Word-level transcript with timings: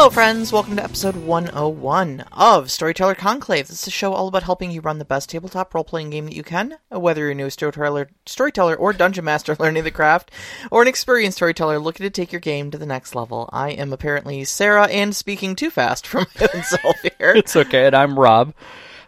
Hello, 0.00 0.08
friends. 0.08 0.50
Welcome 0.50 0.76
to 0.76 0.82
episode 0.82 1.14
101 1.14 2.24
of 2.32 2.70
Storyteller 2.70 3.14
Conclave. 3.14 3.68
This 3.68 3.82
is 3.82 3.88
a 3.88 3.90
show 3.90 4.14
all 4.14 4.28
about 4.28 4.44
helping 4.44 4.70
you 4.70 4.80
run 4.80 4.98
the 4.98 5.04
best 5.04 5.28
tabletop 5.28 5.74
role 5.74 5.84
playing 5.84 6.08
game 6.08 6.24
that 6.24 6.34
you 6.34 6.42
can, 6.42 6.78
whether 6.88 7.20
you're 7.20 7.32
a 7.32 7.34
new 7.34 7.50
storyteller, 7.50 8.08
storyteller 8.24 8.74
or 8.74 8.94
dungeon 8.94 9.26
master 9.26 9.54
learning 9.60 9.84
the 9.84 9.90
craft, 9.90 10.30
or 10.70 10.80
an 10.80 10.88
experienced 10.88 11.36
storyteller 11.36 11.78
looking 11.78 12.04
to 12.04 12.08
take 12.08 12.32
your 12.32 12.40
game 12.40 12.70
to 12.70 12.78
the 12.78 12.86
next 12.86 13.14
level. 13.14 13.50
I 13.52 13.72
am 13.72 13.92
apparently 13.92 14.42
Sarah 14.44 14.86
and 14.86 15.14
speaking 15.14 15.54
too 15.54 15.68
fast 15.68 16.06
for 16.06 16.20
my 16.40 16.48
own 16.54 16.62
self 16.62 16.96
here. 17.02 17.34
It's 17.34 17.54
okay, 17.54 17.84
and 17.84 17.94
I'm 17.94 18.18
Rob. 18.18 18.54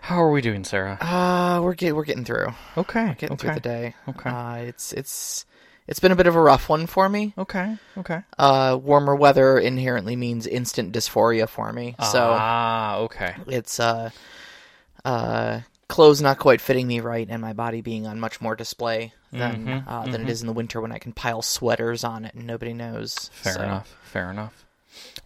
How 0.02 0.22
are 0.22 0.30
we 0.30 0.42
doing, 0.42 0.62
Sarah? 0.62 0.98
Uh, 1.00 1.62
we're 1.62 1.72
get, 1.72 1.96
we're 1.96 2.04
getting 2.04 2.26
through. 2.26 2.48
Okay, 2.76 3.16
Getting 3.16 3.32
okay, 3.32 3.46
through 3.46 3.54
the 3.54 3.60
day. 3.60 3.94
Okay. 4.10 4.28
Uh, 4.28 4.56
it's 4.56 4.92
it's 4.92 5.46
it's 5.92 6.00
been 6.00 6.10
a 6.10 6.16
bit 6.16 6.26
of 6.26 6.34
a 6.36 6.40
rough 6.40 6.70
one 6.70 6.86
for 6.86 7.06
me. 7.06 7.34
okay, 7.36 7.76
okay. 7.98 8.22
Uh, 8.38 8.78
warmer 8.82 9.14
weather 9.14 9.58
inherently 9.58 10.16
means 10.16 10.46
instant 10.46 10.90
dysphoria 10.90 11.46
for 11.46 11.70
me. 11.70 11.94
So 12.10 12.34
ah, 12.34 12.96
okay. 13.00 13.34
it's 13.46 13.78
uh 13.78 14.08
uh 15.04 15.60
clothes 15.88 16.22
not 16.22 16.38
quite 16.38 16.62
fitting 16.62 16.86
me 16.86 17.00
right 17.00 17.26
and 17.28 17.42
my 17.42 17.52
body 17.52 17.82
being 17.82 18.06
on 18.06 18.18
much 18.18 18.40
more 18.40 18.56
display 18.56 19.12
than 19.32 19.66
Mm-hmm, 19.66 19.86
uh, 19.88 20.06
than 20.06 20.22
it 20.22 20.30
is 20.30 20.40
in 20.40 20.46
the 20.46 20.54
winter 20.54 20.80
when 20.80 20.92
I 20.92 20.98
can 20.98 21.12
pile 21.12 21.42
sweaters 21.42 22.04
on 22.04 22.24
it 22.24 22.32
and 22.32 22.46
nobody 22.46 22.72
knows. 22.72 23.28
Fair 23.34 23.52
So, 23.52 23.62
enough. 23.62 23.94
Fair 24.02 24.30
enough. 24.30 24.64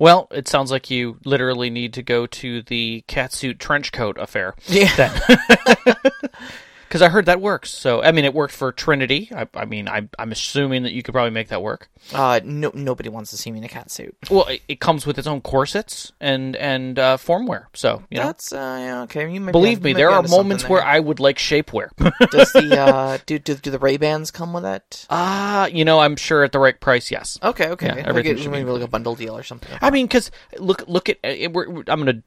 Well, 0.01 0.27
it 0.33 0.49
sounds 0.49 0.73
like 0.73 0.91
you 0.91 1.19
literally 1.25 1.71
need 1.71 1.93
to 1.95 2.03
go 2.03 2.27
to 2.27 2.63
the 2.63 3.05
catsuit 3.07 3.59
trench 3.61 3.93
coat 3.93 4.19
affair. 4.19 4.55
Yeah. 4.67 5.21
Because 6.97 7.11
I 7.11 7.13
heard 7.13 7.27
that 7.27 7.43
works. 7.43 7.75
So, 7.75 8.03
I 8.03 8.11
mean, 8.11 8.25
it 8.25 8.33
worked 8.33 8.55
for 8.55 8.73
Trinity. 8.73 9.29
I, 9.31 9.47
I 9.53 9.67
mean, 9.67 9.87
I, 9.87 10.09
I'm 10.19 10.33
assuming 10.33 10.85
that 10.85 10.93
you 10.93 11.03
could 11.03 11.13
probably 11.13 11.31
make 11.31 11.49
that 11.49 11.61
work. 11.61 11.91
Uh 12.15 12.41
no 12.43 12.71
nobody 12.73 13.11
wants 13.11 13.31
to 13.33 13.37
see 13.37 13.51
me 13.51 13.59
in 13.59 13.65
a 13.65 13.69
cat 13.69 13.91
suit. 13.91 14.17
Well, 14.31 14.47
it, 14.47 14.63
it 14.67 14.81
comes 14.81 15.05
with 15.05 15.19
its 15.19 15.27
own 15.27 15.43
corsets 15.43 16.13
and 16.23 16.57
and 16.57 16.99
uh, 16.99 17.19
formwear. 17.19 17.67
So, 17.75 18.03
you 18.09 18.17
know, 18.17 18.25
That's 18.25 18.51
uh 18.51 18.79
yeah, 18.81 19.03
okay. 19.03 19.31
You 19.31 19.43
might 19.43 19.53
believe 19.53 19.83
be, 19.83 19.93
me, 19.93 19.93
there 19.93 20.09
are 20.09 20.23
moments 20.23 20.67
where 20.67 20.83
I 20.83 20.99
would 20.99 21.21
like 21.21 21.37
shapewear. 21.37 21.91
does 22.31 22.53
the 22.53 22.81
uh 22.81 23.19
do 23.27 23.39
do, 23.39 23.57
do 23.57 23.71
the 23.71 23.79
Ray 23.79 23.99
Bans 23.99 24.31
come 24.31 24.55
with 24.55 24.65
it? 24.65 25.05
Ah, 25.11 25.67
you 25.67 25.85
know, 25.85 25.99
I'm 25.99 26.17
sure 26.17 26.45
at 26.45 26.53
the 26.53 26.59
right 26.59 26.81
price, 26.81 27.11
yes. 27.11 27.39
Okay, 27.43 27.69
okay. 27.73 27.89
Yeah, 27.89 28.11
like 28.11 28.25
it, 28.25 28.39
should 28.39 28.45
be 28.45 28.59
maybe 28.59 28.71
like 28.71 28.83
a 28.83 28.89
bundle 28.89 29.17
deal 29.17 29.37
or 29.37 29.43
something. 29.43 29.77
I 29.83 29.91
mean, 29.91 30.07
because 30.07 30.31
look, 30.57 30.89
look 30.89 31.11
at 31.11 31.19
it, 31.23 31.53
we're, 31.53 31.67
I'm 31.67 32.03
going 32.03 32.23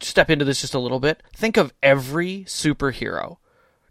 to 0.00 0.06
step 0.06 0.28
into 0.28 0.44
this 0.44 0.60
just 0.60 0.74
a 0.74 0.78
little 0.78 1.00
bit. 1.00 1.22
Think 1.34 1.56
of 1.56 1.72
every 1.82 2.44
superhero 2.44 3.38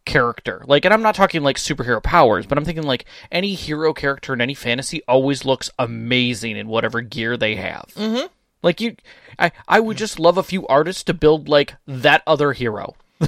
character, 0.06 0.64
like, 0.68 0.86
and 0.86 0.94
I'm 0.94 1.02
not 1.02 1.16
talking 1.16 1.42
like 1.44 1.58
superhero 1.58 2.02
powers, 2.02 2.46
but 2.46 2.58
I'm 2.58 2.66
thinking 2.66 2.84
like 2.84 3.06
any 3.32 3.54
hero 3.54 3.94
character 3.94 4.34
in 4.34 4.42
any 4.42 4.54
fantasy 4.54 5.02
always 5.08 5.46
looks 5.46 5.70
amazing 5.80 6.58
in 6.58 6.68
whatever 6.68 7.02
gear 7.02 7.38
they 7.38 7.56
have. 7.56 7.92
Mm-hmm. 7.96 8.28
Like 8.62 8.82
you, 8.82 8.96
I, 9.38 9.52
I 9.68 9.80
would 9.80 9.98
just 9.98 10.20
love 10.20 10.38
a 10.38 10.44
few 10.44 10.68
artists 10.68 11.04
to 11.04 11.14
build 11.14 11.48
like 11.48 11.76
that 11.88 12.24
other 12.28 12.54
hero. 12.54 12.96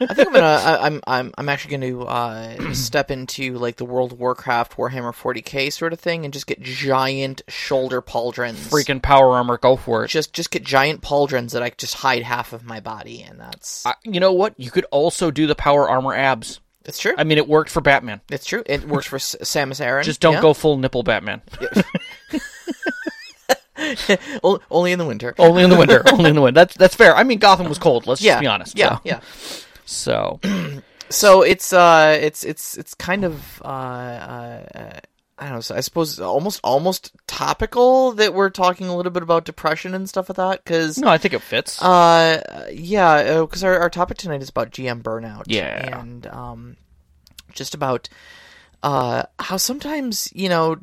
I 0.00 0.14
think 0.14 0.28
I'm 0.28 0.34
gonna. 0.34 0.46
I, 0.46 0.86
I'm. 0.86 1.00
I'm. 1.06 1.34
I'm 1.36 1.48
actually 1.48 1.76
going 1.76 1.92
to 1.92 2.02
uh, 2.06 2.72
step 2.74 3.10
into 3.10 3.54
like 3.58 3.76
the 3.76 3.84
World 3.84 4.12
of 4.12 4.20
Warcraft 4.20 4.76
Warhammer 4.76 5.12
40k 5.12 5.72
sort 5.72 5.92
of 5.92 6.00
thing, 6.00 6.24
and 6.24 6.32
just 6.32 6.46
get 6.46 6.60
giant 6.62 7.42
shoulder 7.48 8.00
pauldrons. 8.00 8.56
Freaking 8.68 9.02
power 9.02 9.32
armor, 9.32 9.58
go 9.58 9.76
for 9.76 10.04
it. 10.04 10.08
Just, 10.08 10.32
just 10.32 10.50
get 10.50 10.62
giant 10.62 11.02
pauldrons 11.02 11.52
that 11.52 11.62
I 11.62 11.70
just 11.70 11.94
hide 11.94 12.22
half 12.22 12.52
of 12.52 12.64
my 12.64 12.80
body, 12.80 13.22
and 13.22 13.40
that's. 13.40 13.84
I, 13.86 13.94
you 14.04 14.20
know 14.20 14.32
what? 14.32 14.54
You 14.56 14.70
could 14.70 14.86
also 14.90 15.30
do 15.30 15.46
the 15.46 15.54
power 15.54 15.88
armor 15.88 16.14
abs. 16.14 16.60
it's 16.84 16.98
true. 16.98 17.14
I 17.16 17.24
mean, 17.24 17.38
it 17.38 17.48
worked 17.48 17.70
for 17.70 17.80
Batman. 17.80 18.20
it's 18.30 18.46
true. 18.46 18.62
It 18.66 18.84
works 18.84 19.06
for 19.06 19.18
Samus 19.18 19.80
Aran. 19.80 20.04
Just 20.04 20.20
don't 20.20 20.34
yeah. 20.34 20.42
go 20.42 20.54
full 20.54 20.78
nipple 20.78 21.02
Batman. 21.02 21.42
Only 24.70 24.92
in 24.92 24.98
the 24.98 25.06
winter. 25.06 25.34
Only 25.38 25.62
in 25.62 25.70
the 25.70 25.76
winter. 25.76 26.02
Only 26.12 26.30
in 26.30 26.36
the 26.36 26.42
winter. 26.42 26.60
That's 26.60 26.74
that's 26.74 26.94
fair. 26.94 27.14
I 27.14 27.22
mean, 27.22 27.38
Gotham 27.38 27.68
was 27.68 27.78
cold. 27.78 28.06
Let's 28.06 28.20
yeah. 28.20 28.32
just 28.32 28.40
be 28.40 28.46
honest. 28.46 28.78
Yeah. 28.78 28.96
So, 28.96 29.00
Yeah. 29.04 29.20
So 29.88 30.40
So 31.10 31.42
it's 31.42 31.72
uh, 31.72 32.18
it's 32.20 32.44
it's 32.44 32.76
it's 32.76 32.94
kind 32.94 33.24
of 33.24 33.62
uh, 33.64 33.68
uh, 33.68 34.66
uh, 34.74 35.00
I 35.38 35.44
don't 35.44 35.54
know. 35.54 35.60
So 35.60 35.74
I 35.74 35.80
suppose 35.80 36.20
almost 36.20 36.60
almost 36.62 37.12
topical 37.26 38.12
that 38.12 38.34
we're 38.34 38.50
talking 38.50 38.88
a 38.88 38.96
little 38.96 39.12
bit 39.12 39.22
about 39.22 39.44
depression 39.44 39.94
and 39.94 40.08
stuff 40.08 40.28
like 40.28 40.36
that 40.36 40.64
because. 40.64 40.98
no, 40.98 41.08
I 41.08 41.18
think 41.18 41.34
it 41.34 41.42
fits. 41.42 41.80
Uh, 41.80 42.68
yeah, 42.72 43.40
because 43.40 43.64
our, 43.64 43.78
our 43.78 43.90
topic 43.90 44.18
tonight 44.18 44.42
is 44.42 44.50
about 44.50 44.70
GM 44.70 45.02
burnout. 45.02 45.44
Yeah. 45.46 46.00
and 46.00 46.26
um, 46.26 46.76
just 47.52 47.74
about 47.74 48.08
uh 48.80 49.24
how 49.40 49.56
sometimes 49.56 50.30
you 50.32 50.48
know 50.48 50.76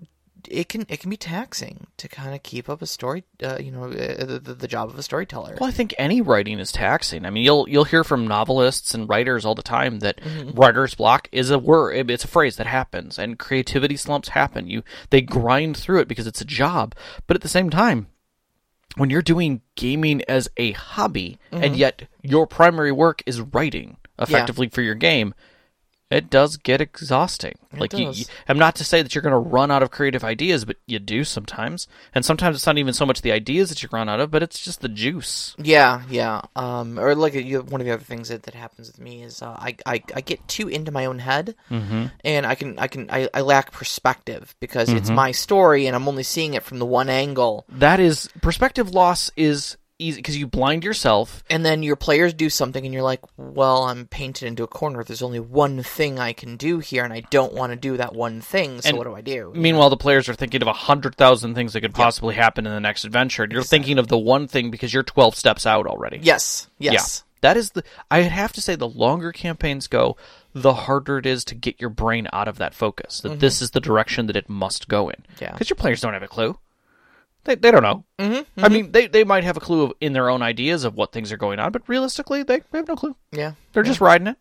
it 0.50 0.70
can 0.70 0.86
it 0.90 1.00
can 1.00 1.10
be 1.10 1.18
taxing 1.18 1.88
to 1.98 2.08
kind 2.08 2.34
of 2.36 2.44
keep 2.44 2.70
up 2.70 2.82
a 2.82 2.86
story. 2.86 3.24
Uh, 3.44 3.58
you 3.60 3.72
know, 3.72 3.86
uh, 3.86 4.26
the, 4.26 4.56
the 4.58 4.68
job 4.68 4.90
of 4.90 4.98
a 4.98 5.04
storyteller. 5.04 5.58
well, 5.60 5.70
I 5.70 5.72
think 5.74 5.94
any 5.98 6.22
writing 6.22 6.60
is 6.60 6.72
taxing. 6.72 7.26
I 7.26 7.30
mean, 7.30 7.44
you'll 7.44 7.68
you'll 7.70 7.84
hear 7.84 8.04
from 8.04 8.28
novelists 8.28 8.94
and 8.94 9.08
writers 9.10 9.46
all 9.46 9.56
the 9.56 9.62
time 9.64 10.00
that 10.00 10.20
Mm-hmm. 10.22 10.52
writer's 10.60 10.96
block 10.96 11.28
is 11.32 11.52
a 11.52 11.60
word. 11.60 12.10
It's 12.10 12.24
a 12.24 12.28
phrase 12.28 12.56
that 12.58 12.68
happens, 12.68 13.18
and 13.20 13.38
creativity 13.40 13.98
slumps 13.98 14.30
happen. 14.30 14.68
You 14.68 14.84
they 15.10 15.22
grind 15.22 15.78
through 15.78 16.00
it 16.02 16.08
because 16.08 16.28
it's 16.28 16.42
a 16.42 16.46
job, 16.46 16.96
but 17.28 17.36
at 17.36 17.42
the 17.42 17.48
same 17.50 17.70
time. 17.70 18.08
When 18.98 19.10
you're 19.10 19.22
doing 19.22 19.62
gaming 19.76 20.22
as 20.28 20.48
a 20.56 20.72
hobby, 20.72 21.38
Mm-hmm. 21.52 21.64
and 21.64 21.76
yet 21.76 22.08
your 22.22 22.48
primary 22.48 22.92
work 22.94 23.22
is 23.26 23.42
writing 23.42 23.98
effectively 24.18 24.70
for 24.70 24.82
your 24.82 24.96
game, 24.96 25.34
it 26.12 26.30
does 26.30 26.58
get 26.58 26.82
exhausting. 26.82 27.56
like 27.76 27.90
does. 27.92 28.20
you- 28.20 28.26
I'm 28.48 28.60
not 28.60 28.76
to 28.76 28.84
say 28.84 29.02
that 29.02 29.14
you're 29.16 29.22
going 29.24 29.32
to 29.34 29.38
run 29.50 29.72
out 29.72 29.82
of 29.84 29.92
creative 29.92 30.24
ideas, 30.24 30.64
but 30.64 30.78
you 30.86 31.00
do 31.00 31.24
sometimes. 31.24 31.88
And 32.14 32.24
sometimes 32.24 32.56
it's 32.56 32.66
not 32.68 32.78
even 32.78 32.94
so 32.94 33.06
much 33.06 33.22
the 33.22 33.32
ideas 33.32 33.70
that 33.70 33.82
you 33.84 33.90
run 33.92 34.08
out 34.08 34.20
of, 34.20 34.30
but 34.32 34.44
it's 34.44 34.60
just 34.64 34.82
the 34.82 34.88
juice. 34.88 35.56
Yeah, 35.58 36.04
yeah. 36.10 36.42
Um, 36.56 37.00
or 37.00 37.16
like 37.16 37.34
you, 37.34 37.62
one 37.64 37.82
of 37.82 37.86
the 37.88 37.94
other 37.94 38.04
things 38.04 38.30
that, 38.30 38.44
that 38.44 38.54
happens 38.54 38.88
with 38.88 39.00
me 39.02 39.24
is 39.24 39.42
uh, 39.42 39.48
I, 39.58 39.76
I 39.86 40.04
I 40.16 40.22
get 40.22 40.48
too 40.48 40.68
into 40.68 40.92
my 40.92 41.06
own 41.06 41.20
head, 41.20 41.56
Mm-hmm. 41.72 42.06
and 42.24 42.46
I 42.46 42.56
can 42.56 42.78
I 42.80 42.88
can 42.88 43.10
I, 43.10 43.28
I 43.34 43.42
lack 43.42 43.72
perspective 43.72 44.56
because 44.60 44.90
it's 44.90 45.10
my 45.10 45.32
story 45.32 45.88
and 45.88 45.96
I'm 45.96 46.08
only 46.08 46.24
seeing 46.24 46.54
it 46.54 46.64
from 46.64 46.80
the 46.80 46.86
one 46.86 47.10
angle. 47.10 47.66
That 47.70 48.00
is 48.00 48.30
perspective 48.42 48.92
loss 48.94 49.32
is 49.36 49.78
easy 50.00 50.18
because 50.20 50.38
you 50.38 50.48
blind 50.48 50.84
yourself. 50.84 51.44
And 51.50 51.66
then 51.66 51.84
your 51.84 51.96
players 51.96 52.34
do 52.34 52.50
something, 52.50 52.84
and 52.86 52.94
you're 52.94 53.04
like, 53.04 53.22
"Well, 53.38 53.84
I'm 53.84 54.08
painted 54.08 54.48
into 54.48 54.64
a 54.64 54.68
corner. 54.68 55.04
There's 55.04 55.22
only 55.22 55.40
one 55.40 55.84
thing 55.84 56.20
I 56.20 56.34
can 56.34 56.58
do 56.58 56.80
here, 56.80 57.04
and 57.04 57.14
I 57.14 57.22
don't 57.30 57.54
want 57.54 57.72
to 57.72 57.76
do 57.76 57.98
that 57.98 58.14
one 58.14 58.42
thing. 58.42 58.82
So 58.82 58.90
And 58.90 58.98
what 58.98 59.06
do 59.06 59.16
I 59.16 59.22
do?" 59.22 59.52
Meanwhile, 59.56 59.90
the 59.90 59.98
players 59.98 60.28
are 60.30 60.34
thinking 60.34 60.62
of 60.62 60.68
a 60.68 60.74
hundred 60.74 61.16
thousand 61.16 61.56
things 61.56 61.74
that 61.74 61.82
could 61.82 61.94
possibly 61.94 62.36
happen 62.36 62.66
in 62.66 62.74
the 62.74 62.80
next 62.80 63.06
adventure. 63.06 63.44
and 63.44 63.52
You're 63.52 63.64
thinking 63.64 63.98
of 64.00 64.08
the 64.08 64.18
one 64.18 64.48
thing 64.48 64.72
because 64.72 64.94
you're 64.94 65.04
12 65.04 65.36
steps 65.36 65.66
out 65.66 65.88
already. 65.88 66.20
Yes, 66.22 66.68
yes, 66.80 66.94
Yeah. 66.94 67.22
That 67.42 67.58
is 67.58 67.72
the. 67.72 67.84
I'd 68.10 68.24
have 68.24 68.54
to 68.54 68.62
say 68.62 68.76
the 68.76 68.88
longer 68.88 69.32
campaigns 69.32 69.88
go, 69.88 70.18
the 70.54 70.74
harder 70.74 71.20
it 71.20 71.26
is 71.28 71.46
to 71.46 71.56
get 71.56 71.80
your 71.80 71.92
brain 71.92 72.28
out 72.34 72.48
of 72.48 72.58
that 72.58 72.74
focus. 72.74 73.20
That 73.22 73.40
this 73.40 73.62
is 73.62 73.72
the 73.72 73.82
direction 73.82 74.26
that 74.28 74.36
it 74.36 74.50
must 74.50 74.88
go 74.88 75.10
in. 75.10 75.18
Mm-hmm. 75.18 75.44
Yeah. 75.44 75.52
Because 75.52 75.70
your 75.70 75.76
players 75.76 76.02
don't 76.02 76.14
have 76.14 76.24
a 76.24 76.28
clue. 76.28 76.58
They, 77.46 77.56
they 77.56 77.72
don't 77.72 77.84
know. 77.84 78.04
Mm-hmm, 78.20 78.66
I 78.66 78.70
mean, 78.70 78.92
they, 78.92 79.08
they 79.08 79.24
might 79.24 79.44
have 79.44 79.56
a 79.56 79.60
clue 79.60 79.84
of, 79.84 79.94
in 80.02 80.14
their 80.14 80.30
own 80.30 80.42
ideas 80.42 80.84
of 80.84 80.96
what 80.96 81.12
things 81.12 81.32
are 81.32 81.38
going 81.38 81.60
on, 81.60 81.72
but 81.72 81.88
realistically, 81.88 82.44
they 82.44 82.62
have 82.74 82.88
no 82.88 82.96
clue. 82.96 83.16
yeah. 83.32 83.54
They're 83.72 83.84
just 83.84 84.02
riding 84.02 84.28
it. 84.28 84.38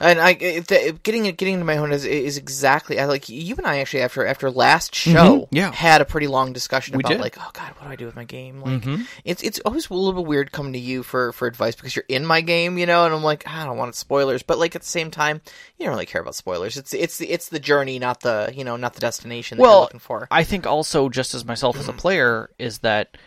And 0.00 0.18
I 0.18 0.32
the, 0.32 0.98
getting 1.02 1.24
getting 1.24 1.54
into 1.54 1.66
my 1.66 1.76
own 1.76 1.92
is 1.92 2.06
is 2.06 2.38
exactly 2.38 2.98
I 2.98 3.04
like 3.04 3.28
you 3.28 3.54
and 3.56 3.66
I 3.66 3.80
actually 3.80 4.02
after 4.02 4.26
after 4.26 4.50
last 4.50 4.94
mm-hmm. 4.94 5.12
show 5.12 5.48
yeah. 5.50 5.70
had 5.72 6.00
a 6.00 6.06
pretty 6.06 6.26
long 6.26 6.54
discussion 6.54 6.96
We 6.96 7.02
about 7.02 7.10
did. 7.10 7.20
like 7.20 7.36
oh 7.38 7.50
god 7.52 7.74
what 7.76 7.84
do 7.84 7.92
I 7.92 7.96
do 7.96 8.06
with 8.06 8.16
my 8.16 8.24
game? 8.24 8.62
Like 8.62 8.80
mm-hmm. 8.80 9.02
it's 9.24 9.42
it's 9.42 9.60
always 9.60 9.90
a 9.90 9.94
little 9.94 10.22
bit 10.22 10.28
weird 10.28 10.52
coming 10.52 10.72
to 10.72 10.78
you 10.78 11.02
for 11.02 11.32
for 11.32 11.46
advice 11.46 11.76
because 11.76 11.94
you're 11.94 12.06
in 12.08 12.24
my 12.24 12.40
game 12.40 12.78
you 12.78 12.86
know 12.86 13.04
and 13.04 13.14
I'm 13.14 13.22
like 13.22 13.46
I 13.46 13.64
don't 13.64 13.76
want 13.76 13.94
spoilers. 13.94 14.42
But 14.42 14.58
like 14.58 14.74
at 14.74 14.82
the 14.82 14.88
same 14.88 15.10
time 15.10 15.42
you 15.76 15.84
don't 15.84 15.94
really 15.94 16.06
care 16.06 16.22
about 16.22 16.34
spoilers. 16.34 16.78
It's 16.78 16.94
it's 16.94 17.18
the 17.18 17.30
it's 17.30 17.50
the 17.50 17.60
journey 17.60 17.98
not 17.98 18.20
the 18.20 18.52
you 18.54 18.64
know 18.64 18.76
not 18.76 18.94
the 18.94 19.00
destination 19.00 19.58
that 19.58 19.62
you're 19.62 19.70
Well, 19.70 19.80
looking 19.82 20.00
for. 20.00 20.28
I 20.30 20.44
think 20.44 20.66
also 20.66 21.10
just 21.10 21.34
as 21.34 21.44
myself 21.44 21.76
as 21.76 21.88
a 21.88 21.92
player 22.00 22.50
is 22.58 22.78
that 22.78 23.18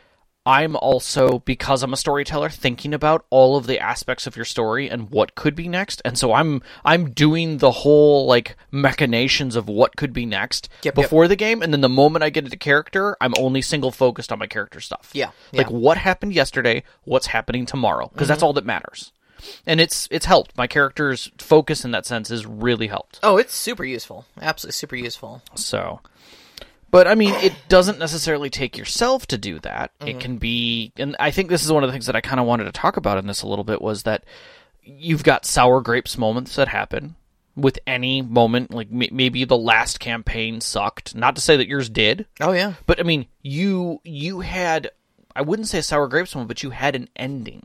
I'm 0.46 0.76
also 0.76 1.40
because 1.40 1.84
I'm 1.84 1.94
a 1.94 1.98
storyteller 1.98 2.50
thinking 2.50 2.94
about 2.94 3.26
all 3.30 3.56
of 3.56 3.66
the 3.66 3.80
aspects 3.80 4.28
of 4.28 4.36
your 4.36 4.44
story 4.46 4.90
and 4.90 5.10
what 5.10 5.36
could 5.36 5.56
be 5.56 5.70
next, 5.70 6.02
and 6.04 6.18
so 6.18 6.34
I'm 6.34 6.62
I'm 6.84 7.12
doing 7.12 7.60
the 7.60 7.72
whole 7.72 8.26
like 8.26 8.58
machinations 8.70 9.56
of 9.56 9.70
what 9.70 9.96
could 9.96 10.12
be 10.12 10.26
next 10.26 10.68
Yep, 10.84 10.98
yep. 10.98 11.04
before 11.06 11.28
the 11.28 11.38
game, 11.38 11.62
and 11.62 11.72
then 11.74 11.82
the 11.82 11.90
moment 11.90 12.24
I 12.24 12.30
get 12.30 12.44
into 12.44 12.58
character, 12.58 13.16
I'm 13.22 13.34
only 13.38 13.62
single 13.62 13.92
focused 13.92 14.32
on 14.34 14.40
my 14.40 14.48
character 14.48 14.82
stuff. 14.82 15.12
Yeah, 15.14 15.28
like 15.28 15.34
yeah. 15.52 15.64
Mm-hmm. 15.64 15.80
what 15.80 15.98
happened 15.98 16.34
yesterday, 16.34 16.84
what's 17.06 17.28
happening 17.28 17.66
tomorrow, 17.66 18.10
because 18.12 18.28
that's 18.28 18.44
all 18.44 18.54
that 18.54 18.66
matters. 18.66 19.14
And 19.66 19.82
it's 19.82 20.08
it's 20.12 20.26
helped. 20.26 20.58
My 20.58 20.68
character's 20.68 21.30
focus 21.38 21.84
in 21.84 21.92
that 21.92 22.06
sense 22.06 22.32
is 22.32 22.46
really 22.46 22.88
helped. 22.88 23.20
oh 23.24 23.38
it's 23.38 23.54
super 23.54 23.84
useful 23.84 24.26
absolutely 24.42 24.74
super 24.74 24.96
useful 24.96 25.42
So, 25.56 26.00
but 26.94 27.08
I 27.08 27.16
mean, 27.16 27.34
it 27.36 27.54
doesn't 27.68 28.00
necessarily 28.00 28.50
take 28.50 28.78
yourself 28.78 29.26
to 29.28 29.38
do 29.38 29.60
that. 29.60 29.92
Mm-hmm. 30.00 30.08
It 30.08 30.20
can 30.22 30.38
be, 30.38 30.94
and 30.96 31.16
I 31.20 31.32
think 31.32 31.50
this 31.50 31.66
is 31.66 31.72
one 31.74 31.84
of 31.84 31.90
the 31.90 31.92
things 31.92 32.06
that 32.06 32.16
I 32.16 32.22
kind 32.22 32.40
of 32.40 32.46
wanted 32.46 32.66
to 32.66 32.72
talk 32.72 32.96
about 32.96 33.18
in 33.18 33.28
this 33.28 33.42
a 33.42 33.48
little 33.48 33.66
bit 33.66 33.82
was 33.82 34.04
that 34.04 34.24
you've 34.84 35.24
got 35.24 35.46
sour 35.46 35.82
grapes 35.82 36.18
moments 36.18 36.56
that 36.56 36.68
happen. 36.70 37.16
with 37.56 37.78
any 37.86 38.22
moment. 38.22 38.72
Like 38.74 38.88
m- 38.92 39.16
maybe 39.16 39.44
the 39.46 39.58
last 39.58 40.00
campaign 40.00 40.60
sucked. 40.62 41.14
Not 41.16 41.36
to 41.36 41.42
say 41.42 41.56
that 41.58 41.68
yours 41.68 41.90
did, 41.90 42.26
Oh 42.40 42.52
yeah. 42.52 42.74
but 42.88 43.00
I 43.00 43.04
mean, 43.04 43.26
you 43.42 44.00
you 44.04 44.40
had 44.42 44.90
I 45.36 45.42
wouldn't 45.42 45.68
say 45.68 45.80
a 45.80 45.84
sour 45.84 46.08
grapes 46.08 46.34
moment, 46.36 46.48
but 46.48 46.64
you 46.64 46.70
had 46.72 46.96
an 46.96 47.10
ending. 47.16 47.64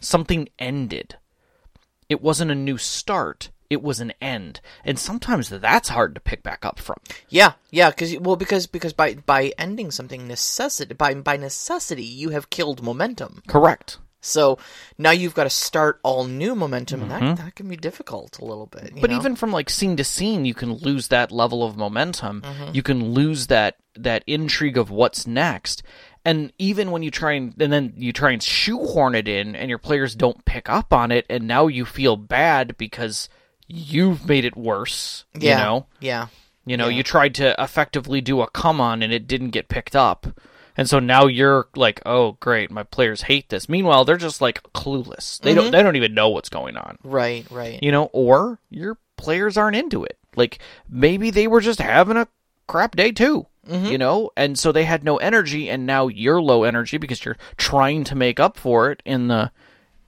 Something 0.00 0.48
ended. 0.58 1.16
It 2.08 2.22
wasn't 2.22 2.50
a 2.50 2.54
new 2.54 2.78
start. 2.78 3.50
It 3.70 3.82
was 3.82 4.00
an 4.00 4.12
end, 4.20 4.60
and 4.84 4.98
sometimes 4.98 5.48
that's 5.48 5.88
hard 5.88 6.14
to 6.14 6.20
pick 6.20 6.42
back 6.42 6.64
up 6.64 6.78
from. 6.78 6.96
Yeah, 7.28 7.52
yeah, 7.70 7.90
because 7.90 8.18
well, 8.18 8.36
because 8.36 8.66
because 8.66 8.92
by 8.92 9.14
by 9.14 9.52
ending 9.58 9.90
something 9.90 10.26
necessity 10.26 10.94
by 10.94 11.14
by 11.14 11.36
necessity, 11.36 12.04
you 12.04 12.30
have 12.30 12.50
killed 12.50 12.82
momentum. 12.82 13.42
Correct. 13.46 13.98
So 14.26 14.58
now 14.98 15.12
you've 15.12 15.34
got 15.34 15.44
to 15.44 15.50
start 15.50 16.00
all 16.02 16.24
new 16.24 16.54
momentum, 16.54 17.02
and 17.02 17.10
that 17.10 17.36
that 17.36 17.54
can 17.54 17.68
be 17.68 17.76
difficult 17.76 18.38
a 18.38 18.44
little 18.44 18.66
bit. 18.66 18.84
Mm-hmm. 18.84 19.00
But 19.00 19.10
know? 19.10 19.16
even 19.16 19.36
from 19.36 19.52
like 19.52 19.70
scene 19.70 19.96
to 19.96 20.04
scene, 20.04 20.44
you 20.44 20.54
can 20.54 20.72
lose 20.72 21.08
that 21.08 21.30
level 21.30 21.62
of 21.62 21.76
momentum. 21.76 22.42
Mm-hmm. 22.42 22.74
You 22.74 22.82
can 22.82 23.12
lose 23.12 23.46
that 23.46 23.76
that 23.94 24.24
intrigue 24.26 24.76
of 24.76 24.90
what's 24.90 25.26
next. 25.26 25.82
And 26.24 26.52
even 26.58 26.90
when 26.90 27.04
you 27.04 27.10
try 27.12 27.32
and 27.32 27.54
and 27.62 27.72
then 27.72 27.94
you 27.96 28.12
try 28.12 28.32
and 28.32 28.42
shoehorn 28.42 29.14
it 29.14 29.28
in, 29.28 29.54
and 29.54 29.68
your 29.68 29.78
players 29.78 30.16
don't 30.16 30.44
pick 30.44 30.68
up 30.68 30.92
on 30.92 31.12
it, 31.12 31.24
and 31.30 31.46
now 31.46 31.68
you 31.68 31.84
feel 31.84 32.16
bad 32.16 32.76
because 32.76 33.28
you've 33.66 34.26
made 34.28 34.44
it 34.44 34.56
worse. 34.56 35.24
yeah, 35.38 35.58
You 35.58 35.64
know, 35.64 35.86
yeah, 36.00 36.26
you 36.64 36.76
know, 36.76 36.88
you 36.88 37.02
tried 37.02 37.34
to 37.36 37.54
effectively 37.62 38.20
do 38.20 38.40
a 38.40 38.48
come 38.50 38.80
on, 38.80 39.02
and 39.02 39.12
it 39.12 39.26
didn't 39.26 39.50
get 39.50 39.68
picked 39.68 39.94
up. 39.96 40.26
And 40.78 40.86
so 40.88 40.98
now 40.98 41.26
you're 41.26 41.68
like, 41.74 42.02
oh 42.04 42.32
great, 42.40 42.70
my 42.70 42.82
players 42.82 43.22
hate 43.22 43.48
this. 43.48 43.68
Meanwhile, 43.68 44.04
they're 44.04 44.16
just 44.18 44.40
like 44.42 44.62
clueless. 44.74 45.40
They 45.40 45.52
Mm-hmm. 45.52 45.60
don't 45.60 45.70
they 45.70 45.82
don't 45.82 45.96
even 45.96 46.12
know 46.14 46.28
what's 46.28 46.50
going 46.50 46.76
on 46.76 46.98
right, 47.02 47.46
right. 47.50 47.82
you 47.82 47.90
know, 47.92 48.10
or 48.12 48.58
your 48.68 48.98
players 49.16 49.56
aren't 49.56 49.76
into 49.76 50.04
it. 50.04 50.18
Like 50.36 50.58
maybe 50.88 51.30
they 51.30 51.46
were 51.46 51.62
just 51.62 51.80
having 51.80 52.18
a 52.18 52.28
crap 52.66 52.94
day 52.94 53.10
too, 53.10 53.46
you 53.66 53.96
know, 53.96 54.30
and 54.36 54.58
so 54.58 54.70
they 54.70 54.84
had 54.84 55.02
no 55.02 55.16
energy, 55.16 55.70
and 55.70 55.86
now 55.86 56.08
you're 56.08 56.42
low 56.42 56.62
energy 56.64 56.98
because 56.98 57.24
you're 57.24 57.38
trying 57.56 58.04
to 58.04 58.14
make 58.14 58.38
up 58.38 58.58
for 58.58 58.90
it 58.90 59.02
in 59.06 59.28
the 59.28 59.50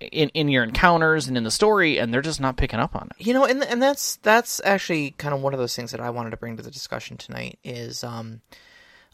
in 0.01 0.29
in 0.31 0.49
your 0.49 0.63
encounters 0.65 1.27
and 1.29 1.37
in 1.37 1.45
the 1.45 1.51
story, 1.51 1.99
and 1.99 2.13
they're 2.13 2.23
just 2.23 2.41
not 2.41 2.57
picking 2.57 2.81
up 2.81 2.95
on 2.95 3.09
it. 3.19 3.27
You 3.27 3.35
know, 3.35 3.45
and 3.45 3.63
and 3.65 3.83
that's 3.83 4.17
that's 4.17 4.61
actually 4.65 5.13
kind 5.13 5.35
of 5.35 5.41
one 5.43 5.55
of 5.55 5.59
those 5.59 5.75
things 5.75 5.91
that 5.93 6.01
I 6.01 6.11
wanted 6.11 6.31
to 6.31 6.37
bring 6.37 6.57
to 6.57 6.63
the 6.63 6.71
discussion 6.71 7.17
tonight 7.17 7.59
is 7.65 8.05
um 8.05 8.41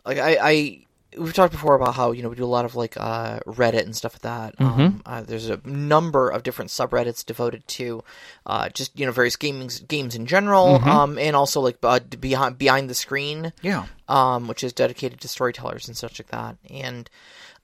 like 0.05 0.19
I 0.19 0.37
I 0.41 0.81
we've 1.17 1.33
talked 1.33 1.53
before 1.53 1.77
about 1.77 1.95
how 1.95 2.11
you 2.11 2.23
know 2.23 2.29
we 2.29 2.35
do 2.37 2.45
a 2.45 2.47
lot 2.47 2.65
of 2.65 2.75
like 2.75 2.97
uh 2.99 3.39
Reddit 3.47 3.85
and 3.85 3.95
stuff 3.97 4.15
like 4.15 4.23
that. 4.23 4.55
Um, 4.59 5.03
uh, 5.07 5.23
there's 5.23 5.49
a 5.49 5.61
number 5.65 6.29
of 6.29 6.43
different 6.43 6.71
subreddits 6.73 7.25
devoted 7.25 7.67
to 7.69 8.03
uh 8.47 8.69
just 8.71 8.99
you 8.99 9.07
know 9.07 9.13
various 9.13 9.37
gaming 9.37 9.71
games 9.89 10.15
in 10.17 10.27
general 10.27 10.83
um 10.85 11.17
and 11.19 11.37
also 11.37 11.61
like 11.61 11.79
uh, 11.83 12.01
behind 12.01 12.59
behind 12.59 12.91
the 12.91 12.95
screen 12.95 13.53
Yeah. 13.63 13.87
um, 14.09 14.49
which 14.49 14.65
is 14.65 14.73
dedicated 14.73 15.21
to 15.21 15.29
storytellers 15.29 15.87
and 15.89 15.97
such 15.97 16.19
like 16.19 16.29
that. 16.29 16.57
And 16.69 17.09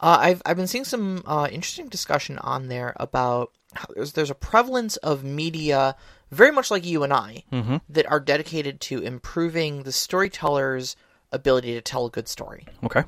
uh, 0.01 0.19
I've 0.21 0.43
I've 0.45 0.57
been 0.57 0.67
seeing 0.67 0.85
some 0.85 1.23
uh, 1.27 1.49
interesting 1.51 1.89
discussion 1.89 2.39
on 2.39 2.69
there 2.69 2.95
about 2.97 3.53
how 3.75 3.87
there's 3.95 4.13
there's 4.13 4.31
a 4.31 4.35
prevalence 4.35 4.97
of 4.99 5.23
media 5.23 5.97
very 6.31 6.53
much 6.53 6.71
like 6.71 6.85
you 6.85 7.03
and 7.03 7.13
I 7.13 7.45
that 7.89 8.11
are 8.11 8.21
dedicated 8.21 8.81
to 8.83 9.01
improving 9.03 9.83
the 9.83 9.93
storyteller's 9.93 10.97
ability 11.33 11.75
to 11.75 11.81
tell 11.81 12.07
a 12.07 12.11
good 12.11 12.29
story. 12.29 12.67
Okay. 12.85 13.05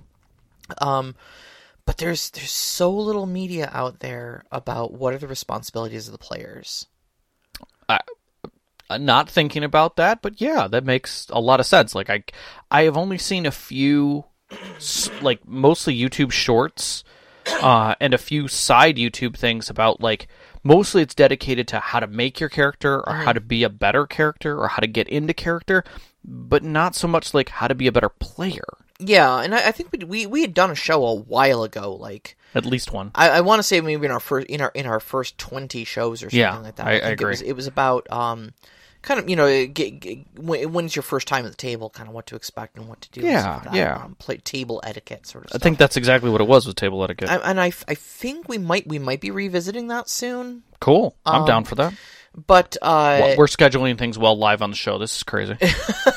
Um, 0.78 1.14
but 1.84 1.98
there's 1.98 2.30
there's 2.30 2.52
so 2.52 2.90
little 2.90 3.26
media 3.26 3.70
out 3.72 4.00
there 4.00 4.44
about 4.52 4.92
what 4.92 5.14
are 5.14 5.18
the 5.18 5.28
responsibilities 5.28 6.08
of 6.08 6.12
the 6.12 6.18
players. 6.18 6.86
Uh, 7.88 7.98
not 8.98 9.28
thinking 9.28 9.64
about 9.64 9.96
that, 9.96 10.22
but 10.22 10.40
yeah, 10.40 10.68
that 10.68 10.84
makes 10.84 11.26
a 11.30 11.40
lot 11.40 11.60
of 11.60 11.66
sense. 11.66 11.94
Like 11.94 12.10
I, 12.10 12.24
I 12.70 12.82
have 12.82 12.96
only 12.96 13.18
seen 13.18 13.46
a 13.46 13.50
few, 13.50 14.24
like 15.20 15.46
mostly 15.46 15.98
YouTube 15.98 16.32
shorts, 16.32 17.04
uh, 17.60 17.94
and 18.00 18.14
a 18.14 18.18
few 18.18 18.48
side 18.48 18.96
YouTube 18.96 19.36
things 19.36 19.68
about 19.70 20.00
like 20.00 20.28
mostly 20.62 21.02
it's 21.02 21.14
dedicated 21.14 21.68
to 21.68 21.80
how 21.80 22.00
to 22.00 22.06
make 22.06 22.40
your 22.40 22.48
character 22.48 23.06
or 23.06 23.14
how 23.14 23.32
to 23.32 23.40
be 23.40 23.62
a 23.64 23.68
better 23.68 24.06
character 24.06 24.58
or 24.58 24.68
how 24.68 24.78
to 24.80 24.86
get 24.86 25.08
into 25.08 25.34
character, 25.34 25.84
but 26.24 26.62
not 26.62 26.94
so 26.94 27.08
much 27.08 27.34
like 27.34 27.48
how 27.50 27.66
to 27.68 27.74
be 27.74 27.86
a 27.86 27.92
better 27.92 28.08
player. 28.08 28.64
Yeah, 28.98 29.40
and 29.40 29.52
I, 29.54 29.68
I 29.68 29.72
think 29.72 29.90
we, 29.92 30.04
we 30.04 30.26
we 30.26 30.40
had 30.42 30.54
done 30.54 30.70
a 30.70 30.76
show 30.76 31.04
a 31.04 31.14
while 31.14 31.64
ago, 31.64 31.92
like 31.94 32.36
At 32.54 32.64
least 32.66 32.92
one. 32.92 33.10
I, 33.16 33.30
I 33.30 33.40
want 33.40 33.58
to 33.58 33.64
say 33.64 33.80
maybe 33.80 34.06
in 34.06 34.12
our 34.12 34.20
first 34.20 34.46
in 34.46 34.60
our 34.60 34.70
in 34.74 34.86
our 34.86 35.00
first 35.00 35.38
twenty 35.38 35.82
shows 35.84 36.22
or 36.22 36.26
something 36.26 36.38
Yeah, 36.38 36.58
like 36.58 36.76
that. 36.76 36.86
I- 36.86 36.96
I 36.96 37.00
think 37.00 37.12
agree. 37.20 37.26
It 37.26 37.30
was, 37.30 37.42
it 37.42 37.52
was 37.54 37.66
about 37.66 38.08
um, 38.12 38.52
kind 39.02 39.20
of 39.20 39.28
you 39.28 39.36
know 39.36 39.66
get, 39.66 40.00
get, 40.00 40.18
when, 40.36 40.84
it's 40.86 40.96
your 40.96 41.02
first 41.02 41.28
time 41.28 41.44
at 41.44 41.50
the 41.50 41.56
table, 41.56 41.90
kind 41.90 42.08
of 42.08 42.14
what 42.14 42.26
to 42.28 42.36
expect 42.36 42.76
and 42.76 42.88
what 42.88 43.00
to 43.02 43.10
do. 43.10 43.20
Yeah, 43.20 43.62
like 43.66 43.74
yeah. 43.74 43.96
Um, 43.96 44.14
play 44.14 44.38
table 44.38 44.80
etiquette 44.84 45.26
sort 45.26 45.46
of. 45.46 45.50
I 45.54 45.58
think 45.58 45.78
that's 45.78 45.96
exactly 45.96 46.30
what 46.30 46.40
it 46.40 46.46
was 46.46 46.66
with 46.66 46.76
table 46.76 47.02
etiquette. 47.04 47.28
I, 47.28 47.36
and 47.36 47.60
I, 47.60 47.66
I 47.66 47.94
think 47.94 48.48
we 48.48 48.58
might 48.58 48.86
we 48.86 48.98
might 48.98 49.20
be 49.20 49.30
revisiting 49.30 49.88
that 49.88 50.08
soon, 50.08 50.62
cool. 50.80 51.16
I'm 51.26 51.42
um, 51.42 51.46
down 51.46 51.64
for 51.64 51.74
that. 51.76 51.94
but 52.46 52.76
uh, 52.80 53.34
we're 53.36 53.46
scheduling 53.46 53.98
things 53.98 54.18
well 54.18 54.36
live 54.36 54.62
on 54.62 54.70
the 54.70 54.76
show. 54.76 54.98
This 54.98 55.16
is 55.16 55.22
crazy. 55.22 55.56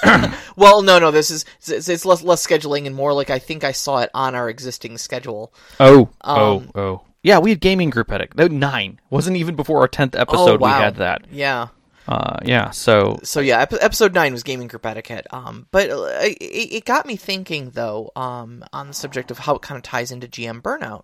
well, 0.55 0.81
no, 0.81 0.99
no, 0.99 1.11
this 1.11 1.31
is 1.31 1.45
it's, 1.67 1.89
it's 1.89 2.05
less 2.05 2.23
less 2.23 2.45
scheduling 2.45 2.85
and 2.85 2.95
more 2.95 3.13
like 3.13 3.29
I 3.29 3.39
think 3.39 3.63
I 3.63 3.71
saw 3.73 3.99
it 3.99 4.09
on 4.13 4.35
our 4.35 4.49
existing 4.49 4.97
schedule. 4.97 5.53
Oh, 5.79 6.09
Um, 6.21 6.37
oh, 6.39 6.65
oh. 6.75 7.01
Yeah, 7.23 7.39
we 7.39 7.49
had 7.49 7.59
gaming 7.59 7.89
group 7.89 8.11
etiquette. 8.11 8.37
No, 8.37 8.45
nine. 8.45 9.01
Wasn't 9.09 9.35
even 9.35 9.55
before 9.55 9.79
our 9.79 9.87
tenth 9.87 10.13
episode 10.13 10.47
oh 10.47 10.57
wow, 10.57 10.77
we 10.77 10.83
had 10.83 10.97
that. 10.97 11.23
Yeah. 11.31 11.69
Uh, 12.07 12.37
yeah. 12.43 12.69
So 12.69 13.19
so 13.23 13.39
yeah, 13.39 13.61
ep- 13.61 13.73
episode 13.73 14.13
nine 14.13 14.31
was 14.31 14.43
gaming 14.43 14.67
group 14.67 14.85
etiquette. 14.85 15.27
Um, 15.31 15.67
but 15.71 15.89
uh, 15.89 16.05
it, 16.21 16.37
it 16.41 16.85
got 16.85 17.05
me 17.05 17.15
thinking 17.15 17.71
though, 17.71 18.11
um, 18.15 18.63
on 18.71 18.87
the 18.87 18.93
subject 18.93 19.31
of 19.31 19.39
how 19.39 19.55
it 19.55 19.61
kind 19.61 19.77
of 19.77 19.83
ties 19.83 20.11
into 20.11 20.27
GM 20.27 20.61
burnout, 20.61 21.03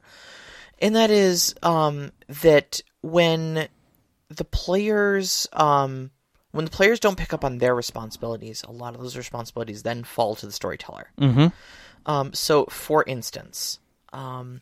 and 0.79 0.95
that 0.95 1.09
is 1.09 1.55
um 1.63 2.11
that 2.41 2.81
when 3.01 3.67
the 4.29 4.45
players 4.45 5.47
um 5.53 6.11
when 6.51 6.65
the 6.65 6.71
players 6.71 6.99
don't 6.99 7.17
pick 7.17 7.33
up 7.33 7.43
on 7.45 7.57
their 7.57 7.73
responsibilities, 7.73 8.63
a 8.67 8.71
lot 8.71 8.93
of 8.93 9.01
those 9.01 9.17
responsibilities 9.17 9.83
then 9.83 10.03
fall 10.03 10.35
to 10.35 10.45
the 10.45 10.51
storyteller. 10.51 11.09
Mm-hmm. 11.19 11.47
Um, 12.05 12.33
so 12.33 12.65
for 12.65 13.03
instance, 13.07 13.79
um, 14.11 14.61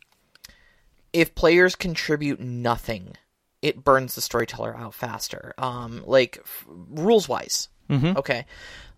if 1.11 1.33
players 1.35 1.75
contribute 1.75 2.39
nothing, 2.39 3.15
it 3.61 3.83
burns 3.83 4.15
the 4.15 4.21
storyteller 4.21 4.75
out 4.75 4.93
faster. 4.93 5.53
Um, 5.57 6.03
like 6.05 6.39
f- 6.43 6.65
rules 6.67 7.27
wise, 7.27 7.69
Mhm. 7.89 8.15
okay. 8.17 8.45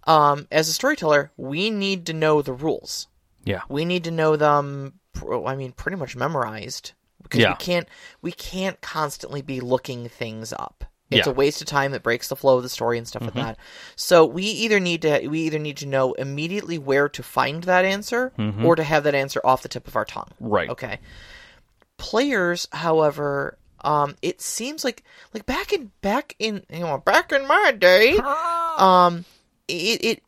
Um, 0.05 0.47
as 0.51 0.67
a 0.69 0.73
storyteller, 0.73 1.31
we 1.37 1.69
need 1.69 2.05
to 2.07 2.13
know 2.13 2.41
the 2.41 2.53
rules. 2.53 3.07
yeah, 3.43 3.61
We 3.69 3.85
need 3.85 4.03
to 4.05 4.11
know 4.11 4.35
them. 4.35 4.93
I 5.45 5.55
mean, 5.55 5.71
pretty 5.71 5.97
much 5.97 6.15
memorized 6.15 6.91
because 7.23 7.39
Yeah. 7.41 7.51
we 7.51 7.55
can't 7.57 7.87
we 8.21 8.31
can't 8.31 8.79
constantly 8.81 9.41
be 9.41 9.59
looking 9.61 10.07
things 10.09 10.53
up. 10.53 10.85
It's 11.09 11.27
Yeah. 11.27 11.33
a 11.33 11.35
waste 11.35 11.59
of 11.61 11.67
time 11.67 11.93
It 11.93 12.03
breaks 12.03 12.27
the 12.29 12.35
flow 12.35 12.57
of 12.57 12.63
the 12.63 12.69
story 12.69 12.97
and 12.97 13.07
stuff 13.07 13.23
like 13.23 13.33
that. 13.33 13.57
So 13.95 14.25
we 14.25 14.43
either 14.43 14.79
need 14.79 15.01
to 15.01 15.27
we 15.27 15.41
either 15.41 15.59
need 15.59 15.77
to 15.77 15.85
know 15.85 16.13
immediately 16.13 16.77
where 16.77 17.09
to 17.09 17.21
find 17.23 17.63
that 17.65 17.83
answer 17.85 18.31
or 18.63 18.75
to 18.75 18.83
have 18.83 19.03
that 19.03 19.15
answer 19.15 19.41
off 19.43 19.61
the 19.63 19.69
tip 19.69 19.87
of 19.87 19.95
our 19.95 20.05
tongue. 20.05 20.29
right. 20.39 20.69
Okay. 20.69 20.99
Players, 21.97 22.67
however, 22.71 23.57
um, 23.83 24.15
it 24.21 24.41
seems 24.41 24.83
like 24.83 25.03
like 25.33 25.45
back 25.45 25.73
in 25.73 25.91
back 26.01 26.35
in 26.39 26.63
you 26.71 26.79
know 26.79 26.97
back 26.99 27.31
in 27.31 27.47
my 27.47 27.71
day, 27.77 28.17
um, 28.77 29.25
it, 29.67 30.03
it 30.03 30.23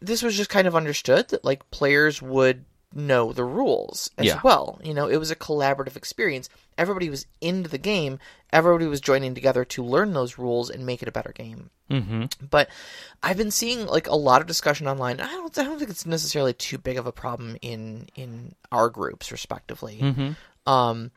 this 0.00 0.22
was 0.22 0.36
just 0.36 0.50
kind 0.50 0.66
of 0.66 0.76
understood 0.76 1.28
that 1.28 1.44
like 1.44 1.68
players 1.70 2.20
would 2.22 2.64
know 2.96 3.32
the 3.32 3.44
rules 3.44 4.10
as 4.18 4.26
Yeah. 4.26 4.40
well. 4.44 4.78
You 4.84 4.94
know, 4.94 5.08
it 5.08 5.16
was 5.16 5.30
a 5.30 5.36
collaborative 5.36 5.96
experience. 5.96 6.48
Everybody 6.78 7.10
was 7.10 7.26
into 7.40 7.68
the 7.68 7.78
game. 7.78 8.20
Everybody 8.52 8.86
was 8.86 9.00
joining 9.00 9.34
together 9.34 9.64
to 9.64 9.84
learn 9.84 10.12
those 10.12 10.38
rules 10.38 10.70
and 10.70 10.86
make 10.86 11.02
it 11.02 11.08
a 11.08 11.12
better 11.12 11.32
game. 11.32 11.70
Mm-hmm. 11.90 12.24
But 12.48 12.68
I've 13.22 13.36
been 13.36 13.50
seeing 13.50 13.86
like 13.86 14.06
a 14.06 14.14
lot 14.14 14.40
of 14.40 14.46
discussion 14.46 14.86
online. 14.86 15.20
I 15.20 15.26
don't 15.26 15.58
I 15.58 15.64
don't 15.64 15.78
think 15.78 15.90
it's 15.90 16.06
necessarily 16.06 16.52
too 16.52 16.78
big 16.78 16.96
of 16.96 17.06
a 17.06 17.12
problem 17.12 17.56
in 17.62 18.08
in 18.14 18.54
our 18.70 18.88
groups 18.90 19.32
respectively. 19.32 19.98
Mm-hmm. 20.00 20.70
Um, 20.70 21.10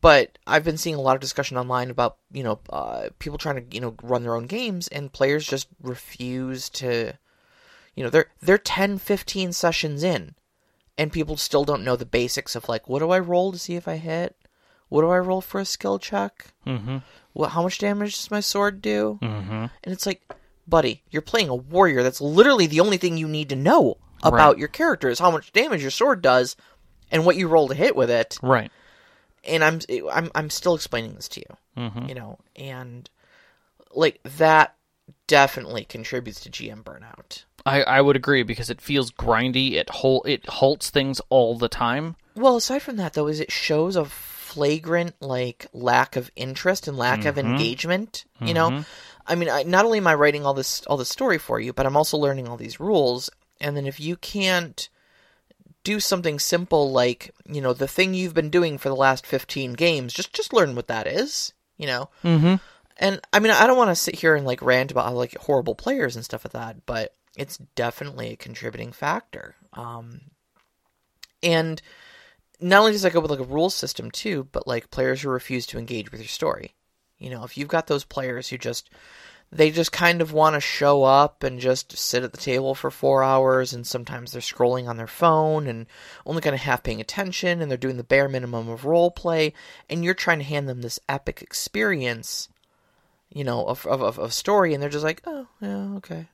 but 0.00 0.38
I've 0.46 0.64
been 0.64 0.78
seeing 0.78 0.94
a 0.96 1.00
lot 1.00 1.14
of 1.14 1.20
discussion 1.20 1.56
online 1.56 1.90
about 1.90 2.16
you 2.32 2.42
know 2.42 2.60
uh, 2.70 3.08
people 3.18 3.38
trying 3.38 3.56
to 3.56 3.74
you 3.74 3.80
know 3.80 3.94
run 4.02 4.22
their 4.22 4.34
own 4.36 4.46
games 4.46 4.88
and 4.88 5.12
players 5.12 5.46
just 5.46 5.68
refuse 5.82 6.68
to, 6.70 7.12
you 7.94 8.04
know 8.04 8.10
they're 8.10 8.26
they're 8.40 8.58
10, 8.58 8.98
15 8.98 9.52
sessions 9.52 10.02
in, 10.02 10.34
and 10.96 11.12
people 11.12 11.36
still 11.36 11.64
don't 11.64 11.84
know 11.84 11.96
the 11.96 12.06
basics 12.06 12.56
of 12.56 12.68
like 12.68 12.88
what 12.88 13.00
do 13.00 13.10
I 13.10 13.18
roll 13.18 13.52
to 13.52 13.58
see 13.58 13.74
if 13.76 13.86
I 13.86 13.96
hit, 13.96 14.36
what 14.88 15.02
do 15.02 15.10
I 15.10 15.18
roll 15.18 15.40
for 15.40 15.60
a 15.60 15.64
skill 15.64 15.98
check, 15.98 16.46
Mm-hmm. 16.66 16.98
what 17.34 17.50
how 17.50 17.62
much 17.62 17.78
damage 17.78 18.14
does 18.16 18.30
my 18.30 18.40
sword 18.40 18.80
do, 18.80 19.18
Mm-hmm. 19.22 19.52
and 19.52 19.70
it's 19.92 20.06
like, 20.06 20.22
buddy, 20.66 21.02
you're 21.10 21.22
playing 21.22 21.48
a 21.50 21.54
warrior. 21.54 22.02
That's 22.02 22.20
literally 22.22 22.66
the 22.66 22.80
only 22.80 22.96
thing 22.96 23.16
you 23.18 23.28
need 23.28 23.50
to 23.50 23.56
know 23.56 23.98
about 24.22 24.52
Right. 24.54 24.58
your 24.58 24.68
character 24.68 25.10
is 25.10 25.18
how 25.18 25.30
much 25.30 25.52
damage 25.52 25.82
your 25.82 25.90
sword 25.90 26.22
does, 26.22 26.56
and 27.10 27.26
what 27.26 27.36
you 27.36 27.48
roll 27.48 27.68
to 27.68 27.74
hit 27.74 27.94
with 27.94 28.10
it 28.10 28.38
Right. 28.42 28.72
And 29.46 29.62
I'm 29.64 29.80
I'm 30.12 30.30
I'm 30.34 30.50
still 30.50 30.74
explaining 30.74 31.14
this 31.14 31.28
to 31.28 31.40
you, 31.40 31.56
Mm-hmm. 31.82 32.08
you 32.08 32.14
know, 32.14 32.38
and 32.56 33.08
like 33.94 34.20
that 34.38 34.74
definitely 35.26 35.84
contributes 35.84 36.40
to 36.40 36.50
GM 36.50 36.82
burnout. 36.82 37.44
I, 37.66 37.82
I 37.82 38.00
would 38.00 38.16
agree 38.16 38.42
because 38.42 38.68
it 38.70 38.80
feels 38.80 39.10
grindy. 39.10 39.72
It 39.72 39.88
hol- 39.90 40.24
it 40.26 40.46
halts 40.48 40.90
things 40.90 41.20
all 41.30 41.56
the 41.56 41.68
time. 41.68 42.16
Well, 42.36 42.56
aside 42.56 42.82
from 42.82 42.96
that, 42.96 43.14
though, 43.14 43.26
is 43.28 43.40
it 43.40 43.50
shows 43.52 43.96
a 43.96 44.04
flagrant 44.04 45.14
like 45.20 45.66
lack 45.72 46.16
of 46.16 46.30
interest 46.36 46.86
and 46.88 46.96
lack 46.96 47.24
of 47.24 47.38
engagement. 47.38 48.24
You 48.40 48.54
know, 48.54 48.84
I 49.26 49.34
mean, 49.36 49.48
I, 49.48 49.62
not 49.62 49.84
only 49.86 49.98
am 49.98 50.06
I 50.06 50.14
writing 50.14 50.44
all 50.44 50.54
this 50.54 50.82
all 50.86 50.96
this 50.98 51.08
story 51.08 51.38
for 51.38 51.58
you, 51.58 51.72
but 51.72 51.86
I'm 51.86 51.96
also 51.96 52.18
learning 52.18 52.48
all 52.48 52.56
these 52.56 52.78
rules. 52.80 53.30
And 53.60 53.76
then 53.76 53.86
if 53.86 53.98
you 53.98 54.16
can't 54.16 54.88
do 55.84 56.00
something 56.00 56.38
simple 56.38 56.90
like 56.90 57.32
you 57.46 57.60
know 57.60 57.72
the 57.72 57.86
thing 57.86 58.14
you've 58.14 58.34
been 58.34 58.50
doing 58.50 58.78
for 58.78 58.88
the 58.88 58.96
last 58.96 59.26
15 59.26 59.74
games, 59.74 60.12
just 60.12 60.32
just 60.32 60.52
learn 60.52 60.74
what 60.74 60.88
that 60.88 61.06
is. 61.06 61.52
You 61.76 61.86
know. 61.86 62.10
Mm-hmm. 62.24 62.54
And 62.96 63.20
I 63.32 63.40
mean, 63.40 63.52
I 63.52 63.66
don't 63.66 63.76
want 63.76 63.90
to 63.90 63.96
sit 63.96 64.16
here 64.16 64.34
and 64.34 64.46
like 64.46 64.62
rant 64.62 64.90
about 64.90 65.14
like 65.14 65.36
horrible 65.36 65.74
players 65.74 66.16
and 66.16 66.24
stuff 66.24 66.44
like 66.44 66.52
that, 66.52 66.86
but 66.86 67.14
it's 67.36 67.58
definitely 67.74 68.30
a 68.30 68.36
contributing 68.36 68.92
factor. 68.92 69.56
Um, 69.72 70.20
and 71.42 71.82
not 72.60 72.80
only 72.80 72.92
does 72.92 73.02
that 73.02 73.12
go 73.12 73.20
with 73.20 73.30
like 73.30 73.40
a 73.40 73.44
rule 73.44 73.70
system 73.70 74.10
too, 74.10 74.48
but 74.52 74.68
like 74.68 74.90
players 74.90 75.22
who 75.22 75.28
refuse 75.28 75.66
to 75.66 75.78
engage 75.78 76.12
with 76.12 76.20
your 76.20 76.28
story. 76.28 76.74
You 77.18 77.30
know, 77.30 77.44
if 77.44 77.56
you've 77.56 77.68
got 77.68 77.86
those 77.86 78.04
players 78.04 78.48
who 78.48 78.58
just 78.58 78.90
they 79.54 79.70
just 79.70 79.92
kind 79.92 80.20
of 80.20 80.32
want 80.32 80.54
to 80.54 80.60
show 80.60 81.04
up 81.04 81.42
and 81.42 81.60
just 81.60 81.96
sit 81.96 82.24
at 82.24 82.32
the 82.32 82.38
table 82.38 82.74
for 82.74 82.90
four 82.90 83.22
hours, 83.22 83.72
and 83.72 83.86
sometimes 83.86 84.32
they're 84.32 84.42
scrolling 84.42 84.88
on 84.88 84.96
their 84.96 85.06
phone 85.06 85.66
and 85.66 85.86
only 86.26 86.42
kind 86.42 86.54
of 86.54 86.60
half 86.60 86.82
paying 86.82 87.00
attention, 87.00 87.62
and 87.62 87.70
they're 87.70 87.78
doing 87.78 87.96
the 87.96 88.04
bare 88.04 88.28
minimum 88.28 88.68
of 88.68 88.84
role 88.84 89.10
play, 89.10 89.52
and 89.88 90.04
you're 90.04 90.14
trying 90.14 90.38
to 90.38 90.44
hand 90.44 90.68
them 90.68 90.82
this 90.82 91.00
epic 91.08 91.40
experience 91.40 92.48
you 93.34 93.44
know, 93.44 93.66
of 93.66 93.84
of 93.84 94.18
of, 94.18 94.32
story, 94.32 94.72
and 94.72 94.82
they're 94.82 94.88
just 94.88 95.04
like, 95.04 95.20
oh 95.26 95.46
yeah, 95.60 95.96
okay. 95.96 96.28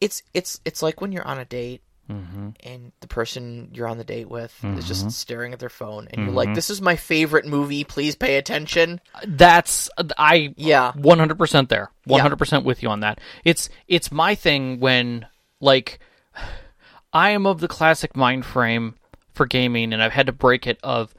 It's 0.00 0.22
it's 0.32 0.60
it's 0.64 0.82
like 0.82 1.00
when 1.00 1.12
you're 1.12 1.26
on 1.26 1.38
a 1.38 1.44
date 1.44 1.82
Mm-hmm. 2.10 2.50
and 2.62 2.92
the 3.00 3.06
person 3.08 3.70
you're 3.72 3.88
on 3.88 3.96
the 3.98 4.04
date 4.04 4.28
with 4.28 4.52
is 4.52 4.62
Mm-hmm. 4.62 4.80
just 4.80 5.10
staring 5.12 5.52
at 5.52 5.58
their 5.58 5.68
phone, 5.70 6.08
and 6.10 6.22
you're 6.26 6.34
like, 6.34 6.54
"This 6.54 6.68
is 6.70 6.82
my 6.82 6.96
favorite 6.96 7.46
movie. 7.46 7.84
Please 7.84 8.14
pay 8.14 8.36
attention." 8.36 9.00
That's 9.26 9.88
I 10.18 10.52
Yeah, 10.56 10.92
100% 10.92 11.68
there. 11.68 11.90
100% 12.08 12.64
with 12.64 12.82
you 12.82 12.88
on 12.90 13.00
that. 13.00 13.20
It's 13.44 13.68
it's 13.88 14.12
my 14.12 14.34
thing 14.34 14.80
when 14.80 15.26
like 15.60 15.98
I 17.12 17.30
am 17.30 17.46
of 17.46 17.60
the 17.60 17.68
classic 17.68 18.16
mind 18.16 18.44
frame 18.44 18.96
for 19.32 19.46
gaming 19.46 19.92
and 19.92 20.02
I've 20.02 20.12
had 20.12 20.26
to 20.26 20.32
break 20.32 20.66
it 20.66 20.78
of 20.82 21.14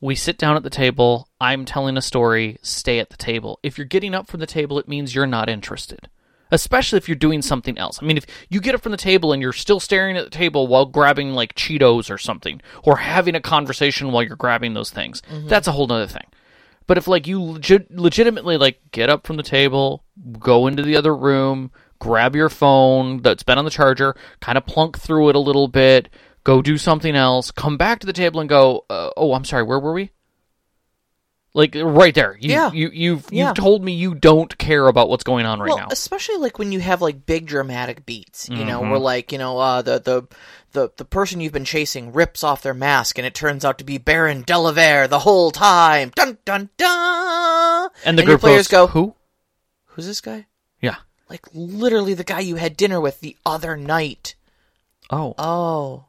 we 0.00 0.14
sit 0.14 0.38
down 0.38 0.56
at 0.56 0.62
the 0.62 0.70
table, 0.70 1.28
I'm 1.40 1.64
telling 1.64 1.96
a 1.96 2.02
story, 2.02 2.58
stay 2.62 3.00
at 3.00 3.10
the 3.10 3.16
table. 3.18 3.58
If 3.62 3.76
you're 3.76 3.84
getting 3.86 4.14
up 4.14 4.28
from 4.28 4.40
the 4.40 4.46
table, 4.46 4.78
it 4.78 4.88
means 4.88 5.14
you're 5.14 5.26
not 5.26 5.48
interested. 5.50 6.08
Especially 6.50 6.96
if 6.96 7.08
you're 7.08 7.16
doing 7.16 7.42
something 7.42 7.78
else. 7.78 7.98
I 8.02 8.06
mean, 8.06 8.16
if 8.16 8.26
you 8.48 8.60
get 8.60 8.74
up 8.74 8.82
from 8.82 8.92
the 8.92 8.98
table 8.98 9.32
and 9.32 9.40
you're 9.40 9.52
still 9.52 9.80
staring 9.80 10.16
at 10.16 10.24
the 10.24 10.30
table 10.30 10.66
while 10.66 10.84
grabbing 10.86 11.32
like 11.32 11.54
Cheetos 11.54 12.10
or 12.10 12.18
something, 12.18 12.60
or 12.82 12.96
having 12.96 13.34
a 13.34 13.40
conversation 13.40 14.12
while 14.12 14.22
you're 14.22 14.36
grabbing 14.36 14.74
those 14.74 14.90
things, 14.90 15.22
that's 15.48 15.68
a 15.68 15.72
whole 15.72 15.90
other 15.92 16.06
thing. 16.06 16.26
But 16.86 16.98
if 16.98 17.06
like 17.06 17.26
you 17.28 17.40
legit, 17.40 17.90
legitimately 17.96 18.56
like 18.56 18.80
get 18.90 19.08
up 19.08 19.26
from 19.26 19.36
the 19.36 19.44
table, 19.44 20.02
go 20.38 20.66
into 20.66 20.82
the 20.82 20.96
other 20.96 21.14
room, 21.14 21.70
grab 22.00 22.34
your 22.34 22.48
phone 22.48 23.22
that's 23.22 23.44
been 23.44 23.58
on 23.58 23.64
the 23.64 23.70
charger, 23.70 24.16
kind 24.40 24.58
of 24.58 24.66
plunk 24.66 24.98
through 24.98 25.28
it 25.28 25.36
a 25.36 25.38
little 25.38 25.68
bit, 25.68 26.08
go 26.42 26.60
do 26.62 26.76
something 26.78 27.14
else, 27.14 27.50
come 27.52 27.76
back 27.76 28.00
to 28.00 28.06
the 28.06 28.12
table 28.12 28.40
and 28.40 28.48
go, 28.48 28.84
uh, 28.90 29.10
"Oh, 29.16 29.34
I'm 29.34 29.44
sorry, 29.44 29.62
where 29.62 29.78
were 29.78 29.92
we?" 29.92 30.10
Like 31.52 31.74
right 31.74 32.14
there. 32.14 32.36
You, 32.40 32.50
Yeah. 32.50 32.70
You 32.72 32.90
you've 32.92 33.26
Yeah. 33.32 33.48
you've 33.48 33.56
told 33.56 33.82
me 33.82 33.92
you 33.92 34.14
don't 34.14 34.56
care 34.58 34.86
about 34.86 35.08
what's 35.08 35.24
going 35.24 35.46
on 35.46 35.58
right 35.58 35.68
well, 35.68 35.78
now. 35.78 35.88
especially 35.90 36.36
like 36.36 36.58
when 36.60 36.70
you 36.70 36.78
have 36.80 37.02
like 37.02 37.26
big 37.26 37.46
dramatic 37.46 38.06
beats, 38.06 38.48
you 38.48 38.64
know, 38.64 38.80
Mm-hmm. 38.80 38.90
where 38.90 39.00
like 39.00 39.32
you 39.32 39.38
know 39.38 39.58
uh, 39.58 39.82
the 39.82 39.98
the 39.98 40.28
the 40.72 40.92
the 40.96 41.04
person 41.04 41.40
you've 41.40 41.52
been 41.52 41.64
chasing 41.64 42.12
rips 42.12 42.44
off 42.44 42.62
their 42.62 42.72
mask, 42.74 43.18
and 43.18 43.26
it 43.26 43.34
turns 43.34 43.64
out 43.64 43.78
to 43.78 43.84
be 43.84 43.98
Baron 43.98 44.44
Delavere 44.44 45.08
the 45.08 45.18
whole 45.20 45.50
time. 45.50 46.12
Dun 46.14 46.38
dun 46.44 46.70
dun. 46.76 47.90
And 48.04 48.16
the 48.16 48.22
your 48.22 48.32
group 48.32 48.40
players 48.42 48.68
goes, 48.68 48.86
go, 48.88 48.92
"Who?" 48.92 49.14
"Who's 49.86 50.06
this 50.06 50.20
guy?" 50.20 50.46
Yeah. 50.80 50.96
Like 51.28 51.46
literally 51.52 52.14
the 52.14 52.22
guy 52.24 52.40
you 52.40 52.56
had 52.56 52.76
dinner 52.76 53.00
with 53.00 53.20
the 53.20 53.36
other 53.44 53.76
night. 53.76 54.36
Oh, 55.10 55.34
Oh, 55.36 56.04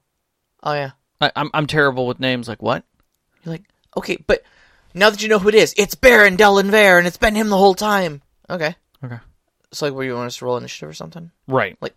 oh 0.62 0.74
yeah. 0.74 0.92
I, 1.20 1.32
I'm 1.36 1.50
I'm 1.56 1.66
terrible 1.66 2.06
with 2.06 2.20
names. 2.20 2.48
Like 2.48 2.62
what? 2.62 2.84
You're 3.44 3.54
like, 3.54 3.64
okay, 3.98 4.18
but 4.28 4.44
now 4.94 5.10
that 5.10 5.22
you 5.22 5.30
know 5.30 5.40
who 5.40 5.50
it 5.50 5.56
is, 5.56 5.74
it's 5.78 5.96
Baron 5.96 6.38
Delanvere, 6.38 6.98
and 6.98 7.08
it's 7.08 7.18
been 7.18 7.36
him 7.36 7.50
the 7.50 7.58
whole 7.58 7.76
time. 7.76 8.22
Okay. 8.50 8.76
Okay. 9.04 9.20
It's 9.72 9.82
like, 9.82 9.94
where 9.94 10.06
you 10.06 10.16
want 10.16 10.28
us 10.28 10.38
to 10.38 10.46
roll 10.46 10.58
initiative 10.58 10.90
or 10.90 10.94
something? 10.94 11.32
Right. 11.48 11.78
Like, 11.82 11.96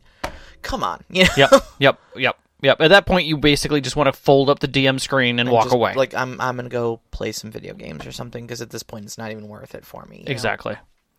come 0.63 0.83
on. 0.85 1.03
You 1.11 1.25
know? 1.25 1.31
Yep. 1.37 1.51
yep. 1.79 2.01
Yep. 2.17 2.37
Yep. 2.63 2.81
At 2.81 2.89
that 2.89 3.05
point, 3.07 3.27
you 3.27 3.37
basically 3.37 3.81
just 3.81 3.97
want 3.97 4.07
to 4.07 4.13
fold 4.13 4.49
up 4.49 4.61
the 4.61 4.69
DM 4.69 4.99
screen 5.01 5.39
and, 5.39 5.49
And 5.49 5.51
walk 5.51 5.65
just, 5.65 5.75
away. 5.75 5.93
Like, 5.95 6.15
I'm, 6.15 6.41
I'm 6.41 6.57
gonna 6.57 6.69
go 6.71 7.01
play 7.11 7.33
some 7.33 7.51
video 7.51 7.75
games 7.75 8.07
or 8.07 8.13
something 8.13 8.47
because 8.47 8.63
at 8.63 8.71
this 8.71 8.83
point, 8.83 9.05
it's 9.05 9.19
not 9.19 9.33
even 9.33 9.49
worth 9.49 9.75
it 9.75 9.85
for 9.85 10.05
me. 10.07 10.19
you 10.19 10.25
know? 10.25 10.31
exactly. 10.33 10.77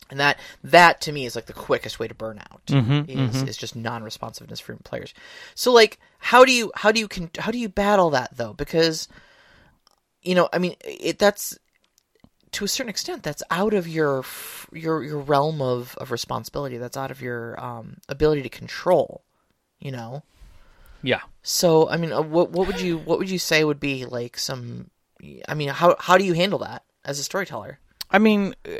And 0.09 0.19
that, 0.19 0.39
that 0.63 1.01
to 1.01 1.11
me 1.11 1.25
is 1.25 1.35
like 1.35 1.45
the 1.47 1.53
quickest 1.53 1.99
way 1.99 2.07
to 2.07 2.13
burn 2.15 2.39
out. 2.39 2.65
Mhm, 2.67 3.09
is, 3.09 3.41
is 3.43 3.57
just 3.57 3.75
non-responsiveness 3.75 4.59
from 4.59 4.77
players. 4.79 5.13
So, 5.55 5.71
like, 5.71 5.99
how 6.19 6.45
do 6.45 6.51
you, 6.51 6.71
how 6.75 6.91
do 6.91 6.99
you, 6.99 7.07
con- 7.07 7.31
how 7.37 7.51
do 7.51 7.57
you 7.57 7.69
battle 7.69 8.11
that 8.11 8.35
though? 8.35 8.53
Because, 8.53 9.07
you 10.21 10.35
know, 10.35 10.47
I 10.53 10.57
mean, 10.59 10.75
it 10.83 11.19
that's 11.19 11.57
to 12.55 12.65
a 12.65 12.67
certain 12.67 12.89
extent 12.89 13.23
that's 13.23 13.43
out 13.51 13.73
of 13.73 13.87
your 13.87 14.23
your 14.71 15.03
your 15.03 15.19
realm 15.19 15.61
of, 15.61 15.95
of 15.97 16.11
responsibility. 16.11 16.77
That's 16.77 16.97
out 16.97 17.11
of 17.11 17.21
your 17.21 17.61
um, 17.63 17.97
ability 18.09 18.43
to 18.43 18.49
control. 18.49 19.23
You 19.79 19.91
know. 19.91 20.23
Yeah. 21.03 21.21
So 21.43 21.89
I 21.89 21.97
mean, 21.97 22.11
uh, 22.11 22.21
what 22.21 22.51
what 22.51 22.67
would 22.67 22.81
you 22.81 22.97
what 22.97 23.19
would 23.19 23.29
you 23.29 23.39
say 23.39 23.63
would 23.63 23.79
be 23.79 24.05
like 24.05 24.37
some? 24.37 24.89
I 25.47 25.53
mean, 25.53 25.69
how 25.69 25.95
how 25.99 26.17
do 26.17 26.25
you 26.25 26.33
handle 26.33 26.59
that 26.59 26.83
as 27.03 27.19
a 27.19 27.23
storyteller? 27.23 27.79
I 28.09 28.19
mean, 28.19 28.55
uh, 28.65 28.77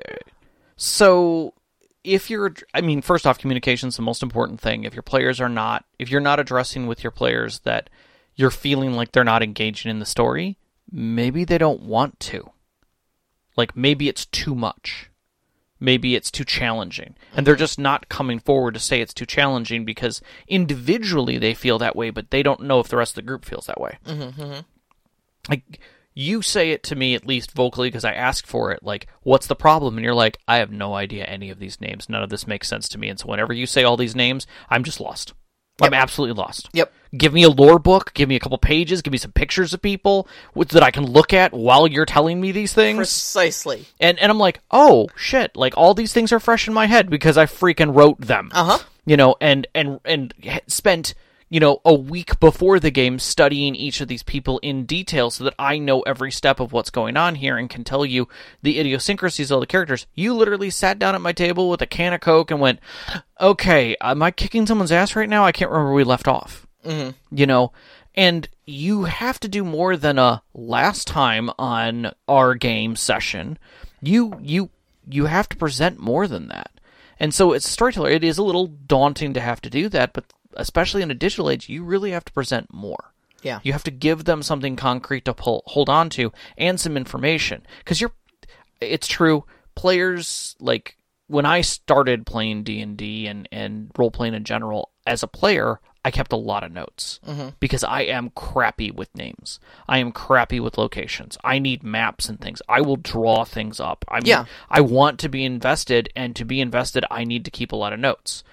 so 0.77 1.53
if 2.03 2.29
you're, 2.29 2.53
I 2.73 2.81
mean, 2.81 3.01
first 3.01 3.25
off, 3.25 3.39
communication's 3.39 3.95
the 3.95 4.03
most 4.03 4.21
important 4.21 4.61
thing. 4.61 4.83
If 4.83 4.93
your 4.93 5.03
players 5.03 5.41
are 5.41 5.49
not, 5.49 5.85
if 5.97 6.09
you're 6.09 6.21
not 6.21 6.39
addressing 6.39 6.87
with 6.87 7.03
your 7.03 7.11
players 7.11 7.59
that 7.59 7.89
you're 8.35 8.51
feeling 8.51 8.93
like 8.93 9.11
they're 9.11 9.23
not 9.23 9.43
engaging 9.43 9.89
in 9.89 9.99
the 9.99 10.05
story, 10.05 10.57
maybe 10.91 11.43
they 11.43 11.57
don't 11.57 11.81
want 11.81 12.19
to. 12.21 12.51
Like 13.55 13.75
maybe 13.75 14.07
it's 14.07 14.25
too 14.25 14.55
much. 14.55 15.09
Maybe 15.79 16.15
it's 16.15 16.31
too 16.31 16.45
challenging. 16.45 17.15
And 17.35 17.45
they're 17.45 17.55
just 17.55 17.77
not 17.77 18.07
coming 18.07 18.39
forward 18.39 18.75
to 18.75 18.79
say 18.79 19.01
it's 19.01 19.13
too 19.13 19.25
challenging 19.25 19.83
because 19.83 20.21
individually 20.47 21.37
they 21.37 21.53
feel 21.53 21.77
that 21.79 21.95
way, 21.95 22.09
but 22.09 22.31
they 22.31 22.43
don't 22.43 22.63
know 22.63 22.79
if 22.79 22.87
the 22.87 22.97
rest 22.97 23.11
of 23.11 23.15
the 23.15 23.27
group 23.27 23.43
feels 23.43 23.65
that 23.65 23.79
way. 23.79 23.97
Mm-hmm, 24.05 24.41
mm-hmm. 24.41 24.59
like 25.49 25.79
you 26.15 26.41
say 26.41 26.71
it 26.71 26.81
to 26.83 26.95
me 26.95 27.13
at 27.13 27.27
least 27.27 27.51
vocally 27.51 27.89
because 27.89 28.05
I 28.05 28.13
ask 28.13 28.47
for 28.47 28.71
it. 28.71 28.81
Like, 28.81 29.07
what's 29.23 29.47
the 29.47 29.55
problem? 29.55 29.97
And 29.97 30.03
you're 30.05 30.15
like, 30.15 30.37
I 30.47 30.57
have 30.57 30.71
no 30.71 30.93
idea 30.93 31.25
any 31.25 31.49
of 31.49 31.59
these 31.59 31.81
names. 31.81 32.07
None 32.07 32.23
of 32.23 32.29
this 32.29 32.47
makes 32.47 32.69
sense 32.69 32.87
to 32.89 32.97
me. 32.97 33.09
And 33.09 33.19
so 33.19 33.27
whenever 33.27 33.51
you 33.51 33.65
say 33.65 33.83
all 33.83 33.97
these 33.97 34.15
names, 34.15 34.47
I'm 34.69 34.85
just 34.85 35.01
lost. 35.01 35.33
I'm 35.81 35.93
absolutely 35.93 36.41
lost. 36.41 36.69
Yep. 36.71 36.91
Give 37.17 37.33
me 37.33 37.43
a 37.43 37.49
lore 37.49 37.79
book. 37.79 38.13
Give 38.13 38.27
me 38.29 38.35
a 38.35 38.39
couple 38.39 38.57
pages. 38.57 39.01
Give 39.01 39.11
me 39.11 39.17
some 39.17 39.31
pictures 39.31 39.73
of 39.73 39.81
people 39.81 40.27
that 40.55 40.83
I 40.83 40.91
can 40.91 41.05
look 41.05 41.33
at 41.33 41.53
while 41.53 41.87
you're 41.87 42.05
telling 42.05 42.39
me 42.41 42.51
these 42.51 42.73
things. 42.73 42.97
Precisely. 42.97 43.85
And 43.99 44.17
and 44.19 44.31
I'm 44.31 44.39
like, 44.39 44.59
oh 44.71 45.07
shit! 45.15 45.55
Like 45.55 45.75
all 45.77 45.93
these 45.93 46.13
things 46.13 46.31
are 46.31 46.39
fresh 46.39 46.67
in 46.67 46.73
my 46.73 46.85
head 46.87 47.09
because 47.09 47.37
I 47.37 47.45
freaking 47.45 47.95
wrote 47.95 48.19
them 48.21 48.49
Uh 48.53 48.63
huh. 48.63 48.79
you 49.05 49.17
know, 49.17 49.35
and 49.39 49.67
and 49.75 49.99
and 50.05 50.33
spent 50.67 51.13
you 51.47 51.59
know 51.59 51.79
a 51.85 51.93
week 51.93 52.39
before 52.39 52.79
the 52.79 52.89
game 52.89 53.19
studying 53.19 53.75
each 53.75 54.01
of 54.01 54.07
these 54.07 54.23
people 54.23 54.57
in 54.63 54.85
detail 54.85 55.29
so 55.29 55.43
that 55.43 55.53
I 55.59 55.77
know 55.77 56.01
every 56.01 56.31
step 56.31 56.59
of 56.59 56.73
what's 56.73 56.89
going 56.89 57.15
on 57.17 57.35
here 57.35 57.55
and 57.55 57.69
can 57.69 57.83
tell 57.83 58.03
you 58.03 58.27
the 58.63 58.79
idiosyncrasies 58.79 59.51
of 59.51 59.59
the 59.59 59.67
characters. 59.67 60.07
You 60.15 60.33
literally 60.33 60.71
sat 60.71 60.97
down 60.97 61.13
at 61.13 61.21
my 61.21 61.33
table 61.33 61.69
with 61.69 61.83
a 61.83 61.85
can 61.87 62.13
of 62.13 62.21
Coke 62.21 62.49
and 62.49 62.59
went, 62.59 62.79
"Okay, 63.39 63.95
am 64.01 64.23
I 64.23 64.31
kicking 64.31 64.65
someone's 64.65 64.91
ass 64.91 65.15
right 65.15 65.29
now? 65.29 65.45
I 65.45 65.51
can't 65.51 65.69
remember 65.69 65.89
where 65.91 65.95
we 65.97 66.03
left 66.03 66.27
off." 66.27 66.65
Mm-hmm. 66.85 67.35
You 67.35 67.45
know. 67.45 67.71
And 68.17 68.47
you 68.65 69.03
have 69.03 69.41
to 69.41 69.49
do 69.49 69.65
more 69.65 69.97
than 69.97 70.17
a 70.17 70.41
last 70.53 71.05
time 71.05 71.49
on 71.59 72.13
our 72.29 72.55
game 72.55 72.95
session. 72.95 73.57
You 74.01 74.39
you 74.41 74.69
you 75.09 75.25
have 75.25 75.49
to 75.49 75.57
present 75.57 75.99
more 75.99 76.27
than 76.27 76.47
that. 76.47 76.71
And 77.19 77.33
so, 77.33 77.53
as 77.53 77.65
a 77.65 77.69
storyteller, 77.69 78.09
it 78.09 78.23
is 78.23 78.37
a 78.37 78.43
little 78.43 78.67
daunting 78.67 79.33
to 79.33 79.41
have 79.41 79.61
to 79.61 79.69
do 79.69 79.89
that, 79.89 80.13
but 80.13 80.25
especially 80.55 81.01
in 81.01 81.11
a 81.11 81.15
digital 81.15 81.49
age, 81.49 81.69
you 81.69 81.83
really 81.83 82.11
have 82.11 82.25
to 82.25 82.33
present 82.33 82.73
more. 82.73 83.13
Yeah. 83.41 83.59
You 83.63 83.73
have 83.73 83.83
to 83.83 83.91
give 83.91 84.25
them 84.25 84.41
something 84.41 84.75
concrete 84.75 85.25
to 85.25 85.33
pull, 85.33 85.63
hold 85.67 85.89
on 85.89 86.09
to 86.11 86.33
and 86.57 86.79
some 86.79 86.97
information. 86.97 87.65
Because 87.79 88.01
you're, 88.01 88.13
it's 88.81 89.07
true, 89.07 89.45
players, 89.75 90.55
like, 90.59 90.97
when 91.27 91.45
I 91.45 91.61
started 91.61 92.25
playing 92.25 92.63
D&D 92.63 93.27
and, 93.27 93.47
and 93.51 93.91
role-playing 93.97 94.33
in 94.33 94.43
general, 94.43 94.91
as 95.07 95.23
a 95.23 95.27
player, 95.27 95.79
I 96.05 96.11
kept 96.11 96.31
a 96.31 96.37
lot 96.37 96.63
of 96.63 96.71
notes 96.71 97.19
mm-hmm. 97.27 97.49
because 97.59 97.83
I 97.83 98.01
am 98.01 98.29
crappy 98.29 98.91
with 98.91 99.13
names. 99.15 99.59
I 99.89 99.97
am 99.97 100.11
crappy 100.11 100.59
with 100.59 100.77
locations. 100.77 101.35
I 101.43 101.57
need 101.57 101.81
maps 101.83 102.29
and 102.29 102.39
things. 102.39 102.61
I 102.69 102.81
will 102.81 102.97
draw 102.97 103.43
things 103.43 103.79
up. 103.79 104.05
I 104.07 104.17
mean, 104.17 104.27
Yeah. 104.27 104.45
I 104.69 104.81
want 104.81 105.19
to 105.21 105.29
be 105.29 105.43
invested, 105.43 106.09
and 106.15 106.35
to 106.35 106.45
be 106.45 106.61
invested, 106.61 107.03
I 107.09 107.23
need 107.23 107.43
to 107.45 107.51
keep 107.51 107.71
a 107.71 107.75
lot 107.75 107.91
of 107.91 107.99
notes. 107.99 108.43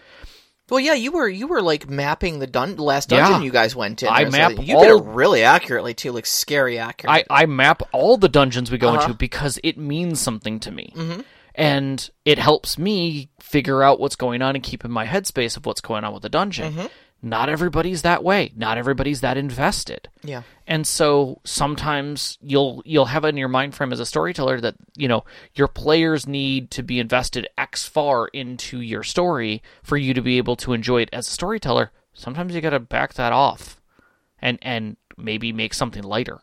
Well, 0.70 0.80
yeah, 0.80 0.94
you 0.94 1.12
were 1.12 1.28
you 1.28 1.46
were 1.46 1.60
like 1.60 1.90
mapping 1.90 2.38
the 2.38 2.46
dun- 2.46 2.76
last 2.78 3.12
Yeah. 3.12 3.18
dungeon 3.28 3.42
you 3.42 3.50
guys 3.50 3.76
went 3.76 4.02
in. 4.02 4.08
I 4.08 4.24
map 4.24 4.52
uh, 4.58 4.62
You 4.62 4.78
did 4.78 4.88
it 4.96 5.04
really 5.04 5.42
accurately 5.42 5.92
too, 5.92 6.12
like 6.12 6.24
scary 6.24 6.78
accurate. 6.78 7.26
I, 7.28 7.42
I 7.42 7.46
map 7.46 7.82
all 7.92 8.16
the 8.16 8.30
dungeons 8.30 8.70
we 8.70 8.78
go 8.78 8.88
Uh-huh. 8.94 9.02
into 9.02 9.14
because 9.14 9.58
it 9.62 9.76
means 9.76 10.20
something 10.20 10.58
to 10.60 10.70
me. 10.70 10.94
Mm-hmm. 10.96 11.20
And 11.54 12.08
it 12.24 12.38
helps 12.38 12.78
me 12.78 13.28
figure 13.38 13.82
out 13.82 14.00
what's 14.00 14.16
going 14.16 14.40
on 14.40 14.54
and 14.54 14.64
keep 14.64 14.86
in 14.86 14.90
my 14.90 15.04
headspace 15.04 15.58
of 15.58 15.66
what's 15.66 15.82
going 15.82 16.04
on 16.04 16.14
with 16.14 16.22
the 16.22 16.30
dungeon. 16.30 16.72
Mm-hmm. 16.72 16.86
Not 17.24 17.48
everybody's 17.48 18.02
that 18.02 18.24
way. 18.24 18.52
Not 18.56 18.78
everybody's 18.78 19.20
that 19.20 19.36
invested. 19.36 20.08
yeah. 20.22 20.42
And 20.66 20.86
so 20.86 21.40
sometimes 21.44 22.38
you'll 22.40 22.82
you'll 22.84 23.06
have 23.06 23.24
it 23.24 23.28
in 23.28 23.36
your 23.36 23.48
mind 23.48 23.74
frame 23.74 23.92
as 23.92 24.00
a 24.00 24.06
storyteller 24.06 24.60
that, 24.60 24.74
you 24.96 25.06
know, 25.06 25.24
your 25.54 25.68
players 25.68 26.26
need 26.26 26.70
to 26.72 26.82
be 26.82 26.98
invested 26.98 27.48
X 27.58 27.86
far 27.86 28.28
into 28.28 28.80
your 28.80 29.02
story 29.02 29.62
for 29.82 29.96
you 29.96 30.14
to 30.14 30.22
be 30.22 30.38
able 30.38 30.56
to 30.56 30.72
enjoy 30.72 31.02
it 31.02 31.10
as 31.12 31.28
a 31.28 31.32
storyteller. 31.32 31.90
Sometimes 32.14 32.54
you 32.54 32.60
gotta 32.60 32.80
back 32.80 33.14
that 33.14 33.32
off 33.32 33.80
and 34.40 34.58
and 34.62 34.96
maybe 35.16 35.52
make 35.52 35.74
something 35.74 36.02
lighter. 36.02 36.40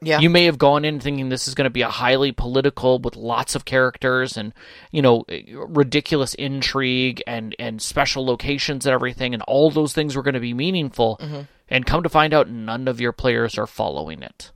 Yeah. 0.00 0.20
You 0.20 0.30
may 0.30 0.44
have 0.44 0.58
gone 0.58 0.84
in 0.84 1.00
thinking 1.00 1.28
this 1.28 1.48
is 1.48 1.54
going 1.54 1.64
to 1.64 1.70
be 1.70 1.82
a 1.82 1.88
highly 1.88 2.30
political 2.30 2.98
with 3.00 3.16
lots 3.16 3.54
of 3.54 3.64
characters 3.64 4.36
and 4.36 4.52
you 4.92 5.02
know 5.02 5.24
ridiculous 5.66 6.34
intrigue 6.34 7.22
and 7.26 7.56
and 7.58 7.82
special 7.82 8.24
locations 8.24 8.86
and 8.86 8.94
everything 8.94 9.34
and 9.34 9.42
all 9.44 9.70
those 9.70 9.92
things 9.92 10.14
were 10.14 10.22
going 10.22 10.34
to 10.34 10.40
be 10.40 10.54
meaningful 10.54 11.18
mm-hmm. 11.20 11.40
and 11.68 11.86
come 11.86 12.04
to 12.04 12.08
find 12.08 12.32
out 12.32 12.48
none 12.48 12.86
of 12.86 13.00
your 13.00 13.12
players 13.12 13.58
are 13.58 13.66
following 13.66 14.22
it. 14.22 14.52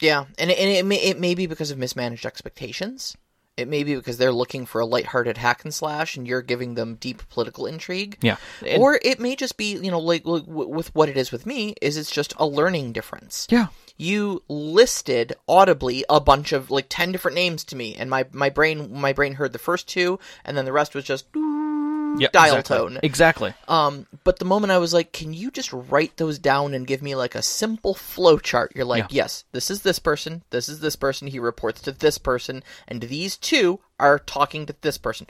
Yeah, 0.00 0.24
and 0.36 0.50
it, 0.50 0.58
and 0.58 0.68
it 0.68 0.84
may 0.84 1.00
it 1.00 1.18
may 1.18 1.34
be 1.34 1.46
because 1.46 1.70
of 1.70 1.78
mismanaged 1.78 2.26
expectations. 2.26 3.16
It 3.56 3.68
may 3.68 3.84
be 3.84 3.94
because 3.94 4.16
they're 4.16 4.32
looking 4.32 4.64
for 4.64 4.80
a 4.80 4.86
lighthearted 4.86 5.36
hack 5.36 5.62
and 5.64 5.74
slash, 5.74 6.16
and 6.16 6.26
you're 6.26 6.40
giving 6.40 6.74
them 6.74 6.96
deep 6.96 7.28
political 7.28 7.66
intrigue. 7.66 8.16
Yeah. 8.22 8.38
or 8.78 8.98
it 9.02 9.20
may 9.20 9.36
just 9.36 9.58
be 9.58 9.76
you 9.76 9.90
know 9.90 10.00
like, 10.00 10.26
like 10.26 10.44
with 10.46 10.94
what 10.94 11.08
it 11.08 11.16
is 11.16 11.30
with 11.30 11.46
me 11.46 11.74
is 11.80 11.96
it's 11.96 12.10
just 12.10 12.34
a 12.38 12.46
learning 12.46 12.92
difference. 12.92 13.46
Yeah. 13.50 13.68
You 14.02 14.42
listed 14.48 15.34
audibly 15.48 16.04
a 16.08 16.18
bunch 16.20 16.52
of 16.52 16.70
like 16.72 16.86
ten 16.88 17.12
different 17.12 17.36
names 17.36 17.62
to 17.66 17.76
me, 17.76 17.94
and 17.94 18.10
my 18.10 18.26
my 18.32 18.50
brain 18.50 18.92
my 18.92 19.12
brain 19.12 19.34
heard 19.34 19.52
the 19.52 19.60
first 19.60 19.86
two, 19.86 20.18
and 20.44 20.56
then 20.56 20.64
the 20.64 20.72
rest 20.72 20.94
was 20.94 21.04
just 21.04 21.26
Yeah. 21.34 22.28
dial 22.32 22.56
exactly. 22.56 22.76
tone. 22.76 23.00
Exactly. 23.02 23.54
Um, 23.68 24.06
but 24.24 24.38
the 24.38 24.44
moment 24.44 24.72
I 24.72 24.78
was 24.78 24.92
like, 24.92 25.12
"Can 25.12 25.32
you 25.32 25.50
just 25.50 25.72
write 25.72 26.16
those 26.16 26.38
down 26.38 26.74
and 26.74 26.86
give 26.86 27.00
me 27.00 27.14
like 27.14 27.34
a 27.34 27.42
simple 27.42 27.94
flow 27.94 28.38
chart?" 28.38 28.72
You're 28.74 28.84
like, 28.84 29.06
"Yes, 29.10 29.44
this 29.52 29.70
is 29.70 29.82
this 29.82 29.98
person, 29.98 30.42
this 30.50 30.68
is 30.68 30.80
this 30.80 30.96
person. 30.96 31.28
He 31.28 31.38
reports 31.38 31.80
to 31.82 31.92
this 31.92 32.18
person, 32.18 32.64
and 32.88 33.02
these 33.02 33.36
two 33.36 33.78
are 34.00 34.18
talking 34.18 34.66
to 34.66 34.74
this 34.82 34.98
person." 34.98 35.26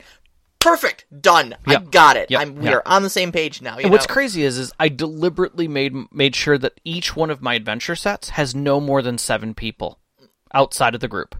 Perfect, 0.63 1.05
done. 1.21 1.55
I 1.67 1.75
got 1.77 2.15
it. 2.17 2.31
Yep. 2.31 2.41
I'm 2.41 2.55
we 2.55 2.65
Yep. 2.65 2.73
are 2.75 2.83
on 2.87 3.03
the 3.03 3.09
same 3.09 3.31
page 3.31 3.61
now. 3.61 3.77
You 3.77 3.83
And 3.83 3.91
what's 3.91 4.07
crazy 4.07 4.43
is, 4.43 4.57
is 4.57 4.71
I 4.79 4.87
deliberately 4.89 5.67
made 5.67 5.93
made 6.11 6.35
sure 6.35 6.57
that 6.57 6.79
each 6.85 7.15
one 7.15 7.29
of 7.29 7.41
my 7.41 7.53
adventure 7.55 7.95
sets 7.95 8.29
has 8.29 8.55
no 8.55 8.79
more 8.79 9.01
than 9.01 9.17
seven 9.17 9.53
people 9.53 9.99
outside 10.53 10.95
of 10.95 11.01
the 11.01 11.07
group. 11.07 11.35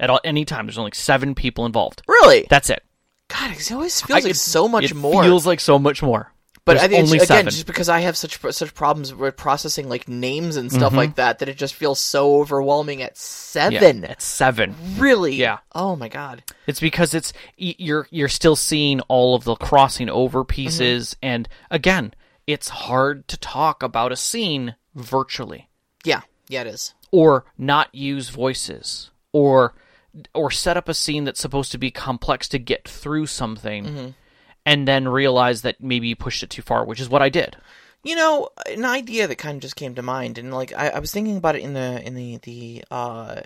At 0.00 0.10
all, 0.10 0.20
any 0.24 0.44
time, 0.44 0.66
there's 0.66 0.78
only 0.78 0.90
seven 0.94 1.34
people 1.34 1.64
involved. 1.64 2.02
really? 2.08 2.46
That's 2.50 2.68
it. 2.68 2.82
God, 3.28 3.50
it 3.52 3.72
always 3.72 4.00
feels 4.00 4.24
I- 4.24 4.28
like 4.28 4.34
so 4.34 4.68
much 4.68 4.92
more. 4.94 5.12
it 5.12 5.14
more. 5.14 5.22
Feels 5.24 5.46
like 5.46 5.60
so 5.60 5.78
much 5.78 6.02
more. 6.02 6.32
But 6.66 6.74
There's 6.78 6.84
I 6.84 6.88
think 6.88 7.08
again, 7.14 7.26
seven. 7.26 7.50
just 7.52 7.66
because 7.66 7.88
I 7.88 8.00
have 8.00 8.16
such 8.16 8.38
such 8.50 8.74
problems 8.74 9.14
with 9.14 9.36
processing 9.36 9.88
like 9.88 10.08
names 10.08 10.56
and 10.56 10.70
stuff 10.70 10.88
Mm-hmm. 10.88 10.96
like 10.96 11.14
that, 11.14 11.38
that 11.38 11.48
it 11.48 11.56
just 11.56 11.74
feels 11.74 11.98
so 12.00 12.40
overwhelming 12.40 13.02
at 13.02 13.12
Yeah, 13.12 13.14
seven. 13.14 14.02
it's 14.04 14.24
seven. 14.24 14.74
Really? 14.98 15.36
Yeah. 15.36 15.58
Oh 15.76 15.94
my 15.96 16.08
god. 16.08 16.42
It's 16.66 16.80
because 16.80 17.14
it's 17.14 17.32
you're 17.56 18.08
you're 18.10 18.28
still 18.28 18.56
seeing 18.56 19.00
all 19.02 19.36
of 19.36 19.44
the 19.44 19.54
crossing 19.54 20.10
over 20.10 20.44
pieces, 20.44 21.10
Mm-hmm. 21.14 21.18
and 21.26 21.48
again, 21.70 22.12
it's 22.48 22.68
hard 22.68 23.28
to 23.28 23.36
talk 23.38 23.82
about 23.84 24.10
a 24.12 24.16
scene 24.16 24.74
virtually 24.94 25.68
Yeah. 26.04 26.22
Yeah, 26.48 26.62
it 26.62 26.66
is. 26.66 26.94
or 27.12 27.44
not 27.56 27.94
use 27.94 28.28
voices 28.30 29.10
or 29.32 29.74
or 30.34 30.50
set 30.50 30.76
up 30.76 30.88
a 30.88 30.94
scene 30.94 31.22
that's 31.24 31.40
supposed 31.40 31.70
to 31.72 31.78
be 31.78 31.92
complex 31.92 32.48
to 32.48 32.58
get 32.58 32.88
through 32.88 33.26
something 33.26 33.84
Mm-hmm. 33.84 34.08
And 34.66 34.86
then 34.86 35.08
realize 35.08 35.62
that 35.62 35.80
maybe 35.80 36.08
you 36.08 36.16
pushed 36.16 36.42
it 36.42 36.50
too 36.50 36.60
far 36.62 36.84
which 36.84 37.00
is 37.00 37.08
what 37.08 37.22
i 37.22 37.30
did. 37.30 37.56
You 38.04 38.14
know, 38.14 38.50
an 38.70 38.84
idea 38.84 39.26
that 39.26 39.34
kind 39.36 39.56
of 39.56 39.62
just 39.62 39.74
came 39.74 39.96
to 39.96 40.02
mind, 40.02 40.38
and 40.38 40.54
like 40.54 40.72
I, 40.76 40.90
I 40.90 40.98
was 41.00 41.10
thinking 41.10 41.38
about 41.38 41.56
it 41.56 41.62
in 41.62 41.72
the 41.74 42.00
in 42.06 42.14
the 42.14 42.36
the 42.36 42.84
uh, 42.88 43.40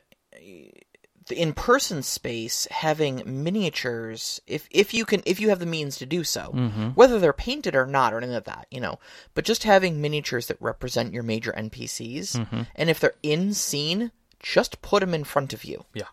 the 1.29 1.41
in 1.41 1.55
person 1.55 2.03
space, 2.03 2.67
having 2.71 3.23
miniatures. 3.25 4.41
If 4.47 4.69
if 4.71 4.93
you 4.93 5.07
can, 5.07 5.23
if 5.25 5.41
you 5.41 5.49
have 5.49 5.61
the 5.61 5.67
means 5.67 5.97
to 5.99 6.05
do 6.05 6.25
so, 6.25 6.51
whether 6.95 7.19
they're 7.19 7.33
painted 7.33 7.75
or 7.75 7.87
not, 7.87 8.13
or 8.13 8.19
anything 8.19 8.35
like 8.35 8.45
that, 8.45 8.67
you 8.71 8.81
know, 8.81 8.99
but 9.33 9.47
just 9.47 9.65
having 9.65 10.01
miniatures 10.03 10.49
that 10.49 10.61
represent 10.61 11.15
your 11.15 11.23
major 11.23 11.53
NPCs, 11.57 12.67
and 12.75 12.91
if 12.91 13.01
they're 13.01 13.15
in 13.23 13.55
scene, 13.55 14.13
just 14.41 14.83
put 14.83 15.01
them 15.01 15.15
in 15.15 15.25
front 15.25 15.55
of 15.55 15.65
you. 15.65 15.85
yeah 15.95 16.09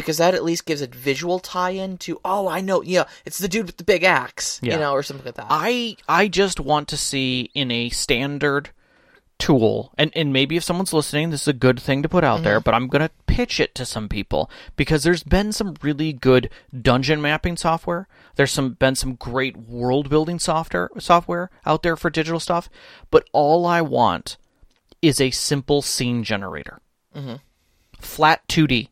Because 0.00 0.18
that 0.18 0.34
at 0.34 0.44
least 0.44 0.64
gives 0.64 0.80
a 0.80 0.86
visual 0.86 1.40
tie-in 1.40 1.98
to, 1.98 2.20
oh, 2.24 2.46
I 2.48 2.60
know, 2.60 2.82
yeah, 2.82 3.04
it's 3.24 3.38
the 3.38 3.48
dude 3.48 3.66
with 3.66 3.78
the 3.78 3.84
big 3.84 4.04
axe, 4.04 4.60
Yeah. 4.62 4.74
you 4.74 4.80
know, 4.80 4.92
or 4.92 5.02
something 5.02 5.26
like 5.26 5.34
that. 5.34 5.46
I 5.50 5.96
I 6.08 6.28
just 6.28 6.60
want 6.60 6.88
to 6.88 6.96
see 6.96 7.50
in 7.54 7.70
a 7.70 7.88
standard 7.90 8.70
tool 9.38 9.92
and 9.96 10.10
and 10.16 10.32
maybe 10.32 10.56
if 10.56 10.64
someone's 10.64 10.92
listening 10.92 11.30
this 11.30 11.42
is 11.42 11.48
a 11.48 11.52
good 11.52 11.78
thing 11.78 12.02
to 12.02 12.08
put 12.08 12.24
out 12.24 12.42
there 12.42 12.56
mm-hmm. 12.58 12.64
but 12.64 12.74
I'm 12.74 12.88
going 12.88 13.02
to 13.02 13.10
pitch 13.28 13.60
it 13.60 13.72
to 13.76 13.86
some 13.86 14.08
people 14.08 14.50
because 14.74 15.04
there's 15.04 15.22
been 15.22 15.52
some 15.52 15.76
really 15.80 16.12
good 16.12 16.50
dungeon 16.82 17.22
mapping 17.22 17.56
software. 17.56 18.08
There's 18.34 18.50
some 18.50 18.70
been 18.72 18.96
some 18.96 19.14
great 19.14 19.56
world 19.56 20.10
building 20.10 20.40
software 20.40 20.90
software 20.98 21.50
out 21.64 21.84
there 21.84 21.96
for 21.96 22.10
digital 22.10 22.40
stuff 22.40 22.68
but 23.12 23.28
all 23.32 23.64
I 23.64 23.80
want 23.80 24.38
is 25.00 25.20
a 25.20 25.30
simple 25.30 25.82
scene 25.82 26.24
generator. 26.24 26.80
Mm-hmm. 27.14 27.36
Flat 28.00 28.46
2D 28.48 28.88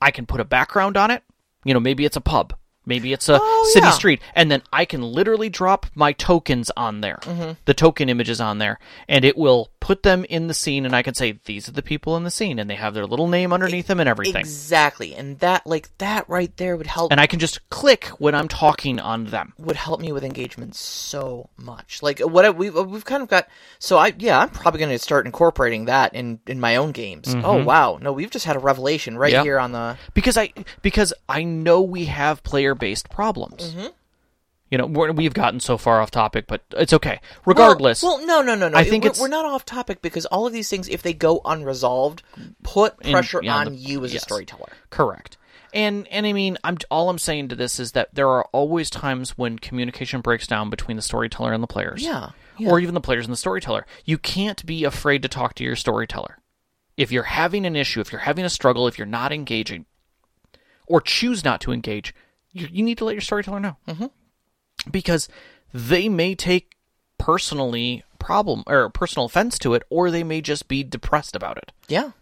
I 0.00 0.10
can 0.10 0.26
put 0.26 0.40
a 0.40 0.44
background 0.44 0.96
on 0.96 1.10
it. 1.10 1.22
You 1.64 1.74
know, 1.74 1.80
maybe 1.80 2.04
it's 2.04 2.16
a 2.16 2.20
pub. 2.20 2.54
Maybe 2.88 3.12
it's 3.12 3.28
a 3.28 3.38
Oh, 3.42 3.70
city 3.74 3.86
yeah. 3.86 3.90
street. 3.92 4.20
And 4.34 4.50
then 4.50 4.62
I 4.72 4.84
can 4.84 5.02
literally 5.02 5.48
drop 5.48 5.86
my 5.94 6.12
tokens 6.12 6.70
on 6.76 7.00
there, 7.00 7.18
Mm-hmm. 7.22 7.52
the 7.64 7.74
token 7.74 8.08
images 8.08 8.40
on 8.40 8.58
there, 8.58 8.78
and 9.08 9.24
it 9.24 9.36
will 9.36 9.70
put 9.86 10.02
them 10.02 10.24
in 10.28 10.48
the 10.48 10.54
scene. 10.54 10.84
And 10.84 10.96
I 10.96 11.02
can 11.02 11.14
say, 11.14 11.38
these 11.44 11.68
are 11.68 11.72
the 11.72 11.80
people 11.82 12.16
in 12.16 12.24
the 12.24 12.30
scene, 12.30 12.58
and 12.58 12.68
they 12.68 12.74
have 12.74 12.92
their 12.92 13.06
little 13.06 13.28
name 13.28 13.52
underneath 13.52 13.86
them 13.86 14.00
and 14.00 14.08
everything. 14.08 14.40
Exactly, 14.40 15.14
and 15.14 15.38
that 15.38 15.64
like 15.64 15.96
that 15.98 16.28
right 16.28 16.54
there 16.56 16.76
would 16.76 16.88
help 16.88 17.12
and 17.12 17.20
I 17.20 17.28
can 17.28 17.38
just 17.38 17.68
click 17.70 18.06
when 18.18 18.34
I'm 18.34 18.48
talking 18.48 18.98
on 18.98 19.26
them. 19.26 19.52
would 19.58 19.76
help 19.76 20.00
me 20.00 20.10
with 20.10 20.24
engagement 20.24 20.74
so 20.74 21.48
much. 21.56 22.02
Like 22.02 22.18
what 22.18 22.44
I, 22.44 22.50
we've 22.50 22.74
we've 22.74 23.04
kind 23.04 23.22
of 23.22 23.28
got. 23.28 23.46
So 23.78 23.96
I 23.96 24.12
yeah, 24.18 24.40
I'm 24.40 24.48
probably 24.50 24.80
going 24.80 24.90
to 24.90 24.98
start 24.98 25.24
incorporating 25.24 25.84
that 25.84 26.14
in 26.14 26.40
in 26.48 26.58
my 26.58 26.74
own 26.76 26.90
games. 26.90 27.32
Oh 27.44 27.62
wow, 27.62 27.98
no, 28.02 28.12
we've 28.12 28.30
just 28.30 28.44
had 28.44 28.56
a 28.56 28.60
revelation 28.60 29.16
right 29.16 29.26
Mm-hmm. 29.26 29.36
Yeah. 29.36 29.42
here 29.44 29.58
on 29.60 29.70
the. 29.72 29.96
because 30.14 30.36
I 30.36 30.52
because 30.82 31.12
I 31.28 31.44
know 31.44 31.80
we 31.82 32.06
have 32.06 32.42
player 32.42 32.74
based 32.74 33.08
problems. 33.10 33.72
Mm-hmm. 33.74 33.86
You 34.70 34.78
know, 34.78 34.86
we're, 34.86 35.12
we've 35.12 35.32
gotten 35.34 35.60
so 35.60 35.78
far 35.78 36.00
off 36.00 36.10
topic, 36.10 36.46
but 36.48 36.64
it's 36.76 36.92
okay. 36.92 37.20
Regardless, 37.44 38.02
Well, 38.02 38.18
well, 38.18 38.26
no, 38.26 38.42
no, 38.42 38.54
no, 38.56 38.68
no. 38.68 38.76
I 38.76 38.82
think 38.84 39.04
we're, 39.04 39.12
we're 39.20 39.28
not 39.28 39.44
off 39.44 39.64
topic 39.64 40.02
because 40.02 40.26
all 40.26 40.46
of 40.46 40.52
these 40.52 40.68
things, 40.68 40.88
if 40.88 41.02
they 41.02 41.12
go 41.12 41.40
unresolved, 41.44 42.22
put 42.64 42.94
In- 43.02 43.12
pressure 43.12 43.40
yeah, 43.42 43.56
on 43.56 43.66
the- 43.66 43.76
you 43.76 44.04
as 44.04 44.12
yes. 44.12 44.22
a 44.22 44.24
storyteller. 44.24 44.68
Correct. 44.90 45.36
And 45.72 46.08
and 46.08 46.26
I 46.26 46.32
mean, 46.32 46.56
I'm 46.64 46.78
all 46.90 47.10
I'm 47.10 47.18
saying 47.18 47.48
to 47.48 47.54
this 47.56 47.78
is 47.78 47.92
that 47.92 48.14
there 48.14 48.28
are 48.28 48.44
always 48.46 48.88
times 48.88 49.36
when 49.36 49.58
communication 49.58 50.20
breaks 50.20 50.46
down 50.46 50.70
between 50.70 50.96
the 50.96 51.02
storyteller 51.02 51.52
and 51.52 51.62
the 51.62 51.66
players. 51.66 52.02
Yeah, 52.02 52.30
yeah. 52.56 52.70
Or 52.70 52.80
even 52.80 52.94
the 52.94 53.00
players 53.00 53.26
and 53.26 53.32
the 53.32 53.36
storyteller. 53.36 53.84
You 54.04 54.16
can't 54.16 54.64
be 54.64 54.84
afraid 54.84 55.22
to 55.22 55.28
talk 55.28 55.54
to 55.56 55.64
your 55.64 55.76
storyteller. 55.76 56.38
If 56.96 57.12
you're 57.12 57.24
having 57.24 57.66
an 57.66 57.76
issue, 57.76 58.00
if 58.00 58.10
you're 58.10 58.22
having 58.22 58.44
a 58.44 58.48
struggle, 58.50 58.86
if 58.88 58.96
you're 58.96 59.06
not 59.06 59.32
engaging, 59.32 59.84
or 60.86 61.00
choose 61.00 61.44
not 61.44 61.60
to 61.62 61.72
engage, 61.72 62.14
you, 62.52 62.68
you 62.72 62.82
need 62.82 62.96
to 62.98 63.04
let 63.04 63.14
your 63.14 63.20
storyteller 63.20 63.60
know. 63.60 63.76
Mm-hmm. 63.86 64.06
Because 64.90 65.28
they 65.72 66.08
may 66.08 66.34
take 66.34 66.76
personally 67.18 68.04
problem 68.18 68.64
or 68.66 68.90
personal 68.90 69.26
offense 69.26 69.58
to 69.60 69.74
it, 69.74 69.82
or 69.90 70.10
they 70.10 70.24
may 70.24 70.40
just 70.40 70.68
be 70.68 70.82
depressed 70.82 71.36
about 71.36 71.58
it. 71.58 71.72
Yeah, 71.88 72.12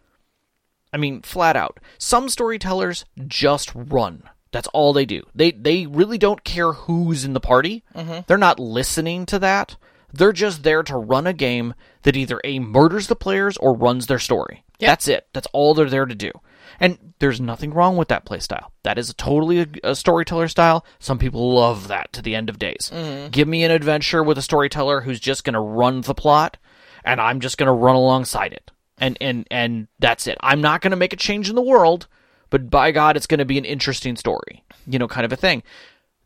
I 0.92 0.96
mean, 0.96 1.22
flat 1.22 1.57
out. 1.57 1.81
Some 1.98 2.29
storytellers 2.29 3.05
just 3.27 3.72
run. 3.74 4.22
That's 4.53 4.68
all 4.68 4.92
they 4.92 5.05
do. 5.05 5.24
They 5.35 5.50
they 5.50 5.87
really 5.87 6.18
don't 6.18 6.44
care 6.44 6.72
who's 6.72 7.24
in 7.24 7.33
the 7.33 7.40
party. 7.40 7.83
Mm-hmm. 7.94 8.20
They're 8.29 8.38
not 8.38 8.61
listening 8.61 9.27
to 9.27 9.40
that. 9.40 9.77
They're 10.12 10.33
just 10.33 10.62
there 10.62 10.85
to 10.85 10.96
run 10.96 11.27
a 11.27 11.33
game 11.33 11.74
that 12.03 12.16
either 12.16 12.40
a 12.44 12.61
murders 12.61 13.09
the 13.09 13.16
players 13.16 13.57
or 13.57 13.74
runs 13.74 14.07
their 14.07 14.20
story. 14.20 14.62
That's 14.79 15.09
it. 15.09 15.27
That's 15.33 15.48
all 15.53 15.74
they're 15.74 15.90
there 15.90 16.07
to 16.07 16.14
do. 16.14 16.31
And 16.80 17.14
there's 17.18 17.40
nothing 17.40 17.72
wrong 17.72 17.96
with 17.96 18.08
that 18.08 18.24
play 18.24 18.40
style. 18.40 18.72
That 18.82 18.98
is 18.98 19.10
a 19.10 19.14
totally 19.14 19.60
a, 19.60 19.66
a 19.82 19.94
storyteller 19.94 20.48
style. 20.48 20.84
Some 20.98 21.18
people 21.18 21.54
love 21.54 21.88
that 21.88 22.12
to 22.14 22.22
the 22.22 22.34
end 22.34 22.48
of 22.48 22.58
days. 22.58 22.90
Give 23.30 23.48
me 23.48 23.64
an 23.64 23.70
adventure 23.70 24.22
with 24.22 24.38
a 24.38 24.42
storyteller 24.42 25.02
who's 25.02 25.20
just 25.20 25.44
going 25.44 25.54
to 25.54 25.60
run 25.60 26.02
the 26.02 26.14
plot, 26.14 26.56
and 27.04 27.20
I'm 27.20 27.40
just 27.40 27.58
going 27.58 27.68
to 27.68 27.72
run 27.72 27.96
alongside 27.96 28.52
it. 28.52 28.70
And 28.98 29.18
and 29.20 29.46
and 29.50 29.88
that's 29.98 30.26
it. 30.26 30.38
I'm 30.40 30.60
not 30.60 30.80
going 30.80 30.92
to 30.92 30.96
make 30.96 31.12
a 31.12 31.16
change 31.16 31.48
in 31.48 31.56
the 31.56 31.62
world, 31.62 32.06
but 32.50 32.70
by 32.70 32.92
God, 32.92 33.16
it's 33.16 33.26
going 33.26 33.38
to 33.38 33.44
be 33.44 33.58
an 33.58 33.64
interesting 33.64 34.16
story. 34.16 34.64
You 34.87 34.98
know, 34.98 35.08
kind 35.08 35.24
of 35.24 35.32
a 35.32 35.37
thing. 35.37 35.62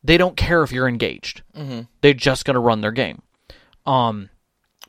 They 0.04 0.18
don't 0.18 0.36
care 0.36 0.62
if 0.62 0.70
you're 0.72 0.88
engaged. 0.88 1.42
Mm-hmm. 1.56 1.82
They're 2.02 2.14
just 2.14 2.44
going 2.44 2.54
to 2.54 2.60
run 2.60 2.80
their 2.82 2.92
game. 2.92 3.22
Um, 3.86 4.28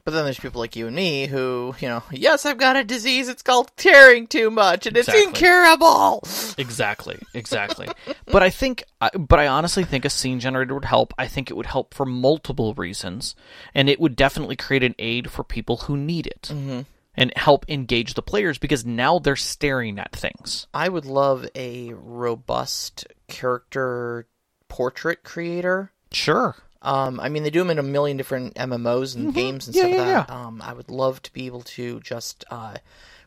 But 0.05 0.11
then 0.13 0.23
there's 0.25 0.39
people 0.39 0.59
like 0.59 0.75
you 0.75 0.87
and 0.87 0.95
me 0.95 1.27
who, 1.27 1.75
you 1.79 1.87
know, 1.87 2.03
yes, 2.11 2.45
I've 2.45 2.57
got 2.57 2.75
a 2.75 2.83
disease. 2.83 3.27
It's 3.29 3.41
called 3.43 3.75
caring 3.75 4.27
too 4.27 4.49
much, 4.49 4.87
and 4.87 4.97
it's 4.97 5.07
incurable. 5.07 6.23
Exactly, 6.57 7.19
exactly. 7.33 7.87
but 8.25 8.41
I 8.41 8.49
think, 8.49 8.83
I- 9.01 9.09
but 9.17 9.39
I 9.39 9.47
honestly 9.47 9.83
think 9.83 10.05
a 10.05 10.09
scene 10.09 10.39
generator 10.39 10.73
would 10.73 10.85
help. 10.85 11.13
I 11.17 11.27
think 11.27 11.49
it 11.49 11.57
would 11.57 11.67
help 11.67 11.93
for 11.93 12.05
multiple 12.05 12.73
reasons, 12.73 13.35
and 13.75 13.89
it 13.89 13.99
would 13.99 14.15
definitely 14.15 14.55
create 14.55 14.83
an 14.83 14.95
aid 14.99 15.29
for 15.29 15.43
people 15.43 15.77
who 15.77 15.95
need 15.97 16.25
it, 16.27 16.49
mm-hmm. 16.51 16.81
and 17.15 17.33
help 17.35 17.65
engage 17.67 18.13
the 18.13 18.21
players 18.21 18.57
because 18.57 18.85
now 18.85 19.19
they're 19.19 19.35
staring 19.35 19.99
at 19.99 20.11
things. 20.15 20.67
I 20.73 20.89
would 20.89 21.05
love 21.05 21.47
a 21.55 21.93
robust 21.93 23.07
character 23.27 24.27
portrait 24.67 25.23
creator. 25.23 25.91
Sure. 26.11 26.55
Um, 26.81 27.19
I 27.19 27.27
mean, 27.29 27.43
they 27.43 27.49
do 27.49 27.59
them 27.59 27.69
in 27.71 27.79
a 27.79 27.83
million 27.83 28.15
different 28.17 28.55
MMOs 28.55 29.15
and 29.15 29.33
games 29.33 29.67
and 29.67 29.75
Yeah, 29.75 29.81
stuff 29.83 29.91
yeah, 29.91 29.97
like 30.17 30.27
that. 30.27 30.33
Um, 30.33 30.61
I 30.61 30.71
would 30.73 30.89
love 30.89 31.21
to 31.23 31.33
be 31.33 31.45
able 31.45 31.61
to 31.63 31.99
just 31.99 32.45
uh, 32.49 32.75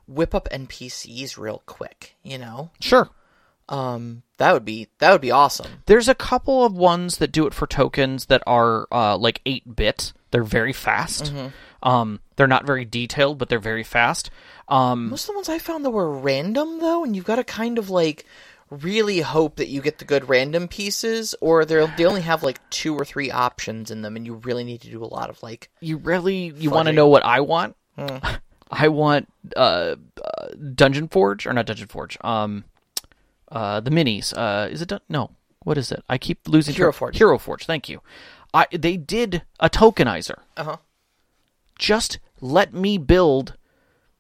whip 0.07 0.35
up 0.35 0.49
NPCs 0.51 1.37
real 1.37 1.63
quick. 1.67 2.17
You 2.23 2.39
know, 2.39 2.71
Sure. 2.81 3.11
um, 3.69 4.23
that 4.39 4.53
would 4.53 4.65
be 4.65 4.89
that 4.99 5.13
would 5.13 5.21
be 5.21 5.31
awesome. 5.31 5.83
There's 5.87 6.09
a 6.09 6.15
couple 6.15 6.65
of 6.65 6.75
ones 6.75 7.19
that 7.19 7.31
do 7.33 7.47
it 7.47 7.55
for 7.55 7.67
tokens 7.67 8.27
that 8.27 8.43
are 8.47 8.87
uh, 8.91 9.17
like 9.17 9.41
eight 9.47 9.77
bit. 9.77 10.13
They're 10.31 10.43
very 10.45 10.73
fast. 10.73 11.33
Um, 11.83 12.21
they're 12.37 12.47
not 12.47 12.65
very 12.65 12.85
detailed, 12.87 13.37
but 13.39 13.49
they're 13.51 13.59
very 13.59 13.85
fast. 13.85 14.31
Um, 14.69 15.11
Most 15.11 15.25
of 15.25 15.27
the 15.29 15.33
ones 15.35 15.49
I 15.51 15.59
found 15.59 15.85
that 15.85 15.91
were 15.91 16.11
random 16.11 16.79
though, 16.81 17.05
and 17.05 17.15
you've 17.15 17.25
got 17.27 17.37
to 17.37 17.45
kind 17.45 17.77
of 17.79 17.91
like 17.91 18.25
really 18.81 19.21
hope 19.21 19.57
that 19.57 19.69
you 19.69 19.81
get 19.83 19.99
the 19.99 20.05
good 20.05 20.29
random 20.29 20.69
pieces, 20.69 21.35
or 21.41 21.65
they 21.65 21.87
they 21.97 22.05
only 22.07 22.23
have 22.23 22.43
like 22.43 22.59
two 22.71 22.95
or 22.97 23.05
three 23.05 23.31
options 23.31 23.91
in 23.91 24.03
them, 24.03 24.17
and 24.17 24.27
you 24.27 24.35
really 24.35 24.65
need 24.65 24.81
to 24.83 24.91
do 24.91 25.03
a 25.03 25.07
lot 25.07 25.31
of 25.31 25.43
like 25.43 25.71
you 25.81 25.97
really 25.99 26.53
you 26.57 26.71
want 26.71 26.87
to 26.87 26.93
know 26.93 27.09
what 27.09 27.25
I 27.25 27.41
want? 27.41 27.77
I 28.71 28.89
want 28.89 29.31
uh, 29.55 29.97
uh, 30.25 30.47
Dungeon 30.75 31.09
Forge 31.09 31.47
or 31.47 31.53
not 31.53 31.67
Dungeon 31.67 31.89
Forge. 31.89 32.17
Um, 32.23 32.65
uh, 33.51 33.81
the 33.81 33.91
minis. 33.91 34.33
Uh, 34.37 34.69
is 34.71 34.81
it 34.81 34.89
dun- 34.89 35.01
no? 35.09 35.31
What 35.65 35.77
is 35.79 35.93
it? 35.93 36.03
I 36.09 36.17
keep 36.19 36.49
losing 36.49 36.75
Hero 36.75 36.91
track. 36.91 36.99
Forge. 36.99 37.19
Hero 37.19 37.39
Forge. 37.39 37.67
Thank 37.67 37.89
you. 37.89 38.01
I 38.55 38.67
they 38.73 38.97
did 38.97 39.43
a 39.61 39.69
tokenizer. 39.71 40.39
uh 40.57 40.65
huh. 40.65 40.77
Just 41.79 42.19
let 42.41 42.73
me 42.73 42.99
build. 42.99 43.57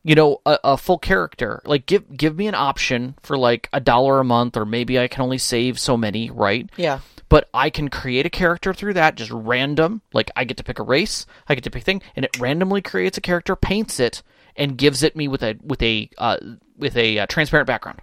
You 0.05 0.15
know, 0.17 0.41
a, 0.45 0.59
a 0.65 0.77
full 0.77 0.99
character. 0.99 1.63
Like, 1.65 1.87
give 1.87 2.17
give 2.17 2.37
me 2.37 2.49
an 2.49 2.55
option 2.57 3.15
for 3.23 3.39
like 3.39 3.69
a 3.73 3.81
dollar 3.81 4.19
a 4.21 4.25
month, 4.25 4.57
or 4.57 4.65
maybe 4.65 4.99
I 4.99 5.07
can 5.09 5.23
only 5.23 5.39
save 5.39 5.79
so 5.79 5.97
many, 5.97 6.31
right? 6.31 6.69
Yeah. 6.77 7.01
but 7.29 7.49
I 7.55 7.71
can 7.71 7.89
create 7.89 8.27
a 8.27 8.31
character 8.31 8.75
through 8.75 8.95
that, 8.95 9.15
just 9.15 9.31
random. 9.31 10.03
Like 10.13 10.31
I 10.37 10.45
get 10.45 10.57
to 10.59 10.65
pick 10.65 10.79
a 10.81 10.83
race, 10.83 11.25
I 11.49 11.55
get 11.55 11.65
to 11.65 11.71
pick 11.71 11.85
thing, 11.85 12.03
and 12.17 12.25
it 12.25 12.39
randomly 12.41 12.83
creates 12.83 13.17
a 13.17 13.21
character, 13.21 13.55
paints 13.57 14.01
it, 14.01 14.23
and 14.57 14.77
gives 14.77 15.03
it 15.05 15.15
me 15.17 15.29
with 15.29 15.43
a 15.43 15.57
with 15.63 15.81
a 15.83 16.11
uh, 16.19 16.37
with 16.77 16.97
a 16.97 17.21
uh, 17.21 17.27
transparent 17.27 17.69
background. 17.69 18.01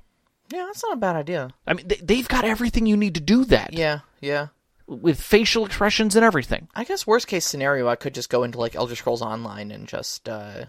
Yeah, 0.51 0.63
that's 0.65 0.81
not 0.83 0.93
a 0.93 0.97
bad 0.97 1.15
idea. 1.17 1.49
I 1.67 1.73
mean, 1.73 1.87
they, 1.87 1.99
they've 2.01 2.27
got 2.27 2.43
everything 2.45 2.85
you 2.87 2.97
need 2.97 3.13
to 3.15 3.21
do 3.21 3.45
that 3.45 3.73
Yeah, 3.73 3.99
yeah. 4.19 4.47
with 4.87 5.21
facial 5.21 5.63
expressions 5.65 6.15
and 6.15 6.25
everything. 6.25 6.69
I 6.73 6.85
guess 6.85 7.05
worst 7.05 7.27
case 7.27 7.45
scenario, 7.45 7.87
I 7.87 7.95
could 7.95 8.15
just 8.15 8.29
go 8.31 8.41
into 8.43 8.57
like 8.57 8.73
Elder 8.75 8.95
Scrolls 8.95 9.21
Online 9.21 9.69
and 9.69 9.87
just, 9.87 10.27
uh, 10.27 10.65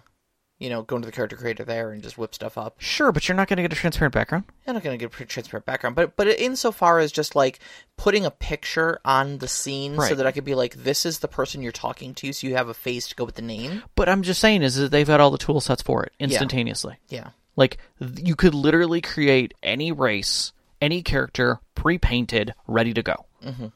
you 0.61 0.69
know, 0.71 0.83
go 0.83 0.95
into 0.97 1.07
the 1.07 1.13
character 1.13 1.37
creator 1.37 1.65
there 1.65 1.91
and 1.91 2.03
just 2.03 2.19
whip 2.19 2.35
stuff 2.35 2.57
up. 2.59 2.77
Sure, 2.79 3.11
but 3.11 3.27
you're 3.27 3.35
not 3.35 3.49
going 3.49 3.57
to 3.57 3.63
get 3.63 3.73
a 3.73 3.77
transparent 3.77 4.15
background. 4.15 4.45
I'm 4.67 4.75
not 4.75 4.83
going 4.85 4.97
to 4.97 5.03
get 5.03 5.07
a 5.07 5.17
pretty 5.17 5.31
transparent 5.31 5.65
background, 5.67 5.97
but 5.97 6.15
but 6.17 6.29
insofar 6.29 6.99
as 6.99 7.11
just 7.11 7.35
like 7.35 7.59
putting 7.97 8.25
a 8.27 8.31
picture 8.31 9.01
on 9.05 9.39
the 9.39 9.49
scene 9.49 9.99
so 9.99 10.15
that 10.15 10.27
I 10.27 10.33
could 10.33 10.45
be 10.45 10.55
like, 10.55 10.75
this 10.75 11.05
is 11.07 11.19
the 11.21 11.29
person 11.29 11.63
you're 11.63 11.73
talking 11.73 12.15
to, 12.17 12.33
so 12.33 12.47
you 12.47 12.55
have 12.55 12.69
a 12.69 12.75
face 12.75 13.09
to 13.09 13.17
go 13.17 13.25
with 13.25 13.35
the 13.35 13.43
name. 13.43 13.83
But 13.97 14.09
I'm 14.09 14.23
just 14.23 14.41
saying 14.41 14.63
is 14.63 14.77
that 14.77 14.91
they've 14.91 15.07
got 15.07 15.19
all 15.19 15.31
the 15.31 15.39
tool 15.39 15.61
sets 15.61 15.83
for 15.83 16.05
it 16.05 16.13
instantaneously. 16.21 16.97
Yeah, 17.09 17.31
Like 17.57 17.79
you 17.99 18.37
could 18.37 18.55
literally 18.55 19.01
create 19.01 19.55
any 19.63 19.91
race, 19.93 20.53
any 20.81 21.03
character, 21.03 21.61
pre-painted, 21.75 22.55
ready 22.67 22.93
to 22.93 23.03
go. 23.03 23.25
Mm-hmm. 23.45 23.67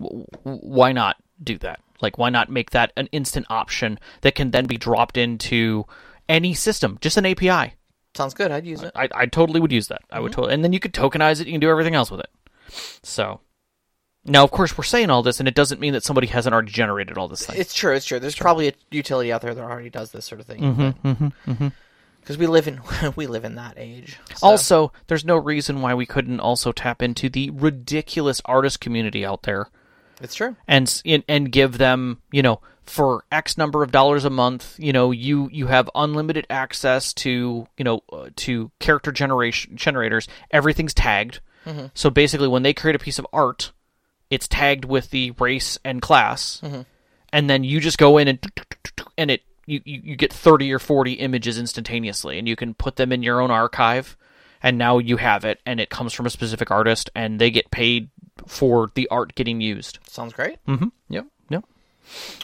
W- 0.00 0.26
why 0.44 0.92
not 0.92 1.16
do 1.42 1.58
that? 1.58 1.80
Like, 2.00 2.16
why 2.16 2.30
not 2.30 2.48
make 2.48 2.70
that 2.70 2.92
an 2.96 3.08
instant 3.10 3.46
option 3.50 3.98
that 4.20 4.36
can 4.36 4.52
then 4.52 4.66
be 4.66 4.76
dropped 4.76 5.16
into 5.16 5.84
any 6.28 6.54
system, 6.54 6.98
just 7.00 7.16
an 7.16 7.26
API? 7.26 7.74
sounds 8.18 8.34
good. 8.34 8.50
I'd 8.50 8.66
use 8.66 8.82
it. 8.82 8.92
I, 8.94 9.08
I 9.14 9.26
totally 9.26 9.60
would 9.60 9.72
use 9.72 9.88
that. 9.88 10.02
I 10.10 10.20
would 10.20 10.32
mm-hmm. 10.32 10.40
totally, 10.40 10.54
and 10.54 10.62
then 10.62 10.74
you 10.74 10.80
could 10.80 10.92
tokenize 10.92 11.40
it. 11.40 11.46
You 11.46 11.54
can 11.54 11.60
do 11.60 11.70
everything 11.70 11.94
else 11.94 12.10
with 12.10 12.20
it. 12.20 12.30
So, 13.02 13.40
now 14.26 14.44
of 14.44 14.50
course 14.50 14.76
we're 14.76 14.84
saying 14.84 15.08
all 15.08 15.22
this, 15.22 15.38
and 15.40 15.48
it 15.48 15.54
doesn't 15.54 15.80
mean 15.80 15.94
that 15.94 16.02
somebody 16.02 16.26
hasn't 16.26 16.52
already 16.52 16.72
generated 16.72 17.16
all 17.16 17.28
this 17.28 17.46
thing. 17.46 17.58
It's 17.58 17.72
true. 17.72 17.94
It's 17.94 18.04
true. 18.04 18.20
There's 18.20 18.36
probably 18.36 18.68
a 18.68 18.72
utility 18.90 19.32
out 19.32 19.40
there 19.40 19.54
that 19.54 19.62
already 19.62 19.88
does 19.88 20.10
this 20.10 20.26
sort 20.26 20.40
of 20.40 20.46
thing. 20.46 20.60
Mm-hmm, 20.60 21.08
mm-hmm, 21.08 21.50
mm-hmm. 21.50 21.68
Because 22.20 22.36
we 22.36 22.46
live 22.46 22.68
in 22.68 22.80
we 23.16 23.26
live 23.26 23.44
in 23.44 23.54
that 23.54 23.74
age. 23.78 24.18
so- 24.34 24.46
Also, 24.46 24.92
there's 25.06 25.24
no 25.24 25.36
reason 25.36 25.80
why 25.80 25.94
we 25.94 26.04
couldn't 26.04 26.40
also 26.40 26.72
tap 26.72 27.02
into 27.02 27.30
the 27.30 27.50
ridiculous 27.50 28.42
artist 28.44 28.80
community 28.80 29.24
out 29.24 29.44
there 29.44 29.68
it's 30.20 30.34
true. 30.34 30.56
and 30.66 31.02
and 31.28 31.52
give 31.52 31.78
them, 31.78 32.20
you 32.32 32.42
know, 32.42 32.60
for 32.88 33.24
X 33.30 33.58
number 33.58 33.82
of 33.82 33.92
dollars 33.92 34.24
a 34.24 34.30
month, 34.30 34.74
you 34.78 34.92
know, 34.92 35.10
you 35.10 35.48
you 35.52 35.66
have 35.66 35.90
unlimited 35.94 36.46
access 36.50 37.12
to, 37.14 37.66
you 37.76 37.84
know, 37.84 38.02
uh, 38.12 38.30
to 38.36 38.70
character 38.78 39.12
generation 39.12 39.76
generators. 39.76 40.28
Everything's 40.50 40.94
tagged. 40.94 41.40
So 41.94 42.08
basically, 42.08 42.48
when 42.48 42.62
they 42.62 42.72
create 42.72 42.96
a 42.96 42.98
piece 42.98 43.18
of 43.18 43.26
art, 43.30 43.72
it's 44.30 44.48
tagged 44.48 44.86
with 44.86 45.10
the 45.10 45.32
race 45.32 45.78
and 45.84 46.00
class, 46.00 46.62
and 47.30 47.50
then 47.50 47.62
you 47.62 47.78
just 47.80 47.98
go 47.98 48.16
in 48.16 48.28
and 48.28 48.38
and 49.18 49.30
it 49.30 49.42
you, 49.66 49.82
you 49.84 50.00
you 50.02 50.16
get 50.16 50.32
30 50.32 50.72
or 50.72 50.78
40 50.78 51.14
images 51.14 51.58
instantaneously 51.58 52.38
and 52.38 52.48
you 52.48 52.56
can 52.56 52.72
put 52.72 52.96
them 52.96 53.12
in 53.12 53.22
your 53.22 53.40
own 53.40 53.50
archive. 53.50 54.16
And 54.60 54.76
now 54.76 54.98
you 54.98 55.18
have 55.18 55.44
it 55.44 55.60
and 55.66 55.78
it 55.78 55.88
comes 55.88 56.12
from 56.12 56.26
a 56.26 56.30
specific 56.30 56.70
artist 56.70 57.10
and 57.14 57.38
they 57.38 57.50
get 57.50 57.70
paid 57.70 58.08
for 58.46 58.90
the 58.94 59.06
art 59.08 59.36
getting 59.36 59.60
used. 59.60 60.00
Sounds 60.08 60.32
great. 60.32 60.56
mm-hmm. 60.66 60.88
Yep 61.10 61.26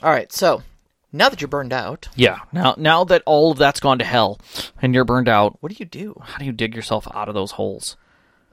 All 0.03 0.11
right. 0.11 0.33
So 0.33 0.63
now 1.13 1.29
that 1.29 1.41
you're 1.41 1.49
burned 1.49 1.73
out, 1.73 2.09
yeah 2.17 2.41
now 2.53 2.75
now 2.77 3.05
that 3.05 3.23
all 3.25 3.53
of 3.53 3.59
that's 3.59 3.81
gone 3.81 3.99
to 4.01 4.05
hell 4.05 4.41
and 4.83 4.95
you're 4.95 5.05
burned 5.05 5.29
out 5.29 5.57
what 5.61 5.71
do 5.71 5.77
you 5.79 5.85
do? 5.87 6.21
how 6.25 6.39
do 6.39 6.45
you 6.45 6.53
dig 6.53 6.75
yourself 6.75 7.07
out 7.15 7.29
of 7.29 7.35
those 7.35 7.53
holes 7.53 7.97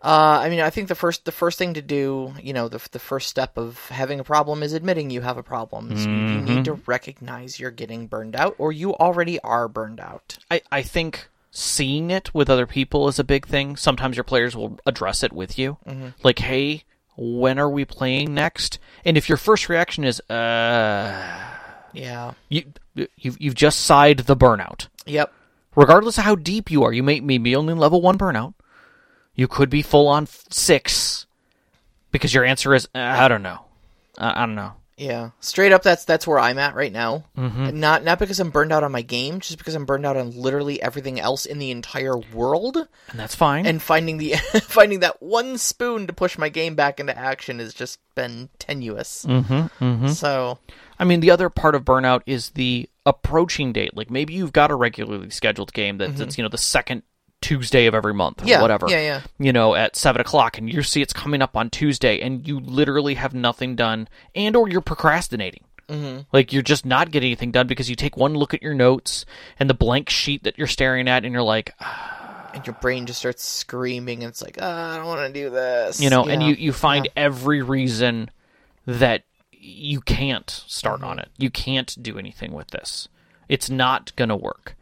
Uh, 0.04 0.42
I 0.46 0.50
mean, 0.50 0.60
I 0.62 0.70
think 0.72 0.88
the 0.88 0.96
first 0.96 1.26
the 1.26 1.32
first 1.32 1.58
thing 1.60 1.74
to 1.76 1.82
do, 1.82 2.34
you 2.42 2.54
know, 2.54 2.68
the 2.70 2.80
the 2.92 3.00
first 3.00 3.30
step 3.30 3.58
of 3.58 3.88
having 3.90 4.20
a 4.20 4.24
problem 4.24 4.64
is 4.64 4.74
admitting 4.74 5.10
you 5.12 5.22
have 5.22 5.38
a 5.38 5.44
problem. 5.44 5.96
So 5.96 6.10
you 6.10 6.42
need 6.42 6.66
to 6.66 6.74
recognize 6.88 7.60
you're 7.60 7.70
getting 7.82 8.08
burned 8.08 8.36
out, 8.36 8.56
or 8.58 8.72
you 8.72 8.96
already 8.96 9.40
are 9.42 9.68
burned 9.68 10.00
out. 10.00 10.38
I, 10.50 10.62
I 10.72 10.82
think 10.82 11.30
seeing 11.52 12.10
it 12.10 12.34
with 12.34 12.50
other 12.50 12.66
people 12.66 13.08
is 13.10 13.20
a 13.20 13.24
big 13.24 13.46
thing. 13.46 13.76
Sometimes 13.78 14.18
your 14.18 14.24
players 14.24 14.56
will 14.56 14.80
address 14.88 15.22
it 15.24 15.34
with 15.34 15.60
you. 15.60 15.78
Like, 16.24 16.40
hey, 16.40 16.84
when 17.18 17.60
are 17.60 17.70
we 17.70 17.86
playing 17.86 18.34
next? 18.34 18.80
And 19.06 19.18
if 19.18 19.28
your 19.30 19.38
first 19.38 19.70
reaction 19.70 20.04
is, 20.04 20.20
uh, 20.30 21.14
Yeah. 21.94 22.34
you, 22.50 22.72
you've, 23.18 23.40
you've 23.42 23.56
just 23.56 23.82
sighed 23.82 24.20
the 24.20 24.36
burnout. 24.36 24.88
Yep. 25.06 25.32
Regardless 25.76 26.18
of 26.18 26.24
how 26.26 26.36
deep 26.36 26.70
you 26.72 26.84
are, 26.84 26.92
you 26.94 27.04
may, 27.04 27.20
may 27.20 27.38
be 27.38 27.56
only 27.56 27.74
level 27.74 28.02
one 28.02 28.18
burnout. 28.18 28.54
You 29.36 29.48
could 29.48 29.70
be 29.70 29.82
full 29.82 30.08
on 30.08 30.28
six 30.50 31.26
because 32.12 32.34
your 32.34 32.44
answer 32.44 32.74
is, 32.74 32.88
uh, 32.94 33.00
I 33.00 33.28
don't 33.28 33.44
know. 33.44 33.66
I, 34.18 34.44
I 34.44 34.46
don't 34.46 34.56
know. 34.56 34.74
Yeah. 35.02 35.32
Straight 35.40 35.72
up, 35.72 35.82
that's 35.82 36.06
that's 36.06 36.28
where 36.28 36.38
I'm 36.38 36.60
at 36.60 36.76
right 36.76 36.92
now. 36.92 37.26
Not 37.80 38.04
not 38.04 38.20
because 38.20 38.40
I'm 38.40 38.52
burned 38.52 38.72
out 38.72 38.84
on 38.84 38.92
my 38.92 39.02
game, 39.02 39.40
just 39.40 39.58
because 39.58 39.74
I'm 39.74 39.86
burned 39.86 40.06
out 40.06 40.16
on 40.16 40.30
literally 40.40 40.80
everything 40.80 41.20
else 41.20 41.48
in 41.48 41.58
the 41.58 41.72
entire 41.72 42.18
world. 42.18 42.78
And 42.78 43.20
that's 43.20 43.34
fine. 43.34 43.66
And 43.66 43.82
finding 43.82 44.20
the 44.20 44.34
finding 44.64 45.00
that 45.00 45.20
one 45.20 45.58
spoon 45.58 46.06
to 46.06 46.14
push 46.14 46.38
my 46.38 46.50
game 46.50 46.76
back 46.76 47.00
into 47.00 47.18
action 47.18 47.58
has 47.58 47.74
just 47.74 48.00
been 48.14 48.50
tenuous. 48.60 49.26
mm-hmm, 49.28 49.84
mm-hmm. 49.84 50.08
So 50.10 50.60
I 51.00 51.04
mean, 51.04 51.20
the 51.20 51.32
other 51.32 51.50
part 51.50 51.74
of 51.74 51.84
burnout 51.84 52.22
is 52.28 52.52
the 52.52 52.88
approaching 53.08 53.74
date. 53.74 53.98
Like 53.98 54.12
maybe 54.12 54.36
you've 54.36 54.54
got 54.54 54.70
a 54.70 54.76
regularly 54.76 55.32
scheduled 55.32 55.74
game 55.74 55.98
that, 55.98 56.16
that's 56.16 56.38
you 56.38 56.44
know 56.44 56.50
the 56.50 56.60
second 56.60 57.02
Tuesday 57.42 57.86
of 57.88 57.94
every 57.96 58.14
month, 58.14 58.44
or 58.44 58.46
Yeah, 58.48 58.62
whatever. 58.62 58.88
yeah, 58.90 59.02
yeah. 59.02 59.22
You 59.40 59.52
know, 59.52 59.76
at 59.76 59.96
seven 59.96 60.22
o'clock, 60.22 60.58
and 60.58 60.72
you 60.72 60.84
see 60.84 61.02
it's 61.02 61.14
coming 61.14 61.42
up 61.42 61.58
on 61.58 61.70
Tuesday, 61.70 62.22
and 62.22 62.48
you 62.48 62.60
literally 62.60 63.16
have 63.16 63.34
nothing 63.34 63.76
done, 63.76 64.08
and 64.36 64.56
or 64.56 64.70
you're 64.70 64.82
procrastinating. 64.82 65.64
Mm-hmm. 65.90 66.22
Like 66.32 66.54
you're 66.54 66.62
just 66.62 66.86
not 66.86 67.12
getting 67.12 67.28
anything 67.28 67.52
done 67.52 67.68
because 67.68 67.90
you 67.90 67.96
take 67.98 68.16
one 68.16 68.34
look 68.36 68.54
at 68.54 68.62
your 68.62 68.74
notes 68.74 69.26
and 69.60 69.70
the 69.70 69.74
blank 69.74 70.10
sheet 70.10 70.44
that 70.44 70.58
you're 70.58 70.68
staring 70.68 71.08
at, 71.10 71.26
and 71.26 71.34
you're 71.34 71.42
like, 71.42 71.74
"Ah, 71.82 72.52
and 72.54 72.66
your 72.66 72.76
brain 72.76 73.06
just 73.06 73.20
starts 73.20 73.44
screaming, 73.44 74.24
and 74.24 74.30
it's 74.30 74.42
like, 74.42 74.58
"Ah, 74.62 74.94
I 74.94 74.98
don't 74.98 75.08
want 75.08 75.34
to 75.34 75.34
do 75.34 75.50
this. 75.50 76.00
you 76.00 76.10
know, 76.10 76.24
and 76.26 76.42
you 76.44 76.54
you 76.54 76.72
find 76.72 77.10
every 77.18 77.62
reason 77.62 78.30
that 78.86 79.24
you 79.52 80.00
can't 80.02 80.50
start 80.50 81.02
Mm-hmm. 81.02 81.10
on 81.10 81.20
it. 81.20 81.30
You 81.38 81.50
can't 81.50 82.02
do 82.02 82.18
anything 82.18 82.52
with 82.54 82.68
this. 82.70 83.10
It's 83.50 83.70
not 83.70 84.16
going 84.16 84.30
to 84.30 84.36
work. 84.36 84.76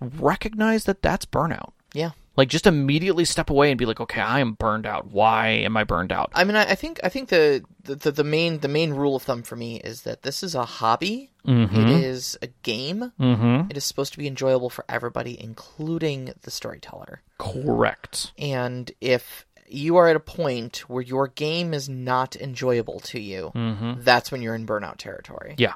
Recognize 0.00 0.84
that 0.84 1.02
that's 1.02 1.26
burnout. 1.26 1.72
Yeah. 1.94 2.10
Like 2.36 2.48
just 2.48 2.66
immediately 2.66 3.24
step 3.26 3.50
away 3.50 3.70
and 3.70 3.76
be 3.78 3.84
like, 3.84 4.00
"Okay, 4.00 4.20
I 4.20 4.38
am 4.40 4.54
burned 4.54 4.86
out. 4.86 5.10
Why 5.10 5.48
am 5.48 5.76
I 5.76 5.84
burned 5.84 6.10
out?" 6.12 6.30
I 6.32 6.44
mean, 6.44 6.56
I, 6.56 6.70
I 6.70 6.74
think 6.74 6.98
I 7.02 7.08
think 7.10 7.28
the, 7.28 7.62
the 7.82 8.10
the 8.12 8.24
main 8.24 8.60
the 8.60 8.68
main 8.68 8.92
rule 8.94 9.16
of 9.16 9.24
thumb 9.24 9.42
for 9.42 9.56
me 9.56 9.76
is 9.80 10.02
that 10.02 10.22
this 10.22 10.42
is 10.42 10.54
a 10.54 10.64
hobby. 10.64 11.30
It 11.44 11.72
is 12.04 12.38
a 12.40 12.46
game. 12.62 13.12
Mhm. 13.20 13.70
It 13.70 13.76
is 13.76 13.84
supposed 13.84 14.12
to 14.12 14.18
be 14.18 14.26
enjoyable 14.26 14.70
for 14.70 14.84
everybody, 14.88 15.38
including 15.42 16.32
the 16.42 16.50
storyteller. 16.50 17.20
Correct. 17.38 18.32
And 18.38 18.90
if 19.00 19.44
you 19.68 19.96
are 19.96 20.08
at 20.08 20.16
a 20.16 20.20
point 20.20 20.88
where 20.88 21.02
your 21.02 21.28
game 21.28 21.74
is 21.74 21.88
not 21.88 22.36
enjoyable 22.36 23.00
to 23.00 23.20
you, 23.20 23.52
that's 23.98 24.30
when 24.32 24.40
you're 24.42 24.54
in 24.54 24.66
burnout 24.66 24.96
territory. 24.98 25.54
Yeah. 25.58 25.74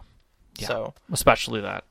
Yeah. 0.58 0.68
So 0.68 0.94
especially 1.12 1.60
that. 1.62 1.84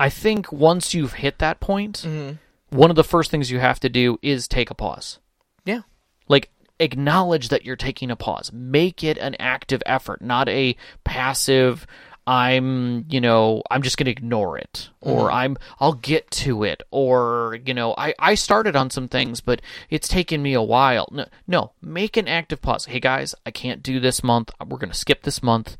I 0.00 0.08
think 0.08 0.50
once 0.50 0.94
you've 0.94 1.12
hit 1.14 1.38
that 1.38 1.60
point, 1.60 2.02
Mm-hmm. 2.06 2.36
One 2.74 2.90
of 2.90 2.96
the 2.96 3.04
first 3.04 3.30
things 3.30 3.50
you 3.50 3.60
have 3.60 3.80
to 3.80 3.88
do 3.88 4.18
is 4.22 4.48
take 4.48 4.70
a 4.70 4.74
pause. 4.74 5.18
yeah, 5.64 5.82
Like 6.28 6.50
acknowledge 6.80 7.48
that 7.50 7.64
you're 7.64 7.76
taking 7.76 8.10
a 8.10 8.16
pause. 8.16 8.50
Make 8.52 9.04
it 9.04 9.16
an 9.18 9.36
active 9.38 9.82
effort, 9.86 10.20
not 10.22 10.48
a 10.48 10.76
passive 11.04 11.86
I'm, 12.26 13.04
you 13.10 13.20
know, 13.20 13.62
I'm 13.70 13.82
just 13.82 13.98
going 13.98 14.06
to 14.06 14.10
ignore 14.10 14.56
it 14.56 14.88
or 15.02 15.30
I'm 15.30 15.58
I'll 15.78 15.92
get 15.92 16.30
to 16.30 16.64
it 16.64 16.82
or, 16.90 17.58
you 17.66 17.74
know, 17.74 17.94
I 17.98 18.14
I 18.18 18.34
started 18.34 18.74
on 18.74 18.88
some 18.90 19.08
things 19.08 19.42
but 19.42 19.60
it's 19.90 20.08
taken 20.08 20.42
me 20.42 20.54
a 20.54 20.62
while. 20.62 21.06
No, 21.12 21.26
no, 21.46 21.72
make 21.82 22.16
an 22.16 22.26
active 22.26 22.62
pause. 22.62 22.86
Hey 22.86 22.98
guys, 22.98 23.34
I 23.44 23.50
can't 23.50 23.82
do 23.82 24.00
this 24.00 24.24
month. 24.24 24.50
We're 24.60 24.78
going 24.78 24.90
to 24.92 24.98
skip 24.98 25.22
this 25.22 25.42
month. 25.42 25.76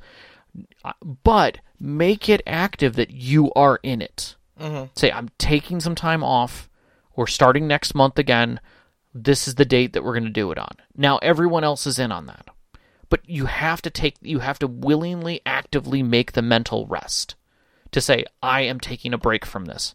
Uh, 0.85 0.93
But 1.03 1.59
make 1.81 2.29
it 2.29 2.43
active 2.47 2.95
that 2.97 3.11
you 3.11 3.51
are 3.55 3.81
in 3.83 4.03
it. 4.03 4.37
Say 4.95 5.11
I'm 5.11 5.31
taking 5.39 5.81
some 5.81 5.95
time 5.95 6.23
off. 6.23 6.69
We're 7.17 7.27
starting 7.27 7.67
next 7.67 7.95
month 7.95 8.19
again 8.19 8.61
this 9.17 9.47
is 9.47 9.55
the 9.55 9.65
date 9.65 9.93
that 9.93 10.03
we're 10.03 10.13
going 10.13 10.25
to 10.25 10.31
do 10.31 10.51
it 10.51 10.59
on. 10.59 10.73
Now 10.97 11.19
everyone 11.19 11.63
else 11.63 11.87
is 11.87 12.01
in 12.01 12.11
on 12.11 12.27
that. 12.27 12.47
But 13.09 13.21
you 13.29 13.47
have 13.47 13.81
to 13.83 13.91
take 13.91 14.17
you 14.21 14.41
have 14.41 14.59
to 14.59 14.67
willingly 14.67 15.41
actively 15.47 16.03
make 16.03 16.33
the 16.33 16.43
mental 16.43 16.87
rest 16.87 17.37
to 17.93 18.01
say 18.01 18.25
I 18.43 18.63
am 18.63 18.81
taking 18.81 19.15
a 19.15 19.19
break 19.19 19.47
from 19.47 19.67
this. 19.67 19.95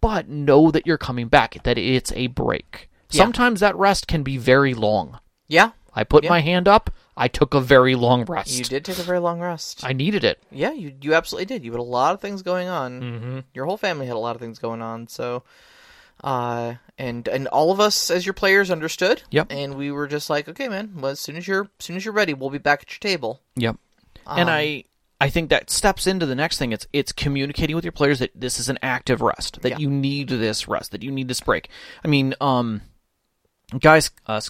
But 0.00 0.28
know 0.28 0.70
that 0.70 0.86
you're 0.86 0.96
coming 0.96 1.28
back, 1.28 1.62
that 1.64 1.76
it's 1.76 2.12
a 2.12 2.28
break. 2.28 2.88
Yeah. 3.10 3.18
Sometimes 3.24 3.60
that 3.60 3.76
rest 3.76 4.06
can 4.08 4.22
be 4.22 4.38
very 4.38 4.72
long. 4.74 5.20
yeah. 5.48 5.72
I 5.98 6.04
put 6.04 6.24
Yeah. 6.24 6.30
my 6.30 6.40
hand 6.40 6.68
up, 6.68 6.90
I 7.16 7.26
took 7.28 7.54
a 7.54 7.60
very 7.60 7.94
long 7.94 8.24
rest. 8.26 8.58
You 8.58 8.64
did 8.64 8.84
take 8.84 8.98
a 8.98 9.02
very 9.02 9.18
long 9.18 9.40
rest. 9.40 9.82
I 9.82 9.94
needed 9.94 10.24
it. 10.24 10.42
Yeah, 10.50 10.72
you 10.72 10.92
you 11.00 11.14
absolutely 11.14 11.46
did. 11.46 11.64
You 11.64 11.72
had 11.72 11.80
a 11.80 11.82
lot 11.82 12.12
of 12.12 12.20
things 12.20 12.42
going 12.42 12.68
on. 12.68 13.00
Mm-hmm. 13.00 13.38
Your 13.54 13.64
whole 13.64 13.78
family 13.78 14.06
had 14.06 14.14
a 14.16 14.18
lot 14.18 14.36
of 14.36 14.42
things 14.42 14.58
going 14.58 14.82
on. 14.82 15.08
So, 15.08 15.42
uh, 16.24 16.74
and 16.98 17.26
and 17.28 17.46
all 17.48 17.70
of 17.72 17.80
us 17.80 18.10
as 18.10 18.24
your 18.26 18.32
players 18.32 18.70
understood. 18.70 19.22
Yep. 19.30 19.48
And 19.50 19.74
we 19.76 19.90
were 19.90 20.06
just 20.06 20.30
like, 20.30 20.48
okay, 20.48 20.68
man. 20.68 20.92
Well, 20.96 21.12
as 21.12 21.20
soon 21.20 21.36
as 21.36 21.46
you're 21.46 21.68
as 21.78 21.84
soon 21.84 21.96
as 21.96 22.04
you're 22.04 22.14
ready, 22.14 22.34
we'll 22.34 22.50
be 22.50 22.58
back 22.58 22.82
at 22.82 22.90
your 22.92 22.98
table. 23.12 23.40
Yep. 23.56 23.76
Um, 24.26 24.38
and 24.38 24.50
I 24.50 24.84
I 25.20 25.30
think 25.30 25.50
that 25.50 25.70
steps 25.70 26.06
into 26.06 26.26
the 26.26 26.34
next 26.34 26.58
thing. 26.58 26.72
It's 26.72 26.86
it's 26.92 27.12
communicating 27.12 27.76
with 27.76 27.84
your 27.84 27.92
players 27.92 28.18
that 28.18 28.30
this 28.34 28.58
is 28.58 28.68
an 28.68 28.78
active 28.82 29.20
rest, 29.22 29.62
that 29.62 29.70
Yeah. 29.70 29.78
you 29.78 29.90
need 29.90 30.28
this 30.28 30.68
rest, 30.68 30.90
that 30.92 31.02
you 31.02 31.10
need 31.10 31.28
this 31.28 31.40
break. 31.40 31.68
I 32.04 32.08
mean, 32.08 32.34
um, 32.40 32.82
guys, 33.78 34.10
uh, 34.26 34.40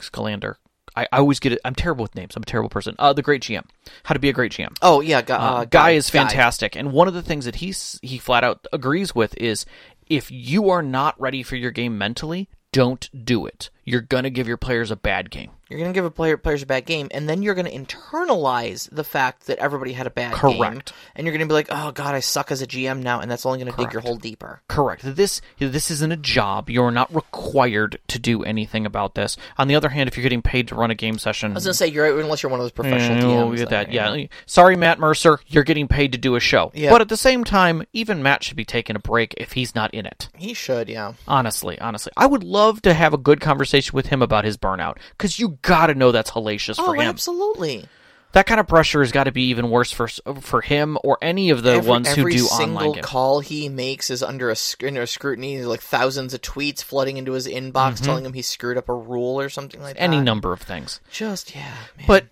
Scalander. 0.00 0.56
I, 0.96 1.08
I 1.10 1.18
always 1.18 1.40
get 1.40 1.52
it. 1.52 1.60
I'm 1.64 1.74
terrible 1.74 2.02
with 2.02 2.14
names. 2.14 2.36
I'm 2.36 2.42
a 2.44 2.46
terrible 2.46 2.68
person. 2.70 2.94
Uh, 3.00 3.12
the 3.12 3.22
Great 3.22 3.42
GM. 3.42 3.64
How 4.04 4.12
to 4.12 4.20
be 4.20 4.28
a 4.28 4.32
great 4.32 4.52
GM. 4.52 4.76
Oh 4.80 5.00
yeah, 5.00 5.22
gu- 5.22 5.32
Uh, 5.32 5.36
uh, 5.36 5.64
guy 5.64 5.90
is 5.90 6.08
fantastic, 6.08 6.76
and 6.76 6.92
one 6.92 7.08
of 7.08 7.14
the 7.14 7.22
things 7.22 7.46
that 7.46 7.56
he's 7.56 7.98
he 8.02 8.16
flat 8.18 8.44
out 8.44 8.64
agrees 8.72 9.12
with 9.12 9.34
is 9.36 9.66
if 10.08 10.30
you 10.30 10.68
are 10.70 10.82
not 10.82 11.20
ready 11.20 11.42
for 11.42 11.56
your 11.56 11.70
game 11.70 11.96
mentally, 11.98 12.48
don't 12.72 13.08
do 13.24 13.46
it. 13.46 13.70
You're 13.84 14.00
gonna 14.00 14.30
give 14.30 14.48
your 14.48 14.56
players 14.56 14.90
a 14.90 14.96
bad 14.96 15.30
game. 15.30 15.52
You're 15.68 15.78
going 15.80 15.92
to 15.92 15.96
give 15.96 16.04
a 16.04 16.10
player 16.10 16.36
players 16.36 16.62
a 16.62 16.66
bad 16.66 16.84
game, 16.86 17.08
and 17.10 17.28
then 17.28 17.42
you're 17.42 17.54
going 17.54 17.66
to 17.66 17.72
internalize 17.72 18.88
the 18.90 19.04
fact 19.04 19.46
that 19.46 19.58
everybody 19.58 19.92
had 19.92 20.06
a 20.06 20.10
bad 20.10 20.32
game, 20.32 20.58
Correct. 20.58 20.92
and 21.14 21.26
you're 21.26 21.32
going 21.32 21.46
to 21.46 21.50
be 21.50 21.54
like, 21.54 21.68
"Oh 21.70 21.90
God, 21.92 22.14
I 22.14 22.20
suck 22.20 22.50
as 22.50 22.62
a 22.62 22.66
GM 22.66 23.02
now," 23.02 23.20
and 23.20 23.30
that's 23.30 23.44
only 23.46 23.58
going 23.60 23.70
to 23.72 23.76
dig 23.76 23.92
your 23.92 24.02
hole 24.02 24.16
deeper. 24.16 24.60
Correct. 24.68 25.02
This 25.04 25.40
this 25.58 25.90
isn't 25.90 26.12
a 26.12 26.16
job. 26.16 26.70
You're 26.70 26.90
not 26.90 27.14
required 27.14 27.98
to 28.08 28.18
do 28.18 28.42
anything 28.44 28.86
about 28.86 29.14
this. 29.14 29.36
On 29.58 29.68
the 29.68 29.74
other 29.74 29.88
hand, 29.90 30.08
if 30.08 30.16
you're 30.16 30.22
getting 30.22 30.42
paid 30.42 30.68
to 30.68 30.74
run 30.74 30.90
a 30.90 30.94
game 30.94 31.18
session, 31.18 31.52
I 31.52 31.54
was 31.54 31.64
going 31.64 31.72
to 31.72 31.78
say 31.78 31.88
you're 31.88 32.20
unless 32.20 32.42
you're 32.42 32.50
one 32.50 32.60
of 32.60 32.64
those 32.64 32.72
professional 32.72 33.16
Yeah, 33.18 33.24
DMs. 33.44 33.50
we 33.50 33.56
get 33.58 33.70
that. 33.70 33.88
know. 33.90 34.14
Yeah. 34.14 34.26
Sorry, 34.46 34.76
Matt 34.76 34.98
Mercer. 34.98 35.38
You're 35.46 35.64
getting 35.64 35.88
paid 35.88 36.12
to 36.12 36.18
do 36.18 36.36
a 36.36 36.40
show. 36.40 36.70
Yeah. 36.74 36.90
But 36.90 37.00
at 37.00 37.08
the 37.08 37.16
same 37.16 37.44
time, 37.44 37.84
even 37.92 38.22
Matt 38.22 38.42
should 38.42 38.56
be 38.56 38.64
taking 38.64 38.96
a 38.96 39.00
break 39.00 39.34
if 39.36 39.52
he's 39.52 39.74
not 39.74 39.92
in 39.94 40.06
it. 40.06 40.28
he 40.36 40.54
should. 40.54 40.88
Yeah. 40.88 41.14
Honestly, 41.26 41.78
honestly, 41.80 42.12
I 42.16 42.26
would 42.26 42.44
love 42.44 42.82
to 42.82 42.94
have 42.94 43.14
a 43.14 43.18
good 43.18 43.40
conversation 43.40 43.94
with 43.94 44.06
him 44.06 44.22
about 44.22 44.44
his 44.44 44.56
burnout 44.56 44.96
because 45.12 45.38
you 45.38 45.58
got 45.64 45.88
to 45.88 45.94
know 45.94 46.12
that's 46.12 46.30
hellacious 46.30 46.76
Oh, 46.78 46.84
for 46.86 46.94
him. 46.94 47.02
absolutely. 47.08 47.86
That 48.32 48.46
kind 48.46 48.58
of 48.58 48.66
pressure 48.66 48.98
has 49.00 49.12
got 49.12 49.24
to 49.24 49.32
be 49.32 49.44
even 49.50 49.70
worse 49.70 49.92
for 49.92 50.08
for 50.40 50.60
him 50.60 50.98
or 51.04 51.18
any 51.22 51.50
of 51.50 51.62
the 51.62 51.74
every, 51.74 51.88
ones 51.88 52.08
who 52.12 52.22
every 52.22 52.32
do 52.32 52.38
single 52.40 52.78
online 52.78 52.92
games. 52.94 53.06
call 53.06 53.38
he 53.40 53.68
makes 53.68 54.10
is 54.10 54.24
under 54.24 54.50
a 54.50 54.56
under 54.84 55.06
scrutiny. 55.06 55.62
Like 55.62 55.80
thousands 55.80 56.34
of 56.34 56.42
tweets 56.42 56.82
flooding 56.82 57.16
into 57.16 57.30
his 57.32 57.46
inbox 57.46 58.02
telling 58.02 58.24
him 58.26 58.32
he 58.32 58.42
screwed 58.42 58.76
up 58.76 58.88
a 58.88 58.94
rule 58.94 59.38
or 59.40 59.48
something 59.48 59.80
like 59.80 59.94
Mm-hmm. 59.96 60.02
Any 60.04 60.20
number 60.20 60.52
of 60.52 60.60
things. 60.62 61.00
Just 61.12 61.54
yeah, 61.54 61.74
man. 61.96 62.06
But 62.08 62.26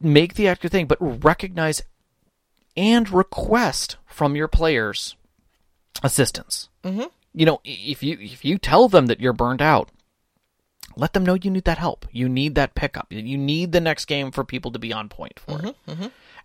make 0.00 0.34
the 0.34 0.48
active 0.48 0.72
thing, 0.72 0.86
but 0.86 0.98
recognize 1.00 1.80
and 2.76 3.08
request 3.10 3.98
from 4.04 4.34
your 4.34 4.48
players 4.48 5.14
assistance. 6.02 6.68
Mm-hmm. 6.84 7.04
You 7.34 7.46
know, 7.46 7.60
if 7.64 8.02
you 8.02 8.18
if 8.20 8.44
you 8.44 8.58
tell 8.58 8.88
them 8.88 9.06
that 9.06 9.20
you're 9.20 9.32
burned 9.32 9.62
out, 9.62 9.90
let 10.96 11.12
them 11.12 11.24
know 11.24 11.34
you 11.34 11.50
need 11.50 11.64
that 11.64 11.78
help. 11.78 12.06
You 12.10 12.28
need 12.28 12.54
that 12.54 12.74
pickup. 12.74 13.12
You 13.12 13.36
need 13.36 13.72
the 13.72 13.80
next 13.80 14.06
game 14.06 14.30
for 14.30 14.44
people 14.44 14.72
to 14.72 14.78
be 14.78 14.92
on 14.92 15.08
point 15.08 15.38
for 15.38 15.60
it, 15.64 15.76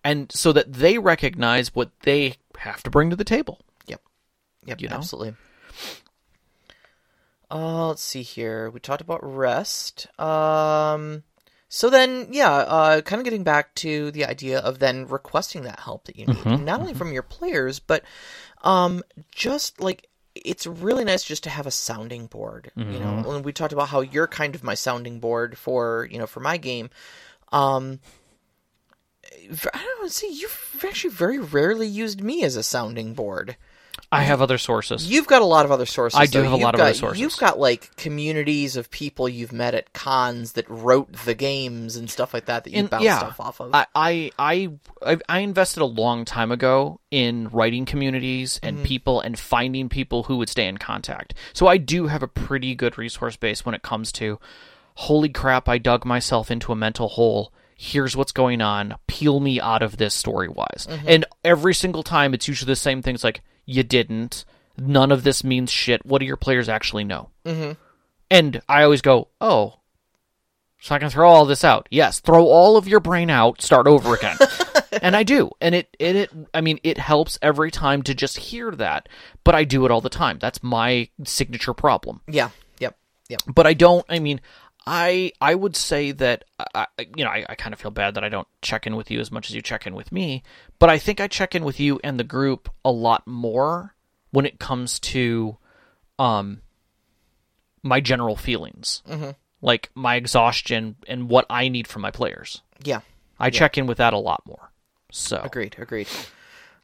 and 0.03 0.31
so 0.31 0.51
that 0.53 0.71
they 0.71 0.97
recognize 0.97 1.73
what 1.73 1.91
they 2.01 2.35
have 2.57 2.83
to 2.83 2.89
bring 2.89 3.09
to 3.09 3.15
the 3.15 3.23
table. 3.23 3.59
Yep. 3.87 4.01
Yep. 4.65 4.81
You 4.81 4.89
know? 4.89 4.95
Absolutely. 4.97 5.35
Uh, 7.49 7.87
let's 7.89 8.01
see 8.01 8.21
here. 8.21 8.69
We 8.69 8.79
talked 8.79 9.01
about 9.01 9.19
rest. 9.23 10.07
Um, 10.19 11.23
so 11.67 11.89
then, 11.89 12.27
yeah, 12.31 12.51
uh, 12.51 13.01
kind 13.01 13.19
of 13.19 13.23
getting 13.25 13.43
back 13.43 13.75
to 13.75 14.11
the 14.11 14.25
idea 14.25 14.59
of 14.59 14.79
then 14.79 15.07
requesting 15.07 15.63
that 15.63 15.79
help 15.79 16.05
that 16.05 16.17
you 16.17 16.25
need, 16.27 16.37
Mm-hmm, 16.37 16.65
not 16.65 16.79
only 16.79 16.93
from 16.93 17.11
your 17.11 17.23
players, 17.23 17.79
but 17.79 18.03
um, 18.63 19.03
just 19.31 19.81
like 19.81 20.07
it's 20.43 20.65
really 20.67 21.03
nice 21.05 21.23
just 21.23 21.43
to 21.43 21.49
have 21.49 21.67
a 21.67 21.71
sounding 21.71 22.27
board. 22.27 22.71
You 22.75 22.83
know, 22.85 22.91
Mm-hmm. 22.99 23.27
when 23.27 23.43
we 23.43 23.53
talked 23.53 23.73
about 23.73 23.89
how 23.89 24.01
you're 24.01 24.27
kind 24.27 24.55
of 24.55 24.63
my 24.63 24.73
sounding 24.73 25.19
board 25.19 25.57
for 25.57 26.07
you 26.11 26.17
know 26.17 26.27
for 26.27 26.39
my 26.39 26.57
game. 26.57 26.89
Um, 27.51 27.99
I 29.33 29.83
don't 29.83 30.01
know. 30.01 30.07
See, 30.07 30.31
you've 30.33 30.83
actually 30.87 31.13
very 31.13 31.39
rarely 31.39 31.87
used 31.87 32.21
me 32.21 32.43
as 32.43 32.55
a 32.55 32.63
sounding 32.63 33.13
board. 33.13 33.55
I 34.13 34.23
have 34.23 34.41
other 34.41 34.57
sources. 34.57 35.09
You've 35.09 35.27
got 35.27 35.41
a 35.41 35.45
lot 35.45 35.63
of 35.65 35.71
other 35.71 35.85
sources. 35.85 36.19
I 36.19 36.25
do 36.25 36.39
though. 36.39 36.43
have 36.43 36.53
a 36.53 36.55
You've 36.57 36.63
lot 36.63 36.75
of 36.75 36.81
other 36.81 36.93
sources. 36.93 37.19
You've 37.21 37.37
got 37.37 37.57
like 37.59 37.95
communities 37.95 38.75
of 38.75 38.91
people 38.91 39.29
you've 39.29 39.53
met 39.53 39.73
at 39.73 39.93
cons 39.93 40.53
that 40.53 40.65
wrote 40.69 41.11
the 41.25 41.33
games 41.33 41.95
and 41.95 42.09
stuff 42.09 42.33
like 42.33 42.45
that 42.45 42.65
that 42.65 42.71
you 42.71 42.79
And- 42.79 42.89
bounce 42.89 43.03
yeah, 43.05 43.19
stuff 43.19 43.39
off 43.39 43.61
of. 43.61 43.71
I, 43.73 43.85
I 43.95 44.31
I 44.37 44.69
I 45.05 45.17
I 45.29 45.39
invested 45.39 45.81
a 45.81 45.85
long 45.85 46.25
time 46.25 46.51
ago 46.51 46.99
in 47.09 47.47
writing 47.49 47.85
communities 47.85 48.59
and 48.61 48.77
Mm-hmm. 48.77 48.85
people 48.85 49.21
and 49.21 49.39
finding 49.39 49.87
people 49.89 50.23
who 50.23 50.37
would 50.37 50.49
stay 50.49 50.67
in 50.67 50.77
contact. 50.77 51.33
So 51.53 51.67
I 51.67 51.77
do 51.77 52.07
have 52.07 52.21
a 52.23 52.27
pretty 52.27 52.75
good 52.75 52.97
resource 52.97 53.37
base 53.37 53.65
when 53.65 53.75
it 53.75 53.81
comes 53.81 54.11
to 54.13 54.39
holy 54.95 55.29
crap, 55.29 55.69
I 55.69 55.77
dug 55.77 56.03
myself 56.05 56.51
into 56.51 56.71
a 56.71 56.75
mental 56.75 57.07
hole. 57.07 57.53
Here's 57.77 58.15
what's 58.15 58.33
going 58.33 58.61
on. 58.61 58.95
Peel 59.07 59.39
me 59.39 59.59
out 59.59 59.81
of 59.81 59.97
this 59.97 60.13
story 60.13 60.49
wise. 60.49 60.85
Mm-hmm. 60.89 61.07
And 61.07 61.25
every 61.43 61.73
single 61.73 62.03
time 62.03 62.33
it's 62.33 62.47
usually 62.47 62.67
the 62.69 62.75
same 62.75 63.01
things 63.01 63.23
like 63.23 63.41
you 63.65 63.83
didn't. 63.83 64.45
None 64.77 65.11
of 65.11 65.23
this 65.23 65.43
means 65.43 65.71
shit. 65.71 66.05
What 66.05 66.19
do 66.19 66.25
your 66.25 66.37
players 66.37 66.69
actually 66.69 67.03
know? 67.03 67.29
Mm-hmm. 67.45 67.73
And 68.29 68.61
I 68.69 68.83
always 68.83 69.01
go, 69.01 69.27
oh, 69.41 69.75
so 70.79 70.95
I 70.95 70.99
can 70.99 71.09
throw 71.09 71.29
all 71.29 71.45
this 71.45 71.63
out. 71.63 71.87
Yes, 71.91 72.19
throw 72.19 72.45
all 72.45 72.75
of 72.77 72.87
your 72.87 72.99
brain 73.01 73.29
out, 73.29 73.61
start 73.61 73.85
over 73.87 74.15
again. 74.15 74.37
and 75.01 75.15
I 75.15 75.23
do. 75.23 75.51
And 75.61 75.75
it, 75.75 75.95
and 75.99 76.17
it 76.17 76.31
I 76.53 76.61
mean, 76.61 76.79
it 76.83 76.97
helps 76.97 77.37
every 77.41 77.69
time 77.69 78.01
to 78.03 78.15
just 78.15 78.37
hear 78.37 78.71
that, 78.71 79.07
but 79.43 79.53
I 79.53 79.63
do 79.63 79.85
it 79.85 79.91
all 79.91 80.01
the 80.01 80.09
time. 80.09 80.39
That's 80.39 80.63
my 80.63 81.09
signature 81.25 81.73
problem. 81.73 82.21
yeah. 82.27 82.49
Yep. 82.79 82.97
Yep. 83.29 83.41
But 83.53 83.67
I 83.67 83.73
don't 83.75 84.03
I 84.09 84.17
mean, 84.19 84.41
I 84.87 85.33
I 85.39 85.53
would 85.53 85.75
say 85.75 86.11
that 86.13 86.45
I, 86.73 86.87
I- 86.97 87.07
you 87.15 87.23
know, 87.25 87.29
I, 87.29 87.45
I 87.47 87.53
kind 87.55 87.73
of 87.73 87.79
feel 87.79 87.91
bad 87.91 88.15
that 88.15 88.23
I 88.23 88.29
don't 88.29 88.47
check 88.63 88.87
in 88.87 88.95
with 88.95 89.11
you 89.11 89.19
as 89.19 89.31
much 89.31 89.49
as 89.49 89.55
you 89.55 89.61
check 89.61 89.85
in 89.85 89.93
with 89.93 90.11
me, 90.11 90.41
but 90.81 90.89
I 90.89 90.97
think 90.97 91.21
I 91.21 91.27
check 91.27 91.53
in 91.53 91.63
with 91.63 91.79
you 91.79 91.99
and 92.03 92.19
the 92.19 92.23
group 92.23 92.67
a 92.83 92.91
lot 92.91 93.27
more 93.27 93.93
when 94.31 94.47
it 94.47 94.57
comes 94.57 94.99
to 94.99 95.57
um 96.17 96.61
my 97.83 98.01
general 98.01 98.35
feelings, 98.35 99.03
mm-hmm. 99.07 99.29
like 99.61 99.91
my 99.93 100.15
exhaustion 100.15 100.95
and 101.07 101.29
what 101.29 101.45
I 101.51 101.69
need 101.69 101.87
from 101.87 102.01
my 102.01 102.09
players. 102.09 102.63
Yeah, 102.83 103.01
I 103.39 103.51
check 103.51 103.77
in 103.77 103.85
with 103.85 103.99
that 103.99 104.13
a 104.13 104.17
lot 104.17 104.41
more. 104.47 104.71
So 105.11 105.39
agreed, 105.43 105.75
agreed. 105.77 106.07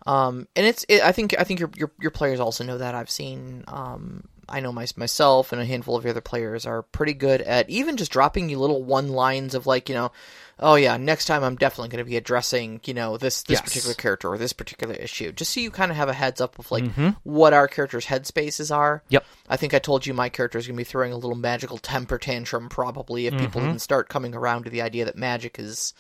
Um, 0.06 0.48
and 0.56 0.68
it's 0.68 0.86
it, 0.88 1.02
I 1.02 1.12
think 1.12 1.36
I 1.40 1.44
think 1.44 1.60
your, 1.60 1.72
your 1.76 1.92
your 2.00 2.12
players 2.12 2.40
also 2.40 2.64
know 2.64 2.78
that. 2.78 2.94
I've 2.94 3.10
seen 3.10 3.64
um, 3.68 4.28
I 4.48 4.60
know 4.60 4.72
my, 4.72 4.86
myself 4.96 5.52
and 5.52 5.62
a 5.62 5.66
handful 5.66 5.96
of 5.96 6.04
your 6.04 6.12
other 6.12 6.22
players 6.22 6.68
are 6.68 6.84
pretty 6.84 7.14
good 7.14 7.42
at 7.42 7.68
even 7.70 7.98
just 7.98 8.12
dropping 8.12 8.48
you 8.48 8.60
little 8.60 8.84
one 8.84 9.10
lines 9.10 9.56
of 9.56 9.66
like 9.66 9.90
you 9.90 9.96
know, 9.96 10.12
oh 10.60 10.76
yeah, 10.76 10.98
next 10.98 11.26
time 11.26 11.44
I'm 11.44 11.56
definitely 11.56 11.90
going 11.90 12.04
to 12.04 12.10
be 12.10 12.18
addressing 12.18 12.82
you 12.86 12.94
know 12.94 13.18
this 13.18 13.44
this 13.44 13.58
Yes. 13.60 13.62
particular 13.62 13.94
character 13.96 14.30
or 14.30 14.38
this 14.38 14.54
particular 14.54 14.96
issue, 14.96 15.32
just 15.32 15.54
so 15.54 15.60
you 15.60 15.72
kind 15.72 15.92
of 15.92 15.98
have 15.98 16.10
a 16.10 16.14
heads 16.14 16.42
up 16.42 16.58
of 16.60 16.72
like 16.72 16.84
mm-hmm. 16.84 17.10
what 17.24 17.54
our 17.54 17.68
characters' 17.68 18.06
headspaces 18.06 18.76
are. 18.76 19.04
Yep. 19.10 19.26
I 19.50 19.58
think 19.58 19.74
I 19.74 19.80
told 19.80 20.06
you 20.06 20.14
my 20.14 20.30
character 20.30 20.58
is 20.58 20.68
going 20.68 20.76
to 20.76 20.82
be 20.82 20.84
throwing 20.84 21.14
a 21.14 21.18
little 21.18 21.36
magical 21.38 21.78
temper 21.78 22.18
tantrum 22.18 22.70
probably 22.70 23.28
if 23.28 23.34
people 23.38 23.62
mm-hmm. 23.62 23.70
didn't 23.72 23.82
start 23.82 24.10
coming 24.10 24.36
around 24.36 24.64
to 24.66 24.70
the 24.70 24.82
idea 24.82 25.06
that 25.06 25.18
magic 25.18 25.60
is 25.60 25.94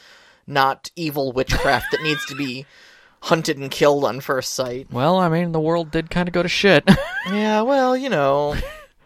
not 0.47 0.89
evil 0.95 1.31
witchcraft 1.31 1.87
that 1.91 2.01
needs 2.01 2.25
to 2.25 2.35
be 2.35 2.65
hunted 3.21 3.57
and 3.57 3.71
killed 3.71 4.05
on 4.05 4.19
first 4.21 4.53
sight. 4.53 4.87
well, 4.91 5.17
I 5.17 5.27
mean, 5.27 5.51
the 5.51 5.59
world 5.59 5.91
did 5.91 6.09
kind 6.09 6.29
of 6.29 6.33
go 6.33 6.43
to 6.43 6.49
shit. 6.49 6.89
Yeah, 7.29 7.63
well, 7.63 7.97
you 7.97 8.07
know, 8.09 8.55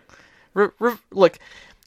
re- 0.53 0.67
re- 0.77 0.93
look, 1.09 1.39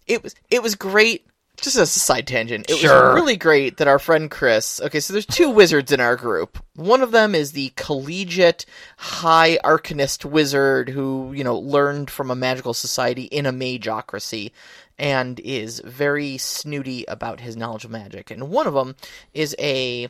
it 0.08 0.20
was 0.20 0.34
it 0.50 0.64
was 0.64 0.74
great. 0.74 1.24
Just 1.60 1.76
as 1.76 1.94
a 1.96 2.00
side 2.00 2.26
tangent, 2.26 2.68
it 2.68 2.76
Sure. 2.78 3.06
was 3.12 3.14
really 3.14 3.36
great 3.36 3.76
that 3.78 3.88
our 3.88 3.98
friend 3.98 4.30
Chris. 4.30 4.80
Okay, 4.80 5.00
so 5.00 5.12
there's 5.12 5.24
two 5.24 5.48
wizards 5.50 5.92
in 5.92 6.00
our 6.00 6.16
group. 6.16 6.58
One 6.74 7.00
of 7.00 7.10
them 7.12 7.34
is 7.34 7.52
the 7.52 7.72
collegiate 7.76 8.66
high 8.98 9.58
arcanist 9.64 10.24
wizard 10.24 10.88
who 10.90 11.32
you 11.34 11.44
know 11.44 11.56
learned 11.58 12.10
from 12.10 12.30
a 12.30 12.34
magical 12.34 12.74
society 12.74 13.22
in 13.24 13.46
a 13.46 13.52
mageocracy 13.52 14.50
and 14.98 15.40
is 15.40 15.80
very 15.80 16.38
snooty 16.38 17.04
about 17.06 17.40
his 17.40 17.56
knowledge 17.56 17.84
of 17.84 17.90
magic. 17.90 18.30
And 18.30 18.50
one 18.50 18.66
of 18.66 18.74
them 18.74 18.96
is 19.32 19.54
a 19.58 20.08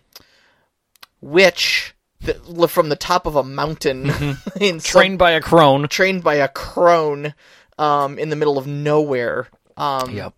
witch 1.21 1.95
that, 2.23 2.37
from 2.71 2.89
the 2.89 2.97
top 2.97 3.27
of 3.27 3.37
a 3.37 3.45
mountain 3.45 4.07
in 4.61 4.81
some- 4.81 5.01
Trained 5.01 5.19
by 5.19 5.33
a 5.33 5.41
crone. 5.41 5.89
trained 5.89 6.23
by 6.25 6.37
a 6.37 6.49
crone 6.49 7.35
um, 7.79 8.19
in 8.19 8.31
the 8.31 8.37
middle 8.37 8.59
of 8.59 8.67
nowhere. 8.67 9.49
Um, 9.77 10.11
Yep. 10.11 10.35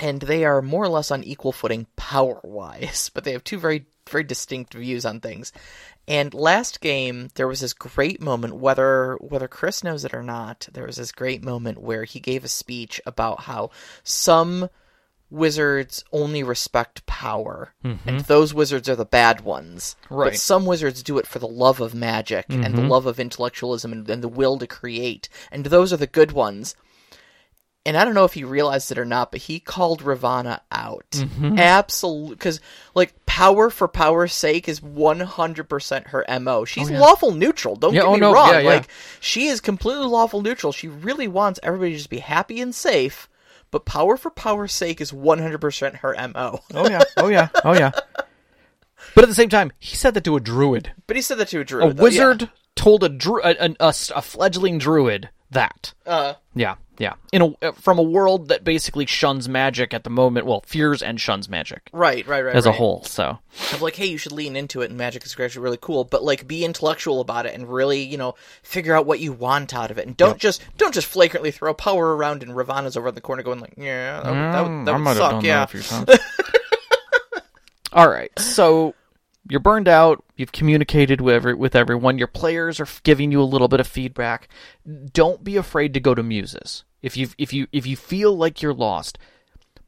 And 0.00 0.20
they 0.20 0.44
are 0.44 0.60
more 0.62 0.84
or 0.84 0.88
less 0.88 1.10
on 1.10 1.24
equal 1.24 1.52
footing 1.52 1.86
power 1.96 2.40
wise, 2.42 3.10
but 3.14 3.24
they 3.24 3.32
have 3.32 3.44
two 3.44 3.58
very, 3.58 3.86
very 4.08 4.24
distinct 4.24 4.74
views 4.74 5.04
on 5.04 5.20
things. 5.20 5.52
And 6.08 6.32
last 6.34 6.80
game, 6.80 7.30
there 7.34 7.48
was 7.48 7.60
this 7.60 7.72
great 7.72 8.20
moment, 8.20 8.56
whether 8.56 9.16
whether 9.16 9.48
Chris 9.48 9.82
knows 9.82 10.04
it 10.04 10.14
or 10.14 10.22
not, 10.22 10.68
there 10.72 10.86
was 10.86 10.96
this 10.96 11.10
great 11.10 11.42
moment 11.42 11.78
where 11.78 12.04
he 12.04 12.20
gave 12.20 12.44
a 12.44 12.48
speech 12.48 13.00
about 13.04 13.42
how 13.42 13.70
some 14.04 14.70
wizards 15.28 16.04
only 16.12 16.42
respect 16.44 17.04
power, 17.06 17.74
and 17.82 17.98
mm-hmm. 17.98 18.18
those 18.18 18.54
wizards 18.54 18.88
are 18.88 18.94
the 18.94 19.04
bad 19.04 19.40
ones. 19.40 19.96
Right. 20.08 20.30
But 20.30 20.38
some 20.38 20.66
wizards 20.66 21.02
do 21.02 21.18
it 21.18 21.26
for 21.26 21.40
the 21.40 21.48
love 21.48 21.80
of 21.80 21.94
magic 21.94 22.46
and 22.48 22.62
the 22.62 22.68
mm-hmm. 22.68 22.88
love 22.88 23.06
of 23.06 23.18
intellectualism 23.18 23.92
and, 23.92 24.08
and 24.08 24.22
the 24.22 24.28
will 24.28 24.58
to 24.58 24.66
create, 24.66 25.28
and 25.50 25.66
those 25.66 25.92
are 25.92 25.98
the 25.98 26.06
good 26.06 26.32
ones. 26.32 26.76
And 27.86 27.96
I 27.96 28.04
don't 28.04 28.14
know 28.14 28.24
if 28.24 28.34
he 28.34 28.44
realized 28.44 28.90
it 28.92 28.98
or 28.98 29.04
not, 29.04 29.30
but 29.30 29.40
he 29.40 29.60
called 29.60 30.02
Ravana 30.02 30.60
out. 30.72 31.06
Mm-hmm. 31.12 31.58
Absolutely, 31.58 32.34
because 32.34 32.60
like 32.94 33.14
power 33.26 33.70
for 33.70 33.86
power's 33.88 34.34
sake 34.34 34.68
is 34.68 34.82
one 34.82 35.20
hundred 35.20 35.68
percent 35.68 36.08
her 36.08 36.24
mo. 36.40 36.64
She's 36.64 36.90
Oh, 36.90 36.92
yeah. 36.92 36.98
lawful 37.00 37.30
neutral. 37.32 37.76
Don't 37.76 37.94
Yeah, 37.94 38.00
get 38.02 38.08
oh, 38.08 38.14
me 38.14 38.20
no, 38.20 38.32
wrong. 38.34 38.50
yeah. 38.50 38.58
Like 38.60 38.88
she 39.20 39.46
is 39.46 39.60
completely 39.60 40.06
lawful 40.06 40.42
neutral. 40.42 40.72
She 40.72 40.88
really 40.88 41.28
wants 41.28 41.60
everybody 41.62 41.92
to 41.92 41.96
just 41.98 42.10
be 42.10 42.18
happy 42.18 42.60
and 42.60 42.74
safe. 42.74 43.28
But 43.70 43.84
power 43.84 44.16
for 44.16 44.30
power's 44.30 44.72
sake 44.72 45.00
is 45.00 45.12
one 45.12 45.38
hundred 45.38 45.60
percent 45.60 45.96
her 45.96 46.14
mo. 46.34 46.60
Oh 46.74 46.88
yeah. 46.90 47.02
Oh 47.16 47.28
yeah. 47.28 47.48
Oh 47.64 47.72
yeah. 47.72 47.92
But 49.14 49.24
at 49.24 49.28
the 49.28 49.34
same 49.34 49.48
time, 49.48 49.72
he 49.78 49.96
said 49.96 50.14
that 50.14 50.24
to 50.24 50.36
a 50.36 50.40
druid. 50.40 50.92
But 51.06 51.16
he 51.16 51.22
said 51.22 51.38
that 51.38 51.48
to 51.48 51.58
a 51.58 51.60
A 51.60 51.64
druid. 51.64 51.96
though, 51.96 52.02
wizard 52.02 52.50
told 52.74 53.02
a, 53.04 53.08
dru- 53.08 53.42
a, 53.42 53.54
a, 53.58 53.70
a, 53.80 53.88
a 54.14 54.22
fledgling 54.22 54.78
druid 54.78 55.30
that. 55.50 55.94
Uh, 56.04 56.34
Yeah, 56.54 56.74
yeah. 56.98 57.14
In 57.32 57.42
a 57.42 57.66
uh, 57.68 57.72
from 57.72 57.98
a 57.98 58.02
world 58.02 58.48
that 58.48 58.64
basically 58.64 59.06
shuns 59.06 59.48
magic 59.48 59.92
at 59.94 60.04
the 60.04 60.10
moment, 60.10 60.46
well, 60.46 60.62
fears 60.66 61.02
and 61.02 61.20
shuns 61.20 61.48
magic 61.48 61.88
right, 61.92 62.26
right, 62.26 62.42
right. 62.42 62.56
as 62.56 62.66
a 62.66 62.72
whole. 62.72 63.02
So 63.04 63.38
of 63.72 63.82
like, 63.82 63.96
hey, 63.96 64.06
you 64.06 64.18
should 64.18 64.32
lean 64.32 64.56
into 64.56 64.82
it, 64.82 64.90
and 64.90 64.98
magic 64.98 65.24
is 65.24 65.38
actually 65.38 65.62
really 65.62 65.78
cool. 65.80 66.04
But 66.04 66.24
like, 66.24 66.46
be 66.46 66.64
intellectual 66.64 67.20
about 67.20 67.46
it, 67.46 67.54
and 67.54 67.68
really, 67.72 68.02
you 68.02 68.16
know, 68.16 68.34
figure 68.62 68.94
out 68.94 69.06
what 69.06 69.20
you 69.20 69.32
want 69.32 69.74
out 69.74 69.90
of 69.90 69.98
it, 69.98 70.06
and 70.06 70.16
don't 70.16 70.38
just 70.38 70.62
don't 70.78 70.92
just 70.94 71.06
flagrantly 71.06 71.50
throw 71.50 71.72
power 71.74 72.16
around. 72.16 72.42
And 72.42 72.56
Ravana's 72.56 72.96
over 72.96 73.08
in 73.08 73.14
the 73.14 73.20
corner 73.20 73.42
going 73.42 73.60
like, 73.60 73.74
yeah, 73.76 74.20
that, 74.22 74.30
would- 74.30 74.36
that, 74.36 74.60
would- 74.62 74.86
that 74.86 75.08
would 75.10 75.16
suck, 75.16 75.42
yeah. 75.44 75.64
that 75.66 75.74
a 75.74 75.78
few 75.78 75.82
times. 75.82 76.20
All 77.92 78.08
right, 78.10 78.30
so 78.38 78.94
you're 79.48 79.60
burned 79.60 79.88
out. 79.88 80.24
You've 80.36 80.52
communicated 80.52 81.20
with 81.20 81.34
every, 81.34 81.54
with 81.54 81.74
everyone. 81.76 82.18
Your 82.18 82.26
players 82.26 82.80
are 82.80 82.88
giving 83.02 83.30
you 83.32 83.40
a 83.40 83.44
little 83.44 83.68
bit 83.68 83.80
of 83.80 83.86
feedback. 83.86 84.48
Don't 85.12 85.42
be 85.44 85.56
afraid 85.56 85.94
to 85.94 86.00
go 86.00 86.14
to 86.14 86.22
muses. 86.22 86.84
If 87.02 87.16
you 87.16 87.28
if 87.38 87.52
you 87.52 87.66
if 87.72 87.86
you 87.86 87.96
feel 87.96 88.36
like 88.36 88.60
you're 88.62 88.74
lost, 88.74 89.18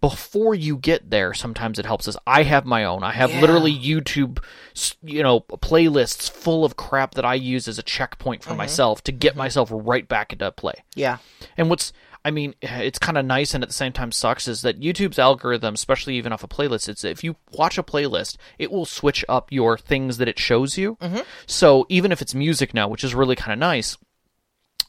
before 0.01 0.55
you 0.55 0.77
get 0.77 1.11
there, 1.11 1.35
sometimes 1.35 1.79
it 1.79 1.87
helps 1.87 2.07
us. 2.07 2.17
I 2.27 2.45
have 2.45 2.65
my 2.65 2.85
own. 2.85 3.03
I 3.03 3.11
have 3.13 3.33
Yeah. 3.33 3.41
literally 3.41 3.75
YouTube, 3.77 4.39
you 5.03 5.25
know, 5.25 5.41
playlists 5.41 6.31
full 6.31 6.65
of 6.65 6.77
crap 6.77 7.15
that 7.15 7.25
I 7.25 7.35
use 7.35 7.67
as 7.67 7.79
a 7.79 7.83
checkpoint 7.83 8.43
Mm-hmm. 8.43 8.51
for 8.51 8.57
myself 8.57 9.03
to 9.05 9.13
get 9.13 9.35
myself 9.35 9.71
right 9.73 10.07
back 10.07 10.33
into 10.33 10.53
play. 10.53 10.85
Yeah, 10.95 11.19
And 11.57 11.69
what's, 11.69 11.93
I 12.29 12.31
mean, 12.31 12.55
it's 12.61 12.99
kind 12.99 13.17
of 13.17 13.25
nice 13.25 13.55
and 13.55 13.65
at 13.65 13.71
the 13.71 13.75
same 13.75 13.93
time 13.95 14.13
sucks 14.13 14.47
is 14.49 14.61
that 14.61 14.79
YouTube's 14.79 15.19
algorithm, 15.19 15.73
especially 15.73 16.17
even 16.17 16.31
off 16.31 16.45
a 16.45 16.47
playlist, 16.47 16.87
it's 16.87 17.03
if 17.03 17.25
you 17.25 17.37
watch 17.53 17.79
a 17.79 17.83
playlist, 17.83 18.37
it 18.59 18.71
will 18.71 18.85
switch 18.85 19.25
up 19.31 19.51
your 19.51 19.79
things 19.79 20.19
that 20.19 20.29
it 20.29 20.39
shows 20.39 20.77
you. 20.77 20.99
So 21.47 21.87
even 21.89 22.13
if 22.13 22.21
it's 22.21 22.35
music 22.35 22.75
now, 22.75 22.87
which 22.87 23.03
is 23.03 23.15
really 23.15 23.35
kind 23.35 23.55
of 23.55 23.59
nice, 23.59 23.97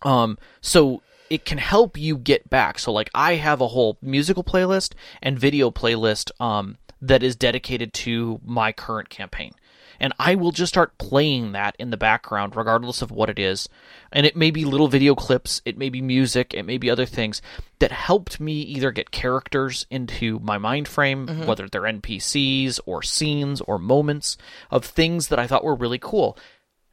um, 0.02 0.38
so 0.60 1.02
it 1.30 1.45
can 1.45 1.60
help 1.60 1.97
you 1.97 2.17
get 2.17 2.49
back. 2.49 2.78
So 2.78 2.91
like 2.91 3.10
I 3.15 3.36
have 3.36 3.62
a 3.62 3.69
whole 3.69 3.97
musical 4.02 4.43
playlist 4.43 4.93
and 5.21 5.39
video 5.39 5.71
playlist 5.71 6.32
um 6.41 6.78
that 7.02 7.23
is 7.23 7.38
dedicated 7.38 7.93
to 7.93 8.41
my 8.43 8.73
current 8.73 9.10
campaign. 9.10 9.54
And 9.99 10.13
I 10.17 10.35
will 10.35 10.51
just 10.51 10.71
start 10.71 10.97
playing 10.97 11.51
that 11.51 11.75
in 11.77 11.89
the 11.89 11.97
background 11.97 12.55
regardless 12.55 13.01
of 13.01 13.12
what 13.12 13.29
it 13.29 13.39
is. 13.39 13.67
And 14.12 14.25
it 14.25 14.35
may 14.35 14.51
be 14.51 14.65
little 14.65 14.88
video 14.88 15.15
clips, 15.15 15.62
it 15.65 15.77
may 15.77 15.89
be 15.89 16.01
music, 16.01 16.53
it 16.53 16.63
may 16.63 16.77
be 16.77 16.89
other 16.89 17.05
things 17.05 17.41
that 17.79 17.91
helped 17.91 18.39
me 18.39 18.62
either 18.62 18.91
get 18.91 19.12
characters 19.12 19.85
into 19.89 20.39
my 20.39 20.57
mind 20.57 20.88
frame, 20.88 21.27
mm-hmm. 21.27 21.45
whether 21.45 21.67
they're 21.67 21.81
NPCs 21.81 22.79
or 22.85 23.03
scenes 23.03 23.62
or 23.62 23.77
moments 23.77 24.38
of 24.71 24.85
things 24.85 25.27
that 25.27 25.39
I 25.39 25.47
thought 25.47 25.63
were 25.63 25.75
really 25.75 25.99
cool. 25.99 26.38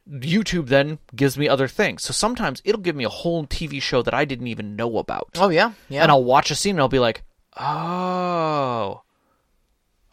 YouTube 0.09 0.67
then 0.67 0.99
gives 1.15 1.37
me 1.37 1.49
other 1.49 1.67
things. 1.67 2.03
So 2.03 2.13
sometimes 2.13 2.61
it'll 2.63 2.81
give 2.81 2.95
me 2.95 3.03
a 3.03 3.09
whole 3.09 3.45
TV 3.45 3.81
show 3.81 4.01
that 4.01 4.13
I 4.13 4.25
didn't 4.25 4.47
even 4.47 4.75
know 4.75 4.97
about. 4.97 5.29
oh 5.35 5.49
yeah, 5.49 5.73
yeah. 5.89 6.03
And 6.03 6.11
I'll 6.11 6.23
watch 6.23 6.51
a 6.51 6.55
scene 6.55 6.75
and 6.75 6.81
I'll 6.81 6.87
be 6.87 6.99
like, 6.99 7.23
oh, 7.59 9.01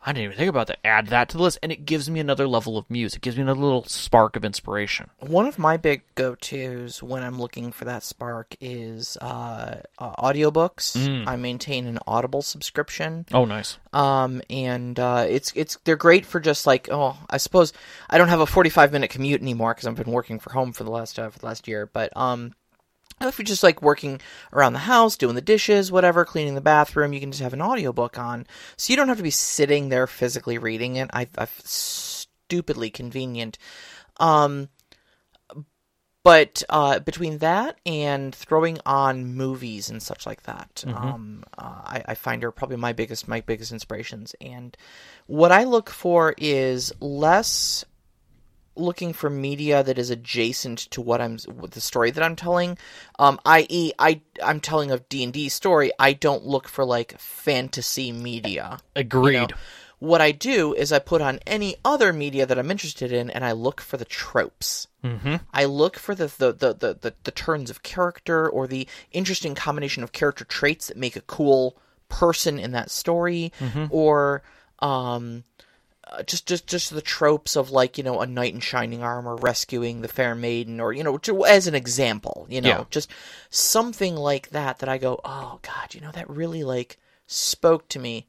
I 0.07 0.13
didn't 0.13 0.25
even 0.25 0.37
think 0.37 0.51
about 0.51 0.67
that. 0.67 0.79
Add 0.85 1.07
that 1.09 1.31
to 1.31 1.39
the 1.39 1.43
list. 1.43 1.59
And 1.63 1.73
it 1.73 1.87
gives 1.87 2.11
me 2.11 2.21
another 2.21 2.47
level 2.47 2.77
of 2.77 2.89
muse. 2.91 3.15
It 3.15 3.23
gives 3.23 3.37
me 3.39 3.43
another 3.43 3.61
little 3.63 3.85
spark 3.85 4.37
of 4.37 4.45
inspiration. 4.45 5.09
One 5.19 5.47
of 5.47 5.59
my 5.59 5.79
big 5.79 6.03
go-tos 6.15 7.03
when 7.03 7.23
I'm 7.23 7.39
looking 7.41 7.73
for 7.73 7.87
that 7.87 8.03
spark 8.03 8.55
is 8.61 9.17
uh, 9.23 9.77
uh, 9.99 10.17
audiobooks. 10.17 10.95
Mm. 10.97 11.27
I 11.27 11.37
maintain 11.37 11.87
an 11.87 11.99
Audible 12.07 12.43
subscription. 12.43 13.25
Oh, 13.33 13.47
nice. 13.47 13.79
um 13.95 14.43
and 14.51 14.99
uh 14.99 15.25
it's 15.29 15.53
it's 15.55 15.79
they're 15.85 15.97
great 15.97 16.27
for 16.27 16.41
just 16.41 16.67
like 16.67 16.89
oh 16.91 17.17
i 17.31 17.37
suppose 17.37 17.73
i 18.11 18.19
don't 18.19 18.29
have 18.29 18.41
a 18.41 18.47
45 18.47 18.93
minute 18.93 19.11
commute 19.11 19.41
anymore 19.41 19.73
because 19.73 19.87
i've 19.87 19.95
been 19.95 20.11
working 20.13 20.39
for 20.41 20.51
home 20.53 20.73
for 20.73 20.83
the 20.85 20.91
last 20.91 21.19
uh, 21.19 21.31
for 21.31 21.39
the 21.39 21.47
last 21.47 21.69
year 21.69 21.87
but 21.87 22.15
um 22.17 22.53
if 23.29 23.39
you're 23.39 23.45
just 23.45 23.63
like 23.63 23.83
working 23.83 24.21
around 24.53 24.73
the 24.73 24.79
house 24.81 25.17
doing 25.17 25.35
the 25.35 25.41
dishes 25.41 25.93
whatever 25.93 26.25
cleaning 26.25 26.55
the 26.55 26.61
bathroom 26.61 27.13
you 27.13 27.21
can 27.21 27.31
just 27.31 27.43
have 27.43 27.53
an 27.53 27.63
audiobook 27.63 28.19
on. 28.19 28.47
So 28.77 28.93
you 28.93 28.97
don't 28.97 29.09
have 29.09 29.17
to 29.19 29.23
be 29.23 29.31
sitting 29.31 29.89
there 29.89 30.07
physically 30.07 30.59
reading 30.59 30.97
it. 30.97 31.11
I 31.13 31.29
i 31.39 31.47
stupidly 31.65 32.91
convenient. 32.91 33.59
Um 34.19 34.69
but 36.25 36.63
uh, 36.71 37.01
between 37.01 37.39
that 37.39 37.79
and 37.85 38.35
throwing 38.35 38.79
on 38.87 39.27
movies 39.27 39.91
and 39.91 40.03
such 40.03 40.25
like 40.25 40.45
that, 40.45 40.83
um, 40.87 41.45
uh, 41.59 41.83
I, 41.85 42.03
I 42.09 42.15
find 42.15 42.43
are 42.45 42.51
probably 42.51 42.79
my 42.79 42.95
biggest 42.95 43.29
my 43.29 43.43
biggest 43.43 43.73
inspirations. 43.73 44.35
And 44.41 44.75
what 45.27 45.53
I 45.53 45.65
look 45.65 45.91
for 45.91 46.35
is 46.39 46.95
less 46.99 47.85
looking 48.77 49.13
for 49.13 49.31
media 49.31 49.83
that 49.83 49.99
is 49.99 50.11
adjacent 50.11 50.79
to 50.91 51.01
what 51.01 51.21
I'm 51.21 51.39
the 51.71 51.81
story 51.81 52.11
that 52.11 52.23
I'm 52.23 52.37
telling. 52.37 52.79
Um, 53.19 53.39
i.e., 53.45 53.93
I 53.99 54.21
I'm 54.43 54.61
telling 54.61 54.91
a 54.91 54.99
D 54.99 55.23
and 55.25 55.33
D 55.33 55.49
story. 55.49 55.93
I 55.99 56.13
don't 56.13 56.45
look 56.45 56.69
for 56.69 56.85
like 56.85 57.19
fantasy 57.19 58.13
media. 58.13 58.79
Agreed. 58.97 59.35
You 59.35 59.41
know, 59.41 59.49
What 60.01 60.21
I 60.21 60.33
do 60.33 60.75
is 60.75 60.93
I 60.93 60.99
put 60.99 61.23
on 61.23 61.39
any 61.47 61.77
other 61.85 62.13
media 62.13 62.45
that 62.45 62.59
I'm 62.59 62.71
interested 62.71 63.11
in, 63.13 63.31
and 63.31 63.45
I 63.45 63.53
look 63.53 63.81
for 63.81 63.97
the 63.97 64.05
tropes. 64.05 64.87
Mm-hmm. 65.03 65.37
I 65.53 65.65
look 65.65 65.97
for 65.97 66.15
the 66.15 66.27
the, 66.27 66.53
the, 66.53 66.75
the, 66.75 66.95
the 67.01 67.15
the 67.23 67.31
turns 67.31 67.71
of 67.71 67.83
character 67.83 68.49
or 68.49 68.67
the 68.67 68.87
interesting 69.13 69.55
combination 69.55 70.03
of 70.03 70.13
character 70.13 70.45
traits 70.45 70.89
that 70.89 70.97
make 70.97 71.17
a 71.17 71.23
cool 71.23 71.79
person 72.09 72.59
in 72.59 72.73
that 72.73 72.91
story, 72.91 73.53
or 73.91 74.43
um, 74.81 75.45
uh, 76.11 76.23
just 76.23 76.47
just 76.47 76.67
just 76.67 76.93
the 76.95 77.01
tropes 77.03 77.57
of 77.57 77.71
like 77.71 77.97
you 77.99 78.05
know 78.05 78.21
a 78.21 78.27
knight 78.27 78.55
in 78.55 78.61
shining 78.61 79.03
armor 79.03 79.37
rescuing 79.37 80.01
the 80.01 80.09
fair 80.09 80.35
maiden 80.35 80.81
or 80.81 80.93
you 80.93 81.03
know 81.05 81.17
to, 81.19 81.45
as 81.47 81.67
an 81.67 81.75
example 81.75 82.47
you 82.51 82.61
know 82.61 82.69
Yeah. 82.69 82.85
just 82.91 83.11
something 83.51 84.17
like 84.17 84.51
that 84.51 84.79
that 84.81 84.89
i 84.89 84.99
go 84.99 85.21
oh 85.25 85.59
god 85.63 85.95
you 85.95 86.01
know 86.01 86.11
that 86.13 86.29
really 86.29 86.65
like 86.65 86.99
spoke 87.27 87.89
to 87.89 87.99
me 87.99 88.27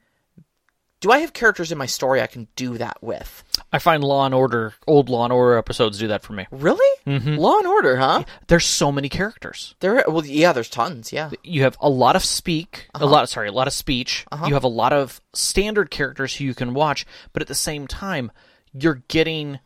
do 1.06 1.12
i 1.12 1.20
have 1.20 1.34
characters 1.34 1.72
in 1.72 1.78
my 1.78 1.86
story 1.86 2.20
i 2.22 2.28
can 2.28 2.48
do 2.56 2.78
that 2.78 2.98
with 3.02 3.44
I 3.72 3.80
find 3.80 4.04
Law 4.04 4.26
and 4.26 4.34
Order, 4.34 4.74
old 4.88 5.10
Law 5.10 5.26
and 5.26 5.34
Order 5.34 5.58
episodes 5.58 6.00
do 6.00 6.08
that 6.08 6.24
for 6.24 6.32
me. 6.34 6.46
really 6.52 6.92
law 7.06 7.58
and 7.58 7.68
order 7.68 7.98
huh 7.98 8.24
There's 8.48 8.66
so 8.66 8.90
many 8.92 9.10
characters. 9.10 9.76
there 9.82 10.04
well 10.08 10.26
yeah 10.26 10.54
there's 10.54 10.70
tons 10.70 11.12
yeah 11.12 11.30
You 11.44 11.64
have 11.64 11.76
a 11.82 11.90
lot 11.90 12.16
of 12.16 12.24
speak, 12.24 12.88
Uh-huh. 12.94 13.06
a 13.06 13.08
lot. 13.08 13.28
Sorry, 13.30 13.48
a 13.50 13.52
lot 13.52 13.68
of 13.68 13.74
speech. 13.74 14.26
You 14.48 14.54
have 14.54 14.64
a 14.64 14.70
lot 14.84 14.94
of 14.94 15.20
standard 15.34 15.90
characters 15.92 16.36
who 16.36 16.46
you 16.46 16.54
can 16.56 16.74
watch, 16.74 17.06
but 17.34 17.42
at 17.42 17.48
the 17.50 17.56
same 17.56 17.86
time, 17.88 18.32
you're 18.74 19.04
getting 19.10 19.60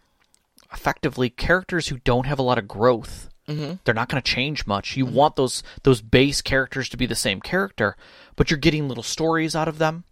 effectively 0.74 1.30
characters 1.30 1.88
who 1.88 1.98
don't 2.00 2.26
have 2.26 2.40
a 2.40 2.44
lot 2.44 2.58
of 2.58 2.68
growth. 2.68 3.30
Mm-hmm. 3.48 3.76
They're 3.84 3.94
not 3.96 4.10
going 4.10 4.22
to 4.22 4.32
change 4.32 4.66
much. 4.68 4.96
You 4.98 5.06
want 5.06 5.36
those 5.36 5.62
those 5.84 6.02
base 6.02 6.42
characters 6.42 6.90
to 6.90 6.98
be 6.98 7.06
the 7.08 7.16
same 7.16 7.42
character, 7.42 7.96
but 8.36 8.50
you're 8.52 8.60
getting 8.60 8.88
little 8.88 9.04
stories 9.04 9.56
out 9.56 9.68
of 9.68 9.78
them. 9.80 10.04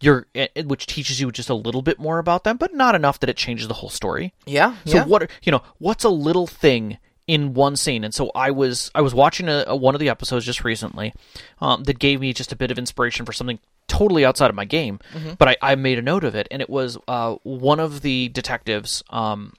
You're 0.00 0.26
eh, 0.34 0.46
eh, 0.54 0.62
which 0.62 0.86
teaches 0.86 1.20
you 1.20 1.30
just 1.32 1.48
a 1.50 1.54
little 1.54 1.82
bit 1.82 1.98
more 1.98 2.18
about 2.18 2.44
them, 2.44 2.56
but 2.56 2.72
not 2.74 2.94
enough 2.94 3.18
that 3.20 3.28
it 3.30 3.36
changes 3.36 3.66
the 3.68 3.74
whole 3.74 3.90
story. 3.90 4.32
yeah 4.46 4.76
So 4.84 4.96
yeah. 4.98 5.04
what 5.06 5.22
are- 5.24 5.28
you 5.42 5.50
know? 5.52 5.62
What's 5.78 6.04
a 6.04 6.08
little 6.08 6.46
thing 6.46 6.98
in 7.26 7.52
one 7.54 7.76
scene? 7.76 8.04
And 8.04 8.14
so 8.14 8.30
I 8.34 8.50
was 8.52 8.90
I 8.94 9.00
was 9.00 9.12
watching 9.14 9.48
a, 9.48 9.64
a- 9.66 9.76
one 9.76 9.94
of 9.94 9.98
the 10.00 10.08
episodes 10.08 10.44
just 10.46 10.62
recently 10.64 11.12
um, 11.60 11.82
that 11.84 11.98
gave 11.98 12.20
me 12.20 12.32
just 12.32 12.52
a 12.52 12.56
bit 12.56 12.70
of 12.70 12.78
inspiration 12.78 13.26
for 13.26 13.32
something 13.32 13.58
totally 13.88 14.24
outside 14.24 14.50
of 14.50 14.54
my 14.54 14.64
game, 14.66 15.00
but 15.38 15.48
I, 15.48 15.56
I 15.62 15.74
made 15.74 15.98
a 15.98 16.02
note 16.02 16.22
of 16.22 16.34
it, 16.34 16.46
and 16.50 16.60
it 16.62 16.68
was 16.70 16.98
uh, 17.08 17.36
one 17.42 17.80
of 17.80 18.02
the 18.02 18.28
detectives 18.28 19.02
um, 19.10 19.54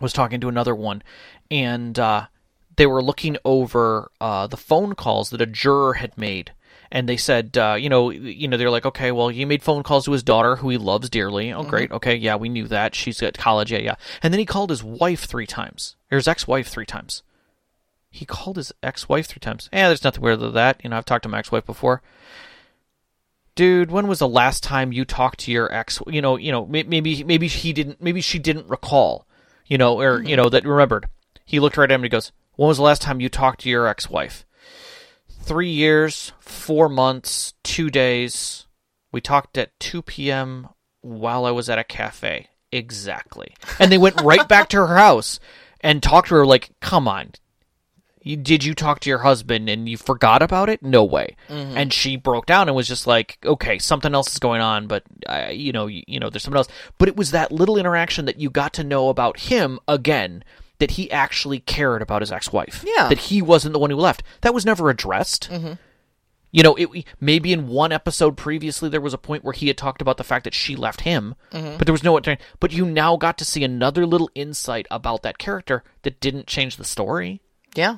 was 0.00 0.12
talking 0.12 0.40
to 0.40 0.48
another 0.48 0.74
one, 0.74 1.02
and 1.50 1.98
uh, 1.98 2.26
they 2.76 2.86
were 2.86 3.02
looking 3.02 3.36
over 3.44 4.10
uh, 4.20 4.46
the 4.46 4.56
phone 4.56 4.94
calls 4.94 5.30
that 5.30 5.40
a 5.40 5.46
juror 5.46 5.94
had 5.94 6.16
made. 6.16 6.52
And 6.94 7.08
they 7.08 7.16
said, 7.16 7.58
uh, 7.58 7.76
you 7.78 7.88
know, 7.88 8.10
you 8.10 8.46
know, 8.46 8.56
they're 8.56 8.70
like, 8.70 8.86
okay, 8.86 9.10
well, 9.10 9.28
he 9.28 9.44
made 9.44 9.64
phone 9.64 9.82
calls 9.82 10.04
to 10.04 10.12
his 10.12 10.22
daughter, 10.22 10.56
who 10.56 10.70
he 10.70 10.78
loves 10.78 11.10
dearly. 11.10 11.52
Oh, 11.52 11.64
great, 11.64 11.90
okay, 11.90 12.14
yeah, 12.14 12.36
we 12.36 12.48
knew 12.48 12.68
that. 12.68 12.94
She's 12.94 13.20
at 13.20 13.36
college, 13.36 13.72
yeah, 13.72 13.78
yeah. 13.78 13.96
And 14.22 14.32
then 14.32 14.38
he 14.38 14.46
called 14.46 14.70
his 14.70 14.84
wife 14.84 15.24
three 15.24 15.46
times, 15.46 15.96
or 16.12 16.16
his 16.16 16.28
ex-wife 16.28 16.68
three 16.68 16.86
times. 16.86 17.24
He 18.10 18.24
called 18.24 18.56
his 18.56 18.72
ex-wife 18.80 19.26
three 19.26 19.40
times. 19.40 19.68
Yeah, 19.72 19.88
there's 19.88 20.04
nothing 20.04 20.22
weird 20.22 20.38
with 20.38 20.54
that. 20.54 20.80
You 20.84 20.90
know, 20.90 20.96
I've 20.96 21.04
talked 21.04 21.24
to 21.24 21.28
my 21.28 21.40
ex-wife 21.40 21.66
before 21.66 22.00
dude 23.54 23.90
when 23.90 24.08
was 24.08 24.18
the 24.18 24.28
last 24.28 24.62
time 24.62 24.92
you 24.92 25.04
talked 25.04 25.40
to 25.40 25.52
your 25.52 25.72
ex 25.72 26.00
you 26.06 26.20
know 26.20 26.36
you 26.36 26.50
know 26.50 26.66
maybe 26.66 27.22
maybe 27.22 27.46
he 27.46 27.72
didn't 27.72 28.02
maybe 28.02 28.20
she 28.20 28.38
didn't 28.38 28.68
recall 28.68 29.26
you 29.66 29.78
know 29.78 30.00
or 30.00 30.22
you 30.22 30.36
know 30.36 30.48
that 30.48 30.64
remembered 30.64 31.08
he 31.44 31.60
looked 31.60 31.76
right 31.76 31.90
at 31.90 31.94
him 31.94 32.00
and 32.00 32.06
he 32.06 32.08
goes 32.08 32.32
when 32.56 32.68
was 32.68 32.78
the 32.78 32.82
last 32.82 33.02
time 33.02 33.20
you 33.20 33.28
talked 33.28 33.60
to 33.60 33.68
your 33.68 33.86
ex-wife 33.86 34.44
three 35.44 35.70
years 35.70 36.32
four 36.40 36.88
months 36.88 37.54
two 37.62 37.90
days 37.90 38.66
we 39.12 39.20
talked 39.20 39.56
at 39.58 39.78
2 39.80 40.02
p.m 40.02 40.68
while 41.02 41.44
i 41.44 41.50
was 41.50 41.68
at 41.68 41.78
a 41.78 41.84
cafe 41.84 42.48
exactly 42.72 43.54
and 43.78 43.92
they 43.92 43.98
went 43.98 44.20
right 44.22 44.48
back 44.48 44.68
to 44.68 44.76
her 44.76 44.96
house 44.96 45.38
and 45.80 46.02
talked 46.02 46.28
to 46.28 46.34
her 46.34 46.46
like 46.46 46.70
come 46.80 47.06
on 47.06 47.30
you, 48.24 48.38
did 48.38 48.64
you 48.64 48.74
talk 48.74 49.00
to 49.00 49.10
your 49.10 49.18
husband 49.18 49.68
and 49.68 49.86
you 49.86 49.98
forgot 49.98 50.40
about 50.40 50.70
it? 50.70 50.82
No 50.82 51.04
way. 51.04 51.36
Mm-hmm. 51.48 51.76
And 51.76 51.92
she 51.92 52.16
broke 52.16 52.46
down 52.46 52.68
and 52.68 52.74
was 52.74 52.88
just 52.88 53.06
like, 53.06 53.38
okay, 53.44 53.78
something 53.78 54.14
else 54.14 54.32
is 54.32 54.38
going 54.38 54.62
on, 54.62 54.86
but 54.86 55.04
I, 55.28 55.50
you 55.50 55.72
know, 55.72 55.86
you, 55.86 56.02
you 56.06 56.18
know, 56.18 56.30
there's 56.30 56.42
something 56.42 56.56
else. 56.56 56.68
But 56.98 57.08
it 57.08 57.16
was 57.16 57.32
that 57.32 57.52
little 57.52 57.76
interaction 57.76 58.24
that 58.24 58.40
you 58.40 58.48
got 58.48 58.72
to 58.74 58.84
know 58.84 59.10
about 59.10 59.40
him 59.40 59.78
again. 59.86 60.42
That 60.84 60.90
he 60.92 61.10
actually 61.10 61.60
cared 61.60 62.02
about 62.02 62.20
his 62.20 62.30
ex-wife. 62.30 62.84
Yeah. 62.86 63.08
That 63.08 63.18
he 63.18 63.40
wasn't 63.40 63.72
the 63.72 63.78
one 63.78 63.88
who 63.88 63.96
left. 63.96 64.22
That 64.42 64.52
was 64.52 64.66
never 64.66 64.90
addressed. 64.90 65.50
You 66.50 66.62
know, 66.62 66.74
it, 66.74 67.06
maybe 67.18 67.54
in 67.54 67.68
one 67.68 67.90
episode 67.90 68.36
previously 68.36 68.90
there 68.90 69.00
was 69.00 69.14
a 69.14 69.18
point 69.18 69.44
where 69.44 69.54
he 69.54 69.68
had 69.68 69.78
talked 69.78 70.02
about 70.02 70.18
the 70.18 70.24
fact 70.24 70.44
that 70.44 70.52
she 70.52 70.76
left 70.76 71.00
him, 71.00 71.36
but 71.50 71.86
there 71.86 71.92
was 71.92 72.04
no. 72.04 72.20
But 72.60 72.72
you 72.72 72.84
now 72.84 73.16
got 73.16 73.38
to 73.38 73.46
see 73.46 73.64
another 73.64 74.04
little 74.04 74.28
insight 74.34 74.86
about 74.90 75.22
that 75.22 75.38
character 75.38 75.82
that 76.02 76.20
didn't 76.20 76.46
change 76.46 76.76
the 76.76 76.84
story. 76.84 77.40
yeah 77.74 77.96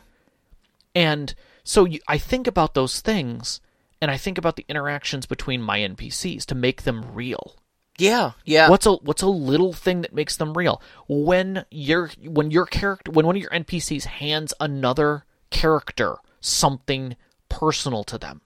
And 0.94 1.34
so 1.64 1.84
you, 1.84 1.98
I 2.06 2.18
think 2.18 2.46
about 2.46 2.74
those 2.74 3.00
things, 3.00 3.60
and 4.00 4.10
I 4.10 4.16
think 4.16 4.38
about 4.38 4.54
the 4.54 4.64
interactions 4.68 5.26
between 5.26 5.60
my 5.60 5.80
NPCs 5.80 6.44
to 6.46 6.54
make 6.54 6.84
them 6.84 7.04
real. 7.12 7.56
Yeah 7.98 8.32
yeah 8.44 8.68
What's 8.68 8.86
a 8.86 8.92
what's 8.94 9.22
a 9.22 9.28
little 9.28 9.72
thing 9.72 10.02
that 10.02 10.14
makes 10.14 10.36
them 10.36 10.56
real? 10.56 10.80
When 11.08 11.64
your 11.70 12.10
when 12.24 12.50
your 12.50 12.66
character 12.66 13.10
when 13.10 13.26
one 13.26 13.36
of 13.36 13.42
your 13.42 13.50
NPCs 13.50 14.04
hands 14.04 14.52
another 14.60 15.24
character 15.50 16.16
something 16.40 17.16
personal 17.48 18.04
to 18.04 18.18
them, 18.18 18.40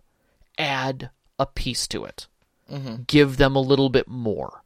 add 0.58 1.10
a 1.38 1.46
piece 1.46 1.86
to 1.88 2.04
it. 2.04 2.26
Give 3.06 3.36
them 3.36 3.56
a 3.56 3.60
little 3.60 3.88
bit 3.88 4.06
more, 4.06 4.62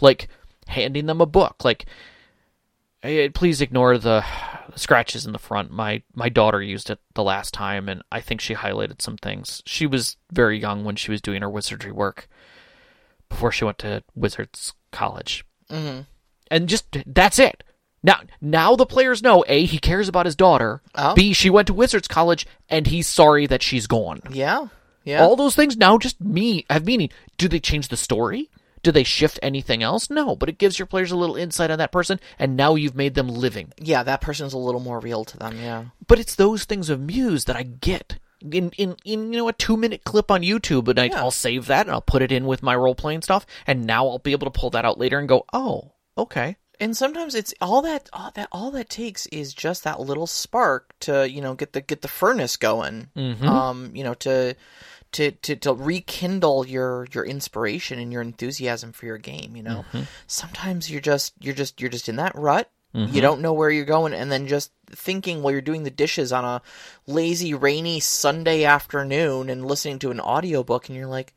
like 0.00 0.28
handing 0.68 1.06
them 1.06 1.20
a 1.20 1.26
book. 1.26 1.64
Like, 1.64 1.86
eh, 3.02 3.30
please 3.34 3.60
ignore 3.60 3.98
the 3.98 4.24
scratches 4.76 5.26
in 5.26 5.32
the 5.32 5.38
front. 5.40 5.72
My 5.72 6.02
my 6.14 6.28
daughter 6.28 6.62
used 6.62 6.88
it 6.90 7.00
the 7.14 7.24
last 7.24 7.52
time, 7.52 7.88
and 7.88 8.02
I 8.12 8.20
think 8.20 8.40
she 8.40 8.54
highlighted 8.54 9.02
some 9.02 9.16
things. 9.16 9.62
She 9.66 9.86
was 9.86 10.16
very 10.30 10.58
young 10.60 10.84
when 10.84 10.94
she 10.94 11.10
was 11.10 11.20
doing 11.20 11.42
her 11.42 11.50
wizardry 11.50 11.90
work 11.90 12.28
before 13.28 13.52
she 13.52 13.64
went 13.64 13.78
to 13.78 14.02
Wizards 14.14 14.74
College. 14.92 15.44
Mm-hmm. 15.70 16.00
And 16.50 16.68
just 16.68 16.96
that's 17.06 17.38
it. 17.38 17.62
Now, 18.02 18.20
now 18.40 18.76
the 18.76 18.86
players 18.86 19.22
know: 19.22 19.44
a, 19.48 19.64
he 19.66 19.78
cares 19.78 20.08
about 20.08 20.26
his 20.26 20.36
daughter. 20.36 20.82
Oh. 20.94 21.14
B, 21.14 21.32
she 21.32 21.50
went 21.50 21.66
to 21.66 21.74
Wizards 21.74 22.08
College, 22.08 22.46
and 22.68 22.86
he's 22.86 23.06
sorry 23.08 23.46
that 23.46 23.62
she's 23.62 23.86
gone. 23.86 24.22
yeah 24.30 24.68
yeah 25.04 25.22
All 25.22 25.36
those 25.36 25.54
things 25.56 25.76
now 25.76 25.98
just 25.98 26.20
me 26.20 26.64
have 26.70 26.86
meaning. 26.86 27.10
Do 27.36 27.48
they 27.48 27.60
change 27.60 27.88
the 27.88 27.96
story? 27.96 28.50
Do 28.84 28.92
they 28.92 29.02
shift 29.04 29.40
anything 29.42 29.82
else? 29.82 30.08
No, 30.08 30.36
but 30.36 30.48
it 30.48 30.56
gives 30.58 30.78
your 30.78 30.86
players 30.86 31.10
a 31.10 31.16
little 31.16 31.34
insight 31.36 31.70
on 31.72 31.78
that 31.78 31.90
person, 31.92 32.20
and 32.38 32.56
now 32.56 32.76
you've 32.76 32.94
made 32.94 33.14
them 33.14 33.28
living. 33.28 33.72
yeah 33.80 34.04
that 34.04 34.20
person's 34.20 34.52
a 34.52 34.58
little 34.58 34.80
more 34.80 35.00
real 35.00 35.24
to 35.24 35.36
them 35.36 35.58
yeah 35.60 35.84
But 36.06 36.20
it's 36.20 36.36
those 36.36 36.64
things 36.64 36.88
of 36.88 37.00
Muse 37.00 37.44
that 37.46 37.56
I 37.56 37.64
get 37.64 38.18
in 38.40 38.70
in, 38.76 38.96
in 39.04 39.32
you 39.32 39.38
know 39.38 39.48
a 39.48 39.52
two 39.52 39.76
minute 39.76 40.04
clip 40.04 40.30
on 40.30 40.42
YouTube, 40.42 40.88
and 40.88 40.98
I, 40.98 41.06
Yeah. 41.06 41.18
I'll 41.18 41.30
save 41.30 41.66
that 41.66 41.86
and 41.86 41.92
I'll 41.92 42.00
put 42.00 42.22
it 42.22 42.32
in 42.32 42.46
with 42.46 42.62
my 42.62 42.74
role 42.74 42.94
playing 42.94 43.22
stuff, 43.22 43.46
and 43.66 43.84
now 43.86 44.06
I'll 44.06 44.18
be 44.18 44.32
able 44.32 44.50
to 44.50 44.58
pull 44.58 44.70
that 44.70 44.84
out 44.84 44.98
later 44.98 45.18
and 45.18 45.28
go, 45.28 45.44
oh, 45.52 45.92
okay, 46.16 46.56
and 46.80 46.96
sometimes 46.96 47.34
it's 47.34 47.52
all 47.60 47.82
that 47.82 48.08
all 48.12 48.30
that 48.34 48.48
all 48.52 48.70
that 48.70 48.88
takes 48.88 49.26
is 49.26 49.52
just 49.54 49.84
that 49.84 50.00
little 50.00 50.26
spark 50.26 50.94
to 51.00 51.28
you 51.28 51.40
know 51.40 51.54
get 51.54 51.72
the 51.72 51.80
get 51.80 52.02
the 52.02 52.08
furnace 52.08 52.56
going 52.56 53.08
um 53.48 53.90
you 53.94 54.04
know 54.04 54.14
to 54.14 54.54
to, 55.10 55.30
to 55.30 55.56
to 55.56 55.72
rekindle 55.72 56.66
your 56.66 57.06
your 57.12 57.24
inspiration 57.24 57.98
and 57.98 58.12
your 58.12 58.20
enthusiasm 58.22 58.92
for 58.92 59.06
your 59.06 59.18
game 59.18 59.56
you 59.56 59.62
know? 59.62 59.84
Sometimes 60.26 60.90
you're 60.90 61.00
just 61.00 61.32
you're 61.40 61.54
just 61.54 61.80
you're 61.80 61.90
just 61.90 62.08
in 62.08 62.16
that 62.16 62.34
rut 62.34 62.70
you 62.94 63.06
mm-hmm. 63.06 63.20
don't 63.20 63.40
know 63.40 63.52
where 63.52 63.70
you're 63.70 63.84
going 63.84 64.14
and 64.14 64.32
then 64.32 64.46
just 64.46 64.72
thinking 64.86 65.42
while 65.42 65.52
you're 65.52 65.60
doing 65.60 65.82
the 65.82 65.90
dishes 65.90 66.32
on 66.32 66.44
a 66.44 66.62
lazy 67.06 67.52
rainy 67.52 68.00
sunday 68.00 68.64
afternoon 68.64 69.50
and 69.50 69.66
listening 69.66 69.98
to 69.98 70.10
an 70.10 70.20
audiobook 70.20 70.88
and 70.88 70.96
you're 70.96 71.06
like 71.06 71.34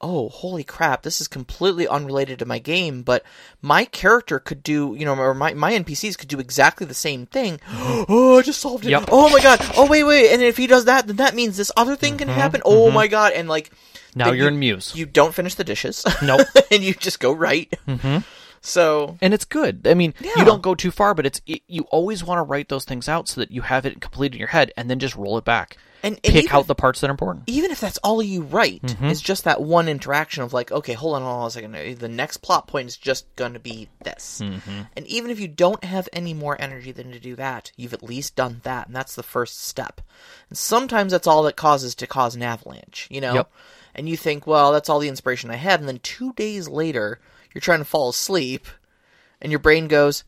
oh, 0.00 0.30
holy 0.30 0.64
crap, 0.64 1.02
this 1.02 1.20
is 1.20 1.28
completely 1.28 1.86
unrelated 1.86 2.38
to 2.38 2.46
my 2.46 2.58
game, 2.58 3.02
but 3.02 3.22
my 3.60 3.84
character 3.84 4.38
could 4.38 4.62
do, 4.62 4.94
you 4.98 5.04
know, 5.04 5.14
or 5.14 5.34
my, 5.34 5.52
my 5.52 5.72
NPCs 5.72 6.16
could 6.16 6.28
do 6.28 6.38
exactly 6.38 6.86
the 6.86 6.94
same 6.94 7.26
thing. 7.26 7.60
oh, 7.70 8.38
I 8.38 8.42
just 8.42 8.60
solved 8.60 8.86
it. 8.86 8.90
Yep. 8.90 9.10
Oh 9.12 9.28
my 9.30 9.40
god. 9.40 9.60
Oh, 9.76 9.86
wait, 9.86 10.04
wait. 10.04 10.32
And 10.32 10.42
if 10.42 10.56
he 10.56 10.66
does 10.66 10.86
that, 10.86 11.06
then 11.06 11.16
that 11.16 11.34
means 11.34 11.56
this 11.56 11.70
other 11.76 11.96
thing 11.96 12.16
can 12.16 12.28
mm-hmm, 12.28 12.38
happen. 12.38 12.62
Oh 12.64 12.86
mm-hmm. 12.86 12.94
my 12.94 13.08
god. 13.08 13.32
And 13.34 13.48
like, 13.48 13.70
now 14.14 14.28
you're 14.28 14.36
you- 14.36 14.48
in 14.48 14.58
Muse, 14.58 14.94
you 14.96 15.06
don't 15.06 15.34
finish 15.34 15.54
the 15.54 15.64
dishes. 15.64 16.04
Nope. 16.22 16.46
and 16.70 16.82
you 16.82 16.94
just 16.94 17.20
go 17.20 17.32
right. 17.32 17.72
So, 18.62 19.16
and 19.22 19.32
it's 19.32 19.44
good. 19.46 19.86
I 19.86 19.94
mean, 19.94 20.12
Yeah. 20.20 20.32
you 20.36 20.44
don't 20.44 20.62
go 20.62 20.74
too 20.74 20.90
far, 20.90 21.14
but 21.14 21.24
it's 21.26 21.40
it, 21.46 21.62
you 21.66 21.82
always 21.84 22.22
want 22.22 22.38
to 22.38 22.42
write 22.42 22.68
those 22.68 22.84
things 22.84 23.08
out 23.08 23.26
so 23.28 23.40
that 23.40 23.50
you 23.50 23.62
have 23.62 23.86
it 23.86 24.00
complete 24.00 24.32
in 24.32 24.38
your 24.38 24.48
head, 24.48 24.72
and 24.76 24.90
then 24.90 24.98
just 24.98 25.16
roll 25.16 25.38
it 25.38 25.44
back. 25.44 25.76
And- 26.02 26.18
and 26.24 26.32
pick 26.32 26.52
out 26.54 26.62
if- 26.62 26.66
the 26.66 26.74
parts 26.74 27.00
that 27.00 27.08
are 27.08 27.10
important. 27.10 27.44
even 27.46 27.70
if 27.70 27.78
that's 27.80 27.98
all 27.98 28.22
you 28.22 28.40
write, 28.42 28.80
Mm-hmm. 28.82 29.04
it's 29.06 29.20
just 29.20 29.44
that 29.44 29.60
one 29.60 29.86
interaction 29.88 30.42
of 30.42 30.52
like, 30.54 30.72
okay, 30.72 30.94
hold 30.94 31.14
on, 31.16 31.22
hold 31.22 31.40
on 31.42 31.46
a 31.46 31.50
second. 31.50 31.98
The 31.98 32.08
next 32.08 32.38
plot 32.38 32.66
point 32.66 32.88
is 32.88 32.96
just 32.96 33.26
going 33.36 33.52
to 33.52 33.58
be 33.58 33.88
this. 34.02 34.40
Mm-hmm. 34.42 34.80
And 34.96 35.06
even 35.06 35.30
if 35.30 35.38
you 35.40 35.48
don't 35.48 35.84
have 35.84 36.08
any 36.12 36.32
more 36.32 36.56
energy 36.58 36.92
than 36.92 37.12
to 37.12 37.18
do 37.20 37.36
that, 37.36 37.72
you've 37.76 37.92
at 37.92 38.02
least 38.02 38.34
done 38.34 38.60
that, 38.64 38.86
and 38.86 38.96
that's 38.96 39.14
the 39.14 39.22
first 39.22 39.62
step. 39.62 40.00
And 40.48 40.56
sometimes 40.56 41.12
that's 41.12 41.26
all 41.26 41.42
that 41.42 41.56
causes 41.56 41.94
to 41.96 42.06
cause 42.06 42.34
an 42.34 42.42
avalanche, 42.42 43.06
you 43.10 43.20
know? 43.20 43.34
Yep. 43.34 43.52
And 43.94 44.08
you 44.08 44.16
think, 44.16 44.46
well, 44.46 44.72
that's 44.72 44.88
all 44.88 45.00
the 45.00 45.08
inspiration 45.08 45.50
I 45.50 45.56
had, 45.56 45.80
and 45.80 45.88
then 45.88 45.98
two 45.98 46.32
days 46.32 46.66
later, 46.68 47.20
you're 47.54 47.60
trying 47.60 47.80
to 47.80 47.84
fall 47.84 48.08
asleep, 48.08 48.66
and 49.40 49.50
your 49.52 49.58
brain 49.58 49.88
goes, 49.88 50.24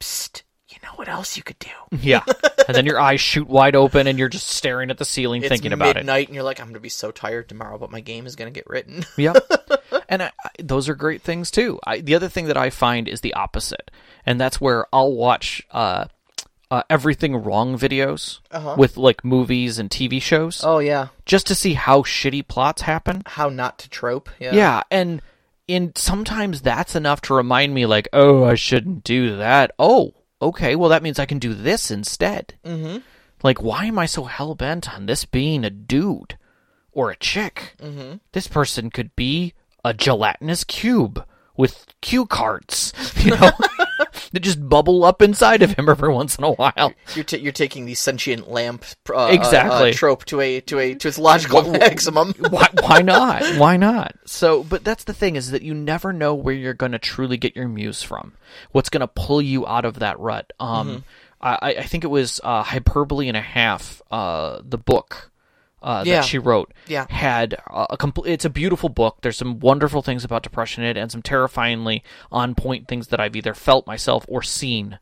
psst, 0.00 0.42
you 0.68 0.76
know 0.82 0.92
what 0.94 1.08
else 1.08 1.36
you 1.36 1.42
could 1.42 1.58
do? 1.58 1.68
Yeah, 2.00 2.22
and 2.68 2.76
then 2.76 2.86
your 2.86 3.00
eyes 3.00 3.20
shoot 3.20 3.48
wide 3.48 3.74
open, 3.74 4.06
and 4.06 4.18
you're 4.18 4.28
just 4.28 4.46
staring 4.46 4.90
at 4.90 4.98
the 4.98 5.04
ceiling, 5.04 5.42
It's 5.42 5.48
thinking 5.48 5.72
about 5.72 5.90
it. 5.90 6.00
midnight, 6.00 6.28
and 6.28 6.34
you're 6.34 6.44
like, 6.44 6.60
I'm 6.60 6.66
going 6.66 6.74
to 6.74 6.80
be 6.80 6.88
so 6.88 7.10
tired 7.10 7.48
tomorrow, 7.48 7.78
but 7.78 7.90
my 7.90 8.00
game 8.00 8.26
is 8.26 8.36
going 8.36 8.52
to 8.52 8.56
get 8.56 8.68
written. 8.68 9.04
Yeah, 9.16 9.34
and 10.08 10.22
I, 10.22 10.30
I, 10.44 10.50
those 10.62 10.88
are 10.88 10.94
great 10.94 11.22
things 11.22 11.50
too. 11.50 11.78
I, 11.84 12.00
the 12.00 12.14
other 12.14 12.28
thing 12.28 12.46
that 12.46 12.56
I 12.56 12.70
find 12.70 13.08
is 13.08 13.20
the 13.20 13.34
opposite, 13.34 13.90
and 14.24 14.40
that's 14.40 14.60
where 14.60 14.86
I'll 14.92 15.12
watch 15.12 15.62
uh, 15.72 16.06
uh, 16.70 16.82
everything 16.88 17.36
wrong 17.36 17.76
videos 17.76 18.38
with 18.78 18.96
like 18.96 19.24
movies 19.24 19.78
and 19.78 19.90
TV 19.90 20.22
shows, 20.22 20.62
oh, 20.64 20.78
yeah. 20.78 21.08
just 21.26 21.48
to 21.48 21.54
see 21.54 21.74
how 21.74 22.02
shitty 22.02 22.46
plots 22.46 22.82
happen. 22.82 23.22
How 23.26 23.48
not 23.48 23.78
to 23.80 23.90
trope. 23.90 24.30
Yeah. 24.38 24.54
Yeah, 24.54 24.82
and 24.90 25.20
in 25.70 25.92
sometimes 25.94 26.60
that's 26.60 26.96
enough 26.96 27.20
to 27.22 27.34
remind 27.34 27.72
me, 27.72 27.86
like, 27.86 28.08
oh, 28.12 28.44
I 28.44 28.56
shouldn't 28.56 29.04
do 29.04 29.36
that. 29.36 29.70
Oh, 29.78 30.14
okay, 30.42 30.74
well 30.74 30.90
that 30.90 31.02
means 31.02 31.18
I 31.18 31.26
can 31.26 31.38
do 31.38 31.54
this 31.54 31.90
instead. 31.90 32.54
Mm-hmm. 32.64 32.98
Like, 33.42 33.62
why 33.62 33.84
am 33.86 33.98
I 33.98 34.06
so 34.06 34.24
hell 34.24 34.54
bent 34.54 34.92
on 34.92 35.06
this 35.06 35.24
being 35.24 35.64
a 35.64 35.70
dude 35.70 36.36
or 36.92 37.10
a 37.10 37.16
chick? 37.16 37.76
Mm-hmm. 37.80 38.16
This 38.32 38.48
person 38.48 38.90
could 38.90 39.14
be 39.14 39.54
a 39.84 39.94
gelatinous 39.94 40.64
cube 40.64 41.24
with 41.56 41.86
cue 42.00 42.26
cards, 42.26 42.92
you 43.16 43.30
know, 43.30 43.50
that 44.32 44.40
just 44.40 44.68
bubble 44.68 45.04
up 45.04 45.22
inside 45.22 45.62
of 45.62 45.72
him 45.72 45.88
every 45.88 46.12
once 46.12 46.36
in 46.36 46.44
a 46.44 46.52
while. 46.52 46.92
You're, 47.14 47.24
t- 47.24 47.38
you're 47.38 47.52
taking 47.52 47.84
the 47.84 47.94
sentient 47.94 48.50
lamp 48.50 48.84
uh, 49.14 49.28
Exactly. 49.32 49.90
uh, 49.90 49.92
trope 49.92 50.24
to 50.26 50.40
a 50.40 50.60
to 50.62 50.78
a 50.78 50.94
to 50.94 51.08
its 51.08 51.18
logical 51.18 51.70
maximum. 51.70 52.32
why, 52.50 52.68
why 52.80 53.02
not? 53.02 53.42
Why 53.58 53.76
not? 53.76 54.14
So, 54.26 54.62
but 54.62 54.84
that's 54.84 55.04
the 55.04 55.12
thing 55.12 55.36
is 55.36 55.50
that 55.50 55.62
you 55.62 55.74
never 55.74 56.12
know 56.12 56.34
where 56.34 56.54
you're 56.54 56.74
going 56.74 56.92
to 56.92 56.98
truly 56.98 57.36
get 57.36 57.56
your 57.56 57.68
muse 57.68 58.02
from. 58.02 58.32
What's 58.72 58.88
going 58.88 59.00
to 59.00 59.08
pull 59.08 59.42
you 59.42 59.66
out 59.66 59.84
of 59.84 59.98
that 59.98 60.18
rut? 60.18 60.52
Um, 60.60 61.04
I, 61.40 61.74
I 61.78 61.82
think 61.84 62.04
it 62.04 62.08
was 62.08 62.40
uh, 62.44 62.62
hyperbole 62.62 63.28
and 63.28 63.36
a 63.36 63.40
half. 63.40 64.02
Uh, 64.10 64.60
the 64.64 64.78
book. 64.78 65.29
Uh, 65.82 66.02
Yeah. 66.06 66.16
that 66.16 66.24
she 66.26 66.38
wrote 66.38 66.72
Yeah. 66.88 67.06
had 67.08 67.54
a, 67.54 67.94
a 67.94 67.96
complete. 67.96 68.30
It's 68.32 68.44
a 68.44 68.50
beautiful 68.50 68.88
book. 68.90 69.18
There's 69.22 69.38
some 69.38 69.58
wonderful 69.60 70.02
things 70.02 70.24
about 70.24 70.42
depression 70.42 70.84
in 70.84 70.90
it, 70.90 71.00
and 71.00 71.10
some 71.10 71.22
terrifyingly 71.22 72.02
on 72.30 72.54
point 72.54 72.86
things 72.86 73.06
that 73.08 73.18
I've 73.20 73.34
either 73.34 73.54
felt 73.54 73.86
myself 73.86 74.26
or 74.28 74.42
seen, 74.42 74.98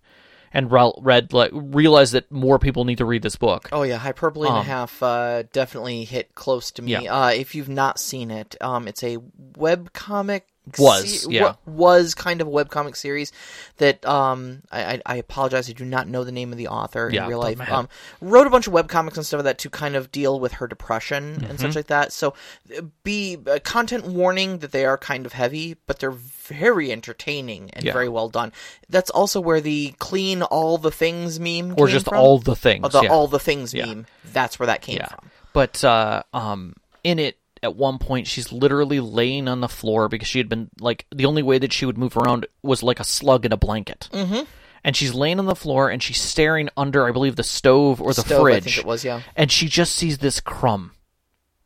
and 0.53 0.70
re- 0.70 0.93
read. 1.01 1.33
Like 1.33 1.51
realized 1.53 2.12
that 2.14 2.31
more 2.31 2.59
people 2.61 2.85
need 2.85 2.99
to 2.99 3.05
read 3.05 3.22
this 3.22 3.35
book. 3.37 3.68
Oh 3.72 3.83
yeah, 3.83 3.97
hyperbole 3.97 4.49
and 4.49 4.57
a 4.59 4.62
half 4.62 5.03
uh, 5.03 5.43
definitely 5.53 6.05
hit 6.05 6.35
close 6.37 6.70
to 6.72 6.83
me. 6.83 6.95
Um, 6.95 7.03
Yeah. 7.05 7.24
Uh, 7.24 7.31
if 7.31 7.55
you've 7.57 7.68
not 7.68 7.99
seen 7.99 8.31
it, 8.31 8.55
um, 8.61 8.87
it's 8.87 9.03
a 9.03 9.18
web 9.57 9.93
comic. 9.93 10.47
Was, 10.78 11.26
yeah. 11.30 11.42
wa- 11.42 11.56
was 11.66 12.14
kind 12.14 12.40
of 12.40 12.48
a 12.48 12.50
webcomic 12.50 12.96
series 12.96 13.32
that 13.78 14.04
um 14.06 14.62
I, 14.72 15.00
I 15.06 15.16
apologize 15.16 15.70
I 15.70 15.72
do 15.72 15.84
not 15.84 16.08
know 16.08 16.24
the 16.24 16.32
name 16.32 16.50
of 16.52 16.58
the 16.58 16.68
author 16.68 17.10
Yeah, 17.12 17.22
in 17.24 17.28
real 17.28 17.38
life 17.38 17.52
of 17.52 17.58
my 17.58 17.64
head. 17.64 17.74
um 17.74 17.88
wrote 18.20 18.46
a 18.46 18.50
bunch 18.50 18.66
of 18.66 18.72
webcomics 18.72 19.16
and 19.16 19.24
stuff 19.24 19.38
like 19.38 19.44
that 19.44 19.58
to 19.58 19.70
kind 19.70 19.96
of 19.96 20.10
deal 20.12 20.40
with 20.40 20.52
her 20.54 20.66
depression 20.66 21.24
and 21.34 21.42
Mm-hmm. 21.42 21.56
such 21.56 21.76
like 21.76 21.86
that 21.86 22.12
so 22.12 22.34
uh, 22.76 22.82
be 23.04 23.38
uh, 23.46 23.58
content 23.64 24.04
warning 24.06 24.58
that 24.58 24.72
they 24.72 24.84
are 24.84 24.98
kind 24.98 25.24
of 25.26 25.32
heavy 25.32 25.76
but 25.86 25.98
they're 26.00 26.10
very 26.10 26.90
entertaining 26.92 27.70
and 27.72 27.84
Yeah. 27.84 27.92
very 27.92 28.08
well 28.08 28.28
done 28.28 28.52
that's 28.88 29.10
also 29.10 29.40
where 29.40 29.60
the 29.60 29.94
clean 29.98 30.42
all 30.42 30.76
the 30.78 30.90
things 30.90 31.38
meme 31.40 31.72
or 31.78 31.86
came 31.86 31.88
just 31.88 32.06
from. 32.06 32.18
all 32.18 32.38
the 32.38 32.56
things. 32.56 32.84
Oh, 32.84 32.88
the 32.88 33.02
yeah. 33.04 33.10
all 33.10 33.28
the 33.28 33.38
things 33.38 33.74
meme. 33.74 34.06
That's 34.32 34.58
where 34.58 34.66
that 34.66 34.82
came 34.82 34.98
from. 35.08 35.30
But 35.52 35.82
uh, 35.84 36.22
um, 36.34 36.74
in 37.04 37.18
it, 37.18 37.38
at 37.62 37.76
one 37.76 37.98
point, 37.98 38.26
she's 38.26 38.52
literally 38.52 39.00
laying 39.00 39.48
on 39.48 39.61
the 39.61 39.68
floor 39.68 40.09
because 40.09 40.28
she 40.28 40.38
had 40.38 40.48
been 40.48 40.70
like 40.80 41.06
the 41.14 41.26
only 41.26 41.42
way 41.42 41.59
that 41.59 41.72
she 41.72 41.86
would 41.86 41.98
move 41.98 42.16
around 42.16 42.46
was 42.62 42.82
like 42.82 43.00
a 43.00 43.04
slug 43.04 43.44
in 43.46 43.52
a 43.52 43.56
blanket. 43.56 44.09
Mm-hmm. 44.12 44.42
And 44.84 44.94
she's 44.96 45.12
laying 45.12 45.38
on 45.38 45.46
the 45.46 45.56
floor 45.56 45.90
and 45.90 46.02
she's 46.02 46.20
staring 46.20 46.68
under, 46.76 47.06
I 47.06 47.11
believe, 47.12 47.36
the 47.36 47.42
stove 47.42 48.00
or 48.00 48.14
the 48.14 48.22
Stove, 48.22 48.38
I 48.40 48.42
fridge. 48.42 48.64
think 48.64 48.78
it 48.78 48.84
was, 48.84 49.04
yeah. 49.04 49.22
And 49.34 49.50
she 49.50 49.68
just 49.68 49.94
sees 49.96 50.18
this 50.18 50.40
crumb, 50.40 50.92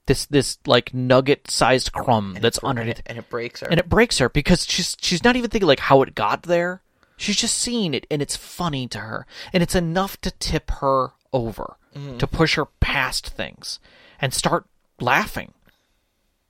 this 0.06 0.26
this 0.26 0.58
like 0.66 0.92
nugget-sized 0.94 1.92
crumb 1.92 2.36
that's 2.40 2.58
And 2.58 2.68
underneath, 2.68 2.98
it, 3.00 3.06
and 3.06 3.18
it 3.18 3.28
breaks 3.28 3.60
her. 3.60 3.68
and 3.70 3.78
it 3.78 3.88
breaks 3.88 4.18
her 4.18 4.28
because 4.28 4.64
she's 4.66 4.96
she's 5.00 5.22
not 5.22 5.36
even 5.36 5.50
thinking 5.50 5.68
like 5.68 5.80
how 5.80 6.02
it 6.02 6.14
got 6.14 6.44
there. 6.44 6.82
She's 7.18 7.36
just 7.36 7.56
seeing 7.58 7.94
it, 7.94 8.06
and 8.10 8.20
it's 8.20 8.34
funny 8.36 8.88
to 8.88 8.98
her, 8.98 9.26
and 9.52 9.62
it's 9.62 9.76
enough 9.76 10.20
to 10.22 10.30
tip 10.32 10.70
her 10.80 11.12
over, 11.32 11.76
to 12.18 12.26
push 12.26 12.56
her 12.56 12.64
past 12.80 13.28
things, 13.28 13.78
and 14.20 14.34
start 14.34 14.64
laughing 15.00 15.52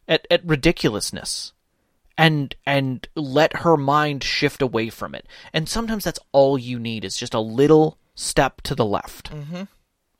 at 0.08 0.26
at 0.30 0.44
ridiculousness, 0.44 1.52
and 2.18 2.54
and 2.66 3.08
let 3.14 3.58
her 3.58 3.76
mind 3.76 4.24
shift 4.24 4.62
away 4.62 4.90
from 4.90 5.14
it. 5.14 5.26
And 5.52 5.68
sometimes 5.68 6.04
that's 6.04 6.20
all 6.32 6.58
you 6.58 6.78
need 6.78 7.04
is 7.04 7.16
just 7.16 7.34
a 7.34 7.40
little 7.40 7.98
step 8.14 8.60
to 8.62 8.74
the 8.74 8.84
left, 8.84 9.32
mm-hmm. 9.32 9.64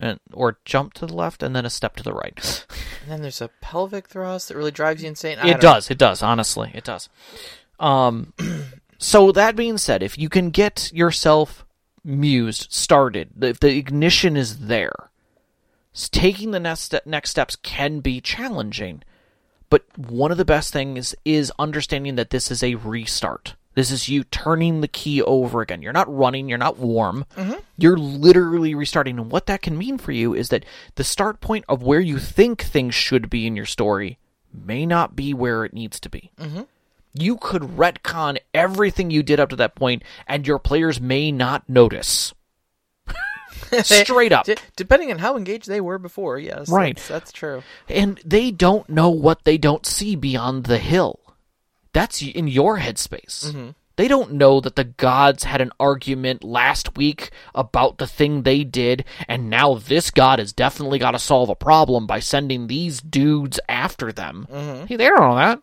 and 0.01 0.21
or 0.33 0.59
jump 0.65 0.95
to 0.95 1.07
the 1.07 1.15
left, 1.15 1.43
and 1.43 1.55
then 1.55 1.67
a 1.67 1.71
step 1.71 1.97
to 1.97 2.03
the 2.03 2.13
right. 2.13 2.67
and 3.03 3.11
then 3.11 3.23
there's 3.23 3.41
a 3.41 3.51
pelvic 3.61 4.09
thrust 4.09 4.49
that 4.49 4.57
really 4.57 4.71
drives 4.71 5.03
you 5.03 5.09
insane. 5.09 5.39
I 5.41 5.51
It 5.51 5.61
does. 5.61 5.91
It 5.91 5.99
does. 5.99 6.23
Honestly, 6.23 6.71
it 6.75 6.85
does. 6.85 7.09
Um, 7.79 8.33
so 8.99 9.33
that 9.33 9.57
being 9.57 9.79
said, 9.79 10.03
if 10.03 10.17
you 10.17 10.29
can 10.29 10.51
get 10.51 10.93
yourself 10.93 11.67
mused, 12.05 12.73
started, 12.73 13.31
if 13.43 13.61
the 13.61 13.77
ignition 13.77 14.37
is 14.37 14.67
there, 14.67 15.11
taking 16.11 16.53
the 16.53 16.61
next 16.61 16.95
next 17.05 17.31
steps 17.31 17.57
can 17.57 18.01
be 18.01 18.21
challenging. 18.21 19.03
But 19.73 19.87
one 19.97 20.31
of 20.31 20.37
the 20.37 20.45
best 20.45 20.71
things 20.71 21.15
is 21.25 21.51
understanding 21.59 22.17
that 22.17 22.29
this 22.29 22.51
is 22.51 22.63
a 22.63 22.75
restart. 22.75 23.55
This 23.75 23.91
is 23.91 24.07
you 24.07 24.23
turning 24.23 24.83
the 24.83 24.87
key 24.87 25.23
over 25.23 25.63
again. 25.63 25.81
You're 25.81 25.95
not 25.95 26.15
running, 26.15 26.47
you're 26.47 26.59
not 26.59 26.77
warm. 26.77 27.25
Mm-hmm. 27.39 27.55
You're 27.79 27.97
literally 27.97 28.75
restarting. 28.75 29.19
And 29.19 29.31
what 29.31 29.47
that 29.47 29.63
can 29.63 29.79
mean 29.79 29.97
for 29.97 30.13
you 30.13 30.35
is 30.35 30.51
that 30.51 30.67
the 30.97 31.05
start 31.05 31.41
point 31.41 31.65
of 31.71 31.83
where 31.83 32.01
you 32.01 32.19
think 32.19 32.61
things 32.61 32.95
should 32.95 33.31
be 33.31 33.47
in 33.47 33.57
your 33.57 33.65
story 33.65 34.19
may 34.53 34.85
not 34.85 35.17
be 35.17 35.33
where 35.33 35.65
it 35.65 35.73
needs 35.73 35.99
to 36.01 36.11
be. 36.11 36.33
Mm-hmm. 36.39 36.65
You 37.15 37.39
could 37.39 37.63
retcon 37.63 38.37
everything 38.53 39.11
you 39.11 39.23
did 39.23 39.41
up 39.41 39.49
to 39.49 39.57
that 39.57 39.75
point, 39.75 40.03
and 40.27 40.47
your 40.47 40.59
players 40.59 41.01
may 41.01 41.33
not 41.33 41.67
notice. 41.67 42.35
Straight 43.83 44.33
up. 44.33 44.47
D- 44.47 44.57
depending 44.77 45.11
on 45.11 45.19
how 45.19 45.37
engaged 45.37 45.69
they 45.69 45.81
were 45.81 45.99
before, 45.99 46.39
yes. 46.39 46.69
Right. 46.69 46.97
That's, 46.97 47.09
that's 47.09 47.33
true. 47.33 47.63
and 47.89 48.21
they 48.25 48.51
don't 48.51 48.89
know 48.89 49.11
what 49.11 49.45
they 49.45 49.59
don't 49.59 49.87
see 49.87 50.17
beyond 50.17 50.65
the 50.65 50.79
hill. 50.79 51.19
That's 51.93 52.23
in 52.23 52.49
your 52.49 52.79
headspace. 52.79 53.47
Mm-hmm. 53.47 53.71
They 53.97 54.09
don't 54.09 54.33
know 54.33 54.61
that 54.61 54.77
the 54.77 54.85
gods 54.85 55.45
had 55.45 55.61
an 55.61 55.71
argument 55.79 56.43
last 56.43 56.97
week 56.97 57.31
about 57.55 57.99
the 57.99 58.07
thing 58.07 58.43
they 58.43 58.65
did, 58.65 59.05
and 59.29 59.51
now 59.51 59.75
this 59.75 60.11
god 60.11 60.39
has 60.39 60.55
definitely 60.55 60.99
got 60.99 61.11
to 61.11 61.19
solve 61.19 61.51
a 61.51 61.55
problem 61.55 62.07
by 62.07 62.19
sending 62.19 62.67
these 62.67 63.01
dudes 63.03 63.61
after 63.69 64.11
them. 64.11 64.47
Mm-hmm. 64.51 64.87
Hey, 64.87 64.97
they 64.97 65.09
don't 65.09 65.21
know 65.21 65.35
that. 65.35 65.61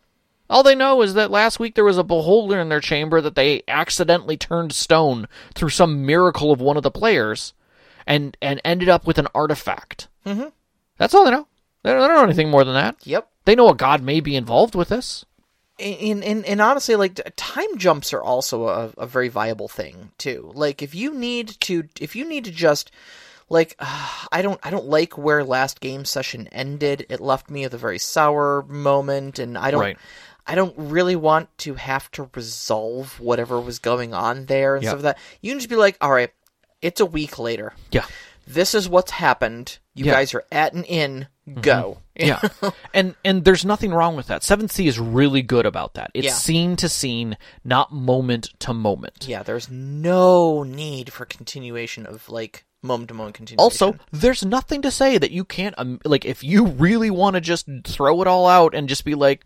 All 0.47 0.61
they 0.63 0.75
know 0.75 1.01
is 1.01 1.15
that 1.15 1.31
last 1.31 1.59
week 1.59 1.73
there 1.73 1.83
was 1.83 1.97
a 1.97 2.03
beholder 2.03 2.59
in 2.59 2.69
their 2.69 2.79
chamber 2.79 3.19
that 3.21 3.35
they 3.35 3.63
accidentally 3.67 4.37
turned 4.37 4.73
stone 4.73 5.27
through 5.55 5.69
some 5.69 6.05
miracle 6.05 6.51
of 6.51 6.61
one 6.61 6.77
of 6.77 6.83
the 6.83 6.91
players, 6.91 7.53
and 8.09 8.35
and 8.41 8.59
ended 8.65 8.89
up 8.89 9.07
with 9.07 9.17
an 9.17 9.27
artifact. 9.33 10.09
Mm-hmm. 10.25 10.49
That's 10.97 11.13
all 11.13 11.23
they 11.23 11.31
know. 11.31 11.47
They 11.83 11.91
don't, 11.91 12.01
they 12.01 12.07
don't 12.07 12.15
know 12.17 12.23
anything 12.25 12.49
more 12.49 12.65
than 12.65 12.73
that. 12.73 12.97
Yep. 13.05 13.29
They 13.45 13.55
know 13.55 13.69
a 13.69 13.75
god 13.75 14.03
may 14.03 14.19
be 14.19 14.35
involved 14.35 14.75
with 14.75 14.89
this. 14.89 15.23
And, 15.79 16.25
and, 16.25 16.45
and 16.45 16.59
honestly, 16.61 16.97
like 16.97 17.21
time 17.37 17.77
jumps 17.77 18.11
are 18.11 18.21
also 18.21 18.67
a, 18.67 18.91
a 18.97 19.07
very 19.07 19.29
viable 19.29 19.69
thing 19.69 20.11
too. 20.17 20.51
Like 20.53 20.81
if 20.81 20.93
you 20.93 21.13
need 21.13 21.47
to, 21.61 21.87
if 22.01 22.17
you 22.17 22.27
need 22.27 22.43
to 22.43 22.51
just, 22.51 22.91
like, 23.47 23.77
I 24.31 24.41
don't, 24.41 24.59
I 24.61 24.71
don't 24.71 24.87
like 24.87 25.17
where 25.17 25.41
last 25.45 25.79
game 25.79 26.03
session 26.03 26.49
ended. 26.51 27.05
It 27.09 27.21
left 27.21 27.49
me 27.49 27.63
with 27.63 27.73
a 27.73 27.77
very 27.77 27.97
sour 27.97 28.63
moment, 28.63 29.39
and 29.39 29.57
I 29.57 29.71
don't, 29.71 29.79
Right. 29.79 29.97
I 30.45 30.55
don't 30.55 30.73
really 30.77 31.15
want 31.15 31.55
to 31.59 31.75
have 31.75 32.11
to 32.11 32.29
resolve 32.35 33.17
whatever 33.19 33.61
was 33.61 33.79
going 33.79 34.13
on 34.13 34.47
there 34.47 34.75
and 34.75 34.83
Yeah. 34.83 34.89
stuff 34.91 35.03
like 35.03 35.15
that. 35.15 35.23
You 35.41 35.51
can 35.51 35.59
just 35.59 35.69
be 35.69 35.75
like, 35.77 35.97
all 36.01 36.11
right, 36.11 36.31
it's 36.81 36.99
a 37.01 37.05
week 37.05 37.37
later. 37.39 37.73
Yeah. 37.91 38.05
This 38.47 38.73
is 38.73 38.89
what's 38.89 39.11
happened. 39.11 39.77
You 39.93 40.05
Yeah. 40.05 40.11
Mm-hmm. 40.13 40.19
guys 40.19 40.33
are 40.33 40.43
at 40.51 40.73
an 40.73 40.83
inn. 40.85 41.27
Go. 41.61 41.99
Yeah. 42.15 42.41
and 42.93 43.15
and 43.25 43.43
there's 43.43 43.65
nothing 43.65 43.91
wrong 43.91 44.15
with 44.15 44.27
that. 44.27 44.41
7th 44.41 44.71
Sea 44.71 44.87
is 44.87 44.99
really 44.99 45.41
good 45.41 45.65
about 45.65 45.93
that. 45.95 46.11
It's 46.13 46.25
Yeah. 46.27 46.33
scene 46.33 46.75
to 46.77 46.89
scene, 46.89 47.37
not 47.63 47.91
moment 47.93 48.49
to 48.59 48.73
moment. 48.73 49.25
Yeah, 49.27 49.43
there's 49.43 49.69
no 49.69 50.63
need 50.63 51.11
for 51.13 51.25
continuation 51.25 52.05
of 52.05 52.27
like 52.29 52.65
moment 52.81 53.09
to 53.09 53.13
moment 53.13 53.35
continuation. 53.35 53.63
Also, 53.63 53.97
there's 54.11 54.45
nothing 54.45 54.81
to 54.83 54.91
say 54.91 55.17
that 55.17 55.31
you 55.31 55.43
can't 55.43 55.75
um, 55.77 55.99
like 56.05 56.23
if 56.25 56.43
you 56.43 56.65
really 56.65 57.09
want 57.11 57.33
to 57.35 57.41
just 57.41 57.67
throw 57.85 58.21
it 58.21 58.27
all 58.27 58.47
out 58.47 58.73
and 58.73 58.87
just 58.89 59.05
be 59.05 59.15
like, 59.15 59.43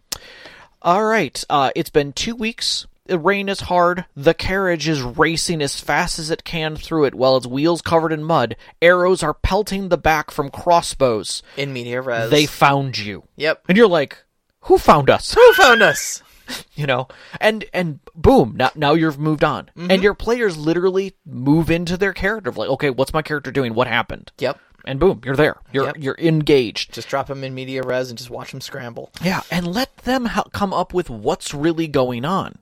all 0.81 1.03
right, 1.05 1.43
uh, 1.49 1.71
it's 1.75 1.89
been 1.89 2.13
two 2.13 2.35
weeks. 2.35 2.85
The 3.05 3.19
rain 3.19 3.49
is 3.49 3.61
hard. 3.61 4.05
The 4.15 4.33
carriage 4.33 4.87
is 4.87 5.01
racing 5.01 5.61
as 5.61 5.79
fast 5.79 6.19
as 6.19 6.29
it 6.31 6.43
can 6.45 6.77
through 6.77 7.03
it, 7.03 7.13
while 7.15 7.35
its 7.35 7.45
wheels 7.45 7.81
covered 7.81 8.13
in 8.13 8.23
mud. 8.23 8.55
Arrows 8.81 9.21
are 9.21 9.33
pelting 9.33 9.89
the 9.89 9.97
back 9.97 10.31
from 10.31 10.49
crossbows. 10.49 11.43
in 11.57 11.73
media 11.73 12.01
res, 12.01 12.29
They 12.29 12.45
found 12.45 12.97
you, 12.97 13.23
yep. 13.35 13.61
and 13.67 13.77
you're 13.77 13.87
like, 13.89 14.23
"Who 14.61 14.77
found 14.77 15.09
us?" 15.09 15.33
Who 15.33 15.53
found 15.53 15.81
us? 15.81 16.23
you 16.75 16.85
know 16.85 17.07
and 17.39 17.63
and 17.73 18.01
boom 18.15 18.55
now 18.57 18.69
now 18.75 18.93
you've 18.93 19.17
moved 19.17 19.45
on 19.45 19.71
and 19.77 19.89
mm-hmm. 19.89 20.03
your 20.03 20.13
players 20.13 20.57
literally 20.57 21.13
move 21.25 21.71
into 21.71 21.95
their 21.95 22.11
character 22.11 22.49
of 22.49 22.57
like 22.57 22.67
okay 22.69 22.89
what's 22.89 23.13
my 23.13 23.21
character 23.21 23.49
doing 23.49 23.73
what 23.73 23.87
happened 23.87 24.29
Yep. 24.39 24.59
and 24.83 24.99
boom 24.99 25.21
you're 25.23 25.37
there 25.37 25.55
you're 25.71 25.85
Yep. 25.85 25.95
you're 25.99 26.17
engaged 26.19 26.93
Just 26.93 27.07
drop 27.07 27.27
them 27.27 27.45
in 27.45 27.55
media 27.55 27.81
res 27.81 28.09
and 28.09 28.17
just 28.17 28.29
watch 28.29 28.51
them 28.51 28.59
scramble. 28.59 29.09
yeah 29.21 29.39
and 29.49 29.65
let 29.73 29.95
them 29.99 30.25
ha- 30.25 30.43
come 30.51 30.73
up 30.73 30.93
with 30.93 31.09
what's 31.09 31.53
really 31.53 31.87
going 31.87 32.25
on 32.25 32.57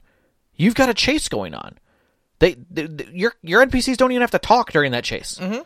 you've 0.62 0.76
got 0.76 0.90
a 0.90 0.94
chase 0.94 1.28
going 1.30 1.54
on 1.54 1.78
they, 2.40 2.56
they, 2.70 2.86
they- 2.88 3.10
your 3.14 3.34
your 3.42 3.66
npcs 3.66 3.98
don't 3.98 4.12
even 4.12 4.22
have 4.22 4.32
to 4.32 4.40
talk 4.40 4.72
during 4.72 4.92
that 4.92 5.04
chase 5.04 5.38
mm-hmm. 5.40 5.62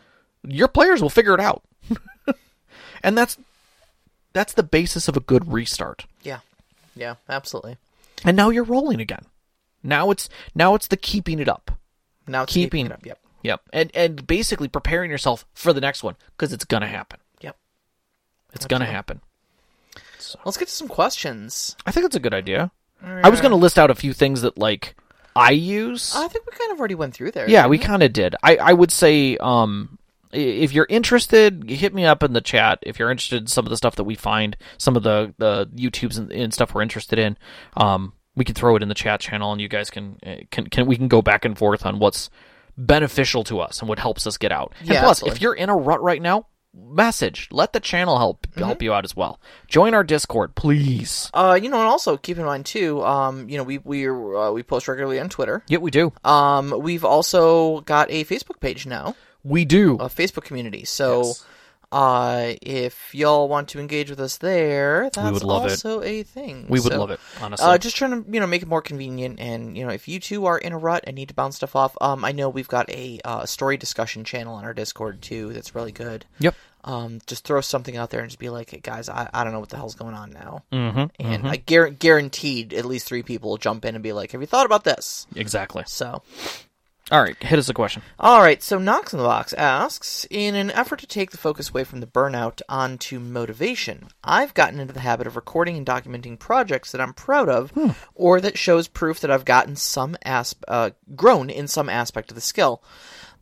your 0.48 0.68
players 0.68 1.00
will 1.02 1.10
figure 1.10 1.34
it 1.34 1.40
out 1.40 1.62
and 3.02 3.16
that's 3.16 3.36
that's 4.32 4.52
the 4.52 4.62
basis 4.62 5.08
of 5.08 5.16
a 5.16 5.20
good 5.20 5.50
restart 5.52 6.06
Yeah. 6.22 6.40
Yeah, 6.94 7.16
absolutely. 7.28 7.76
and 8.24 8.36
now 8.36 8.50
you're 8.50 8.64
rolling 8.64 9.00
again 9.00 9.24
now 9.82 10.10
it's 10.10 10.28
now 10.54 10.74
it's 10.74 10.88
the 10.88 10.96
keeping 10.96 11.38
it 11.38 11.48
up 11.48 11.70
Now 12.26 12.42
it's 12.44 12.52
Keeping- 12.52 12.84
keeping 12.84 12.86
it 12.86 12.92
up. 12.92 13.06
Yep. 13.06 13.18
Yep, 13.42 13.60
and 13.72 13.90
and 13.94 14.26
basically 14.26 14.66
preparing 14.66 15.08
yourself 15.10 15.44
for 15.54 15.72
the 15.72 15.80
next 15.80 16.02
one 16.02 16.16
because 16.36 16.52
it's 16.52 16.64
gonna 16.64 16.88
happen. 16.88 17.20
Yep. 17.42 17.56
It's 18.54 18.66
gonna 18.66 18.86
happen. 18.86 19.20
Let's 20.44 20.56
get 20.56 20.66
to 20.66 20.74
some 20.74 20.88
questions. 20.88 21.76
I 21.86 21.92
think 21.92 22.06
it's 22.06 22.16
a 22.16 22.20
good 22.20 22.34
idea. 22.34 22.72
I 23.02 23.28
was 23.28 23.40
gonna 23.40 23.56
list 23.56 23.78
out 23.78 23.90
a 23.90 23.94
few 23.94 24.12
things 24.12 24.42
that 24.42 24.58
like 24.58 24.94
I 25.34 25.50
use. 25.50 26.14
I 26.14 26.28
think 26.28 26.46
we 26.46 26.56
kind 26.56 26.72
of 26.72 26.78
already 26.78 26.94
went 26.94 27.14
through 27.14 27.32
there. 27.32 27.48
yeah, 27.48 27.66
we 27.66 27.78
kind 27.78 28.02
of 28.02 28.12
did. 28.12 28.34
I 28.42 28.56
I 28.56 28.72
would 28.72 28.90
say 28.90 29.36
um 29.38 29.98
if 30.32 30.72
you're 30.72 30.86
interested, 30.90 31.70
hit 31.70 31.94
me 31.94 32.04
up 32.04 32.22
in 32.22 32.32
the 32.32 32.40
chat. 32.40 32.80
If 32.82 32.98
you're 32.98 33.10
interested 33.10 33.42
in 33.42 33.46
some 33.46 33.64
of 33.64 33.70
the 33.70 33.76
stuff 33.76 33.96
that 33.96 34.04
we 34.04 34.14
find, 34.14 34.56
some 34.76 34.96
of 34.96 35.02
the 35.02 35.34
the 35.38 35.66
YouTubes 35.74 36.18
and, 36.18 36.30
and 36.32 36.52
stuff 36.52 36.74
we're 36.74 36.82
interested 36.82 37.18
in, 37.18 37.38
um, 37.76 38.12
we 38.34 38.44
can 38.44 38.54
throw 38.54 38.76
it 38.76 38.82
in 38.82 38.88
the 38.88 38.94
chat 38.94 39.20
channel, 39.20 39.52
and 39.52 39.60
you 39.60 39.68
guys 39.68 39.88
can 39.88 40.18
uh, 40.26 40.36
can 40.50 40.66
can 40.68 40.86
we 40.86 40.96
can 40.96 41.08
go 41.08 41.22
back 41.22 41.44
and 41.44 41.56
forth 41.56 41.86
on 41.86 41.98
what's 41.98 42.28
beneficial 42.76 43.44
to 43.44 43.60
us 43.60 43.80
and 43.80 43.88
what 43.88 43.98
helps 43.98 44.26
us 44.26 44.36
get 44.36 44.52
out. 44.52 44.74
And 44.80 44.88
Yeah, 44.88 45.00
plus, 45.00 45.18
absolutely. 45.18 45.36
if 45.36 45.42
you're 45.42 45.54
in 45.54 45.68
a 45.70 45.76
rut 45.76 46.02
right 46.02 46.20
now, 46.20 46.46
message. 46.76 47.48
Let 47.50 47.72
the 47.72 47.80
channel 47.80 48.18
help 48.18 48.46
help 48.56 48.82
you 48.82 48.92
out 48.92 49.04
as 49.04 49.16
well. 49.16 49.40
Join 49.68 49.94
our 49.94 50.04
Discord, 50.04 50.54
please. 50.54 51.30
Uh, 51.34 51.58
you 51.60 51.68
know, 51.70 51.78
and 51.78 51.88
also 51.88 52.16
keep 52.16 52.38
in 52.38 52.44
mind 52.44 52.66
too. 52.66 53.02
Um, 53.04 53.48
you 53.48 53.56
know, 53.56 53.64
we 53.64 53.78
we 53.78 54.08
uh, 54.08 54.50
we 54.52 54.62
post 54.62 54.88
regularly 54.88 55.18
on 55.20 55.28
Twitter. 55.28 55.62
Yeah, 55.68 55.78
we 55.78 55.90
do. 55.90 56.12
Um, 56.24 56.74
we've 56.80 57.04
also 57.04 57.80
got 57.82 58.10
a 58.10 58.24
Facebook 58.24 58.60
page 58.60 58.86
now, 58.86 59.14
We 59.42 59.64
do. 59.64 59.94
a 59.94 60.08
Facebook 60.08 60.44
community. 60.44 60.84
So, 60.84 61.18
Yes. 61.24 61.44
uh, 61.92 62.54
if 62.62 63.14
y'all 63.14 63.48
want 63.48 63.68
to 63.68 63.78
engage 63.80 64.10
with 64.10 64.20
us 64.20 64.38
there, 64.38 65.08
that's 65.12 65.42
love 65.44 65.66
it. 65.66 65.70
also 65.70 66.02
a 66.02 66.22
thing. 66.24 66.66
we 66.68 66.80
would 66.80 66.92
So, 66.92 66.98
love 66.98 67.10
it, 67.12 67.20
honestly. 67.40 67.64
Uh, 67.66 67.78
just 67.78 67.96
trying 67.96 68.24
to 68.24 68.30
you 68.30 68.40
know 68.40 68.46
make 68.46 68.62
it 68.62 68.68
more 68.68 68.82
convenient, 68.82 69.38
and 69.40 69.76
you 69.78 69.84
know 69.86 69.92
if 69.92 70.08
you 70.08 70.18
two 70.20 70.46
are 70.46 70.58
in 70.58 70.72
a 70.72 70.78
rut 70.78 71.04
and 71.06 71.14
need 71.16 71.28
to 71.28 71.34
bounce 71.34 71.56
stuff 71.56 71.76
off, 71.76 71.96
um, 72.00 72.24
I 72.24 72.32
know 72.32 72.48
we've 72.48 72.68
got 72.68 72.90
a 72.90 73.20
uh, 73.24 73.46
story 73.46 73.76
discussion 73.76 74.24
channel 74.24 74.54
on 74.56 74.64
our 74.64 74.74
Discord 74.74 75.22
too. 75.22 75.52
That's 75.52 75.74
really 75.74 75.92
good. 75.92 76.26
yep. 76.38 76.54
Um, 76.86 77.20
just 77.26 77.44
throw 77.44 77.60
something 77.60 77.96
out 77.96 78.10
there 78.10 78.20
and 78.20 78.30
just 78.30 78.38
be 78.38 78.48
like, 78.48 78.70
hey, 78.70 78.78
guys, 78.80 79.08
I, 79.08 79.28
I 79.34 79.42
don't 79.44 79.52
know 79.52 79.58
what 79.60 79.70
the 79.70 79.76
hell's 79.76 79.96
going 79.96 80.14
on 80.14 80.30
now, 80.30 80.62
Mm-hmm. 80.72 81.04
and 81.18 81.48
I 81.48 81.56
guar- 81.58 81.98
guaranteed 81.98 82.72
at 82.72 82.84
least 82.84 83.06
three 83.08 83.24
people 83.24 83.50
will 83.50 83.56
jump 83.58 83.84
in 83.84 83.94
and 83.96 84.04
be 84.04 84.12
like, 84.12 84.30
have 84.30 84.40
you 84.40 84.46
thought 84.46 84.66
about 84.66 84.84
this? 84.84 85.26
Exactly. 85.34 85.82
So, 85.88 86.22
All 87.10 87.20
right, 87.22 87.36
hit 87.42 87.58
us 87.58 87.68
a 87.68 87.74
question. 87.74 88.02
all 88.20 88.40
right. 88.40 88.62
So 88.62 88.78
Knox 88.78 89.12
in 89.12 89.18
the 89.18 89.24
box 89.24 89.52
asks, 89.52 90.26
in 90.30 90.54
an 90.56 90.70
effort 90.72 90.98
to 91.00 91.06
take 91.06 91.30
the 91.32 91.38
focus 91.38 91.70
away 91.70 91.84
from 91.84 92.00
the 92.00 92.06
burnout 92.06 92.62
onto 92.68 93.18
motivation, 93.20 94.08
I've 94.24 94.54
gotten 94.54 94.78
into 94.80 94.92
the 94.92 95.00
habit 95.00 95.26
of 95.26 95.34
recording 95.36 95.76
and 95.76 95.86
documenting 95.86 96.38
projects 96.38 96.92
that 96.92 97.00
I'm 97.00 97.14
proud 97.14 97.48
of, 97.48 97.72
or 98.14 98.40
that 98.40 98.58
shows 98.58 98.88
proof 98.88 99.20
that 99.20 99.30
I've 99.30 99.44
gotten 99.44 99.76
some 99.76 100.16
asp- 100.24 100.64
uh, 100.68 100.90
grown 101.14 101.48
in 101.50 101.66
some 101.68 101.88
aspect 101.88 102.30
of 102.30 102.34
the 102.34 102.40
skill. 102.40 102.82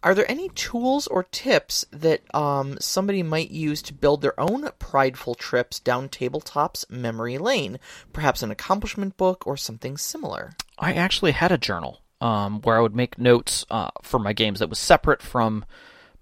Are 0.05 0.15
there 0.15 0.31
any 0.31 0.51
tools 0.51 1.07
or 1.07 1.23
tips 1.25 1.87
that 1.91 2.23
um, 2.35 2.77
somebody 2.79 3.23
might 3.23 3.51
use 3.51 3.81
to 3.83 3.95
build 3.95 4.21
their 4.21 4.39
own 4.39 4.69
prideful 4.79 5.35
trips 5.35 5.81
down 5.81 6.11
tabletop's 6.11 6.85
memory 6.91 7.39
lane? 7.39 7.79
Perhaps 8.13 8.43
an 8.43 8.51
accomplishment 8.51 9.17
book 9.17 9.47
or 9.47 9.57
something 9.57 9.97
similar. 9.97 10.53
I 10.79 10.93
actually 10.93 11.33
had 11.33 11.51
a 11.53 11.59
journal 11.59 12.03
um, 12.21 12.61
where 12.61 12.77
I 12.77 12.81
would 12.81 12.95
make 12.95 13.19
notes 13.19 13.65
uh, 13.71 13.89
for 14.03 14.19
my 14.21 14.35
games 14.35 14.59
that 14.59 14.69
was 14.69 14.79
separate 14.79 15.23
from 15.23 15.65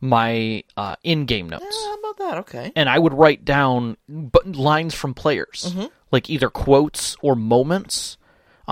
my 0.01 0.65
uh, 0.77 0.97
in-game 1.05 1.49
notes, 1.49 1.65
how 1.85 1.95
about 1.95 2.17
that? 2.19 2.39
Okay. 2.39 2.73
and 2.75 2.89
I 2.89 2.99
would 2.99 3.15
write 3.15 3.45
down 3.45 3.97
bu- 4.09 4.51
lines 4.51 4.95
from 4.95 5.15
players, 5.15 5.73
like 6.11 6.29
either 6.29 6.51
quotes 6.51 7.17
or 7.23 7.37
moments. 7.37 8.17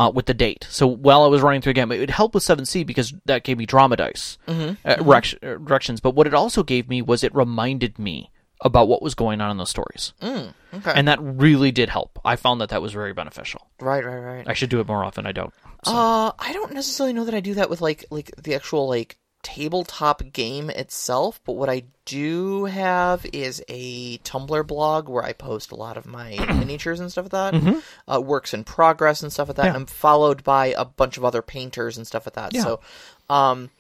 Uh, 0.01 0.11
with 0.11 0.25
the 0.25 0.33
date, 0.33 0.67
so 0.71 0.87
while 0.87 1.23
I 1.25 1.27
was 1.27 1.43
running 1.43 1.61
through 1.61 1.73
again, 1.73 1.93
it 1.93 1.99
would 2.01 2.09
help 2.11 2.33
with 2.33 2.43
Seventh 2.43 2.69
Sea 2.69 2.85
because 2.85 3.13
that 3.27 3.45
gave 3.45 3.59
me 3.59 3.67
drama 3.67 3.97
dice 3.97 4.39
uh, 4.49 4.75
direct- 4.85 5.35
uh, 5.43 5.57
directions. 5.59 6.01
But 6.01 6.15
what 6.15 6.27
it 6.27 6.33
also 6.33 6.63
gave 6.63 6.89
me 6.89 7.03
was 7.03 7.23
it 7.23 7.35
reminded 7.35 7.99
me 7.99 8.31
about 8.63 8.89
what 8.89 9.03
was 9.03 9.15
going 9.15 9.41
on 9.43 9.51
in 9.51 9.57
those 9.59 9.69
stories, 9.71 10.15
Mm, 10.23 10.55
okay. 10.75 10.93
and 10.95 11.07
that 11.09 11.19
really 11.21 11.71
did 11.71 11.89
help. 11.91 12.19
I 12.25 12.37
found 12.37 12.61
that 12.63 12.71
that 12.71 12.81
was 12.81 12.93
very 12.93 13.13
beneficial. 13.13 13.61
right, 13.81 14.03
right, 14.05 14.17
right. 14.19 14.49
I 14.49 14.55
should 14.55 14.71
do 14.71 14.81
it 14.81 14.87
more 14.89 15.05
often. 15.05 15.27
I 15.27 15.33
don't. 15.33 15.53
Uh, 15.87 16.33
I 16.39 16.53
don't 16.55 16.73
necessarily 16.73 17.13
know 17.13 17.25
that 17.27 17.35
I 17.35 17.41
do 17.41 17.55
that 17.55 17.69
with 17.69 17.81
like 17.83 18.05
like 18.11 18.31
the 18.43 18.55
actual 18.55 18.89
like 18.89 19.19
tabletop 19.43 20.23
game 20.33 20.71
itself, 20.71 21.41
but 21.45 21.53
what 21.53 21.69
I 21.71 21.85
do 22.05 22.65
have 22.67 23.25
is 23.33 23.63
a 23.69 24.19
Tumblr 24.19 24.67
blog 24.67 25.09
where 25.09 25.23
I 25.25 25.33
post 25.33 25.71
a 25.73 25.77
lot 25.77 25.97
of 25.97 26.07
my 26.07 26.31
miniatures 26.59 27.01
and 27.01 27.11
stuff 27.11 27.33
like 27.33 27.53
that, 27.53 27.83
uh, 28.13 28.21
works 28.21 28.53
in 28.55 28.65
progress 28.65 29.23
and 29.23 29.33
stuff 29.33 29.49
like 29.49 29.57
that. 29.57 29.63
Mm-hmm. 29.67 29.73
Yeah. 29.75 29.81
I'm 29.81 29.87
followed 29.87 30.45
by 30.45 30.75
a 30.77 30.85
bunch 30.85 31.17
of 31.17 31.25
other 31.25 31.43
painters 31.43 31.97
and 31.97 32.07
stuff 32.07 32.27
like 32.27 32.35
that. 32.35 32.55
Yeah. 32.55 32.63
So, 32.65 32.81
um, 33.29 33.71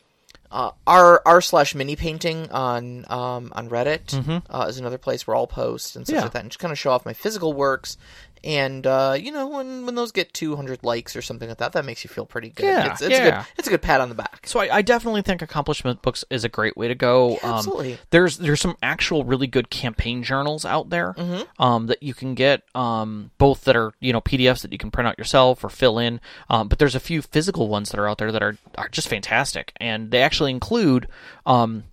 uh, 0.52 0.72
r 0.84 1.22
r 1.24 1.40
slash 1.40 1.76
mini 1.76 1.94
painting 1.94 2.50
on 2.50 3.04
um 3.08 3.52
on 3.54 3.68
Reddit 3.70 4.42
uh, 4.50 4.66
is 4.68 4.78
another 4.78 4.98
place 4.98 5.24
where 5.24 5.36
I'll 5.36 5.46
post 5.46 5.94
and 5.94 6.04
stuff 6.04 6.14
Mm-hmm. 6.14 6.18
Yeah. 6.18 6.22
like 6.24 6.32
that, 6.32 6.42
and 6.42 6.50
just 6.50 6.58
kind 6.58 6.72
of 6.72 6.78
show 6.78 6.90
off 6.90 7.04
my 7.06 7.12
physical 7.12 7.52
works. 7.52 7.96
And 8.42 8.86
uh, 8.86 9.16
you 9.20 9.32
know, 9.32 9.46
when 9.48 9.84
when 9.86 9.94
those 9.94 10.12
get 10.12 10.32
200 10.32 10.82
likes 10.82 11.14
or 11.14 11.22
something 11.22 11.48
like 11.48 11.58
that, 11.58 11.72
that 11.72 11.84
makes 11.84 12.04
you 12.04 12.08
feel 12.08 12.24
pretty 12.24 12.48
good. 12.50 12.64
Yeah, 12.64 12.92
it's, 12.92 13.02
it's 13.02 13.18
a 13.18 13.22
good 13.22 13.34
it's 13.58 13.68
a 13.68 13.70
good 13.70 13.82
pat 13.82 14.00
on 14.00 14.08
the 14.08 14.14
back. 14.14 14.46
So 14.46 14.60
I, 14.60 14.76
I 14.76 14.82
definitely 14.82 15.22
think 15.22 15.42
accomplishment 15.42 16.00
books 16.02 16.24
is 16.30 16.42
a 16.44 16.48
great 16.48 16.76
way 16.76 16.88
to 16.88 16.94
go. 16.94 17.38
Yeah, 17.42 17.56
absolutely. 17.56 17.92
Um, 17.94 17.98
there's 18.10 18.38
there's 18.38 18.60
some 18.60 18.76
actual 18.82 19.24
really 19.24 19.46
good 19.46 19.68
campaign 19.70 20.22
journals 20.22 20.64
out 20.64 20.88
there 20.90 21.14
Mm-hmm. 21.18 21.62
um, 21.62 21.86
that 21.88 22.02
you 22.02 22.14
can 22.14 22.34
get, 22.34 22.62
um, 22.74 23.30
both 23.38 23.64
that 23.64 23.76
are 23.76 23.92
you 24.00 24.12
know 24.12 24.20
PDFs 24.20 24.62
that 24.62 24.72
you 24.72 24.78
can 24.78 24.90
print 24.90 25.06
out 25.08 25.18
yourself 25.18 25.62
or 25.62 25.68
fill 25.68 25.98
in. 25.98 26.20
Um, 26.48 26.68
but 26.68 26.78
there's 26.78 26.94
a 26.94 27.00
few 27.00 27.20
physical 27.22 27.68
ones 27.68 27.90
that 27.90 28.00
are 28.00 28.08
out 28.08 28.18
there 28.18 28.32
that 28.32 28.42
are 28.42 28.56
are 28.78 28.88
just 28.88 29.08
fantastic, 29.08 29.72
and 29.80 30.10
they 30.10 30.22
actually 30.22 30.50
include 30.50 31.08
um, 31.44 31.84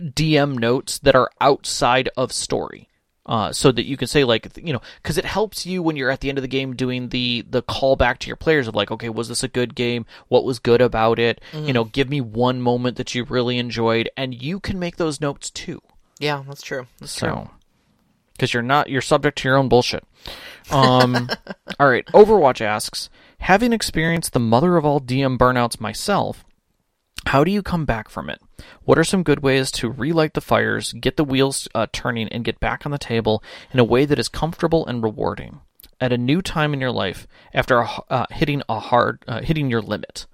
DM 0.00 0.58
notes 0.58 0.98
that 1.00 1.14
are 1.14 1.30
outside 1.40 2.08
of 2.16 2.32
story. 2.32 2.88
Uh, 3.24 3.52
so 3.52 3.70
that 3.70 3.86
you 3.86 3.96
can 3.96 4.08
say 4.08 4.24
like 4.24 4.48
you 4.56 4.72
know 4.72 4.80
because 5.00 5.16
it 5.16 5.24
helps 5.24 5.64
you 5.64 5.80
when 5.80 5.94
you're 5.94 6.10
at 6.10 6.18
the 6.20 6.28
end 6.28 6.38
of 6.38 6.42
the 6.42 6.48
game 6.48 6.74
doing 6.74 7.10
the 7.10 7.44
the 7.48 7.62
callback 7.62 8.18
to 8.18 8.26
your 8.26 8.34
players 8.36 8.66
of 8.66 8.74
like 8.74 8.90
okay 8.90 9.08
was 9.08 9.28
this 9.28 9.44
a 9.44 9.48
good 9.48 9.76
game? 9.76 10.04
What 10.26 10.44
was 10.44 10.58
good 10.58 10.80
about 10.80 11.20
it? 11.20 11.40
You 11.52 11.72
know 11.72 11.84
give 11.84 12.10
me 12.10 12.20
one 12.20 12.60
moment 12.60 12.96
that 12.96 13.14
you 13.14 13.22
really 13.22 13.58
enjoyed 13.58 14.10
and 14.16 14.34
you 14.42 14.58
can 14.58 14.78
make 14.80 14.96
those 14.96 15.20
notes 15.20 15.50
too. 15.50 15.80
Yeah, 16.18 16.42
that's 16.48 16.62
true. 16.62 16.88
That's 16.98 17.14
true. 17.14 17.28
so 17.28 17.50
because 18.32 18.52
you're 18.52 18.62
not 18.62 18.90
you're 18.90 19.00
subject 19.00 19.38
to 19.38 19.48
your 19.48 19.56
own 19.56 19.68
bullshit. 19.68 20.04
Um 20.72 21.30
all 21.78 21.88
right 21.88 22.06
overwatch 22.06 22.60
asks 22.60 23.08
having 23.38 23.72
experienced 23.72 24.32
the 24.32 24.40
mother 24.40 24.76
of 24.76 24.84
all 24.84 25.00
dm 25.00 25.38
burnouts 25.38 25.80
myself 25.80 26.44
how 27.26 27.44
do 27.44 27.50
you 27.50 27.62
come 27.62 27.84
back 27.84 28.08
from 28.08 28.28
it? 28.28 28.40
What 28.84 28.98
are 28.98 29.04
some 29.04 29.22
good 29.22 29.40
ways 29.42 29.70
to 29.72 29.90
relight 29.90 30.34
the 30.34 30.40
fires, 30.40 30.92
get 30.92 31.16
the 31.16 31.24
wheels 31.24 31.68
uh, 31.74 31.86
turning, 31.92 32.28
and 32.28 32.44
get 32.44 32.60
back 32.60 32.84
on 32.84 32.92
the 32.92 32.98
table 32.98 33.42
in 33.72 33.80
a 33.80 33.84
way 33.84 34.04
that 34.04 34.18
is 34.18 34.28
comfortable 34.28 34.86
and 34.86 35.02
rewarding 35.02 35.60
at 36.00 36.12
a 36.12 36.18
new 36.18 36.42
time 36.42 36.74
in 36.74 36.80
your 36.80 36.90
life 36.90 37.26
after 37.54 37.86
uh, 38.10 38.26
hitting 38.30 38.62
a 38.68 38.80
hard 38.80 39.22
uh, 39.28 39.40
hitting 39.40 39.70
your 39.70 39.82
limit? 39.82 40.26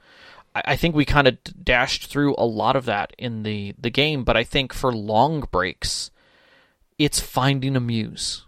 I, 0.54 0.62
I 0.68 0.76
think 0.76 0.94
we 0.94 1.04
kind 1.04 1.28
of 1.28 1.36
dashed 1.62 2.06
through 2.06 2.34
a 2.38 2.46
lot 2.46 2.74
of 2.76 2.86
that 2.86 3.12
in 3.18 3.42
the 3.42 3.74
the 3.78 3.90
game, 3.90 4.24
but 4.24 4.36
I 4.36 4.44
think 4.44 4.72
for 4.72 4.92
long 4.92 5.46
breaks, 5.50 6.10
it's 6.98 7.20
finding 7.20 7.76
a 7.76 7.80
muse 7.80 8.44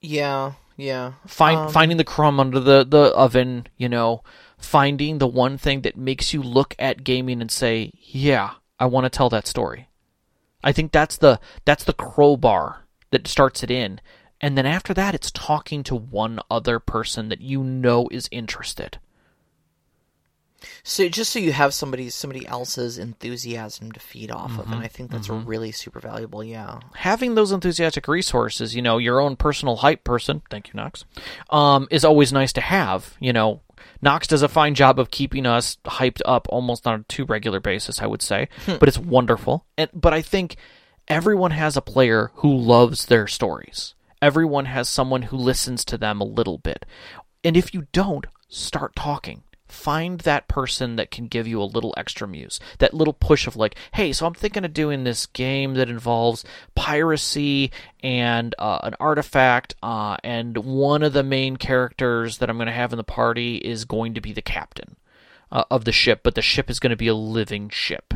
Yeah, 0.00 0.52
yeah. 0.76 1.14
find 1.26 1.58
Um, 1.58 1.68
finding 1.70 1.96
the 1.96 2.04
crumb 2.04 2.38
under 2.38 2.60
the 2.60 2.84
the 2.84 3.14
oven 3.14 3.66
you 3.76 3.88
know 3.88 4.22
finding 4.62 5.18
the 5.18 5.26
one 5.26 5.58
thing 5.58 5.82
that 5.82 5.96
makes 5.96 6.32
you 6.32 6.42
look 6.42 6.74
at 6.78 7.04
gaming 7.04 7.40
and 7.40 7.50
say 7.50 7.90
yeah 8.00 8.52
i 8.78 8.86
want 8.86 9.04
to 9.04 9.10
tell 9.10 9.28
that 9.28 9.46
story 9.46 9.88
I 10.64 10.70
think 10.70 10.92
that's 10.92 11.16
the 11.18 11.40
that's 11.64 11.82
the 11.82 11.92
crowbar 11.92 12.84
that 13.10 13.26
starts 13.26 13.64
it 13.64 13.70
in. 13.72 14.00
And 14.40 14.56
then 14.56 14.64
after 14.64 14.94
that 14.94 15.12
it's 15.12 15.32
talking 15.32 15.82
to 15.82 15.96
one 15.96 16.38
other 16.48 16.78
person 16.78 17.30
that 17.30 17.40
you 17.40 17.64
know 17.64 18.06
is 18.12 18.28
interested. 18.30 18.98
So 20.84 21.08
just 21.08 21.32
so 21.32 21.40
you 21.40 21.52
have 21.52 21.74
somebody 21.74 22.08
somebody 22.10 22.46
else's 22.46 22.96
enthusiasm 22.96 23.90
to 23.90 23.98
feed 23.98 24.30
off 24.30 24.52
of, 24.52 24.66
Mm-hmm. 24.66 24.72
and 24.74 24.82
I 24.84 24.86
think 24.86 25.10
that's 25.10 25.28
really 25.28 25.72
super 25.72 25.98
valuable. 25.98 26.44
Yeah. 26.44 26.78
having 26.94 27.34
those 27.34 27.50
enthusiastic 27.50 28.06
resources, 28.06 28.76
you 28.76 28.82
know, 28.82 28.98
your 28.98 29.18
own 29.20 29.34
personal 29.34 29.74
hype 29.76 30.04
person, 30.04 30.42
thank 30.50 30.68
you, 30.68 30.74
Knox, 30.74 31.04
um, 31.50 31.88
is 31.90 32.04
always 32.04 32.32
nice 32.32 32.52
to 32.52 32.60
have. 32.60 33.16
You 33.18 33.32
know, 33.32 33.60
Knox 34.00 34.26
does 34.26 34.42
a 34.42 34.48
fine 34.48 34.74
job 34.74 34.98
of 34.98 35.10
keeping 35.10 35.46
us 35.46 35.78
hyped 35.84 36.20
up 36.24 36.46
almost 36.50 36.86
on 36.86 37.00
a 37.00 37.04
too 37.04 37.24
regular 37.24 37.60
basis, 37.60 38.00
I 38.00 38.06
would 38.06 38.22
say, 38.22 38.48
hmm. 38.66 38.76
but 38.78 38.88
it's 38.88 38.98
wonderful. 38.98 39.66
And 39.76 39.90
but 39.94 40.12
I 40.12 40.22
think 40.22 40.56
everyone 41.08 41.52
has 41.52 41.76
a 41.76 41.82
player 41.82 42.30
who 42.36 42.54
loves 42.56 43.06
their 43.06 43.26
stories. 43.26 43.94
Everyone 44.20 44.66
has 44.66 44.88
someone 44.88 45.22
who 45.22 45.36
listens 45.36 45.84
to 45.86 45.98
them 45.98 46.20
a 46.20 46.24
little 46.24 46.58
bit. 46.58 46.86
And 47.44 47.56
if 47.56 47.74
you 47.74 47.88
don't, 47.92 48.26
start 48.48 48.94
talking. 48.94 49.42
Find 49.72 50.20
that 50.20 50.48
person 50.48 50.96
that 50.96 51.10
can 51.10 51.28
give 51.28 51.48
you 51.48 51.60
a 51.60 51.64
little 51.64 51.94
extra 51.96 52.28
muse, 52.28 52.60
that 52.78 52.92
little 52.92 53.14
push 53.14 53.46
of 53.46 53.56
like, 53.56 53.74
hey, 53.94 54.12
so 54.12 54.26
I'm 54.26 54.34
thinking 54.34 54.66
of 54.66 54.74
doing 54.74 55.04
this 55.04 55.24
game 55.26 55.74
that 55.74 55.88
involves 55.88 56.44
piracy 56.74 57.72
and 58.02 58.54
uh, 58.58 58.80
an 58.82 58.94
artifact, 59.00 59.74
uh, 59.82 60.18
and 60.22 60.58
one 60.58 61.02
of 61.02 61.14
the 61.14 61.22
main 61.22 61.56
characters 61.56 62.38
that 62.38 62.50
I'm 62.50 62.58
going 62.58 62.66
to 62.66 62.72
have 62.72 62.92
in 62.92 62.98
the 62.98 63.02
party 63.02 63.56
is 63.56 63.86
going 63.86 64.12
to 64.14 64.20
be 64.20 64.32
the 64.32 64.42
captain 64.42 64.96
uh, 65.50 65.64
of 65.70 65.84
the 65.86 65.92
ship, 65.92 66.20
but 66.22 66.34
the 66.34 66.42
ship 66.42 66.68
is 66.68 66.78
going 66.78 66.90
to 66.90 66.96
be 66.96 67.08
a 67.08 67.14
living 67.14 67.70
ship. 67.70 68.12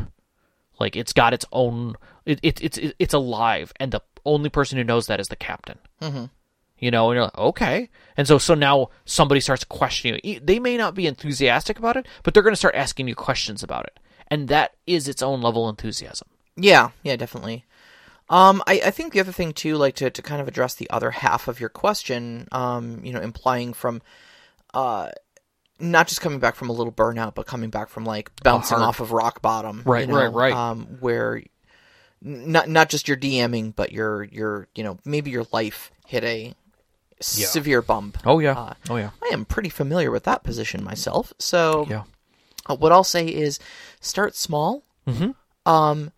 Like 0.79 0.95
it's 0.95 1.13
got 1.13 1.33
its 1.33 1.45
own, 1.51 1.95
it, 2.23 2.39
it, 2.43 2.61
it's 2.63 2.77
it, 2.77 2.95
it's 2.99 3.13
alive, 3.15 3.73
and 3.79 3.91
the 3.91 4.01
only 4.25 4.49
person 4.49 4.77
who 4.77 4.83
knows 4.83 5.07
that 5.07 5.19
is 5.19 5.27
the 5.27 5.35
captain. 5.35 5.79
Mm-hmm. 6.01 6.25
You 6.79 6.91
know, 6.91 7.09
and 7.09 7.15
you're 7.15 7.23
like, 7.23 7.37
okay, 7.37 7.89
and 8.15 8.27
so 8.27 8.37
so 8.37 8.53
now 8.53 8.89
somebody 9.05 9.41
starts 9.41 9.63
questioning 9.63 10.19
you. 10.23 10.39
They 10.39 10.59
may 10.59 10.77
not 10.77 10.93
be 10.93 11.07
enthusiastic 11.07 11.79
about 11.79 11.97
it, 11.97 12.07
but 12.23 12.33
they're 12.33 12.43
going 12.43 12.53
to 12.53 12.57
start 12.57 12.75
asking 12.75 13.07
you 13.07 13.15
questions 13.15 13.63
about 13.63 13.85
it, 13.85 13.99
and 14.27 14.47
that 14.49 14.75
is 14.85 15.07
its 15.07 15.23
own 15.23 15.41
level 15.41 15.67
of 15.67 15.73
enthusiasm. 15.73 16.27
Yeah, 16.55 16.89
yeah, 17.03 17.15
definitely. 17.15 17.65
Um, 18.29 18.61
I, 18.67 18.81
I 18.85 18.91
think 18.91 19.13
the 19.13 19.21
other 19.21 19.31
thing 19.31 19.53
too, 19.53 19.77
like 19.77 19.95
to, 19.95 20.09
to 20.09 20.21
kind 20.21 20.41
of 20.41 20.47
address 20.47 20.75
the 20.75 20.89
other 20.89 21.11
half 21.11 21.47
of 21.47 21.59
your 21.59 21.69
question, 21.69 22.47
um, 22.51 22.99
you 23.03 23.13
know, 23.13 23.21
implying 23.21 23.73
from, 23.73 24.01
uh, 24.73 25.09
not 25.79 26.07
just 26.07 26.19
coming 26.19 26.39
back 26.39 26.55
from 26.55 26.69
a 26.69 26.73
little 26.73 26.91
burnout, 26.91 27.35
but 27.35 27.45
coming 27.45 27.69
back 27.69 27.87
from 27.87 28.03
like 28.03 28.31
bouncing 28.43 28.79
off 28.79 28.99
of 28.99 29.11
rock 29.11 29.41
bottom, 29.41 29.83
Right, 29.85 30.01
you 30.01 30.07
know, 30.07 30.19
right, 30.19 30.33
right. 30.33 30.53
Um, 30.53 30.97
where 30.99 31.41
not 32.19 32.67
not 32.67 32.89
just 32.89 33.07
your 33.07 33.15
DMing, 33.15 33.75
but 33.75 33.91
your 33.91 34.23
your 34.23 34.67
you 34.73 34.83
know 34.83 34.97
maybe 35.05 35.29
your 35.29 35.45
life 35.53 35.91
hit 36.07 36.23
a 36.23 36.55
severe 37.19 37.81
bump. 37.81 38.17
Oh 38.25 38.39
yeah, 38.39 38.53
Uh, 38.57 38.73
oh 38.89 38.95
yeah, 38.97 39.11
I 39.23 39.29
am 39.33 39.45
pretty 39.45 39.69
familiar 39.69 40.11
with 40.11 40.23
that 40.23 40.43
position 40.43 40.83
myself, 40.83 41.33
so 41.39 41.85
yeah. 41.89 42.03
uh, 42.67 42.75
what 42.75 42.91
I'll 42.91 43.03
say 43.03 43.27
is 43.27 43.59
start 44.01 44.35
small. 44.35 44.83
Mhm. 45.07 45.35
Um, 45.65 46.11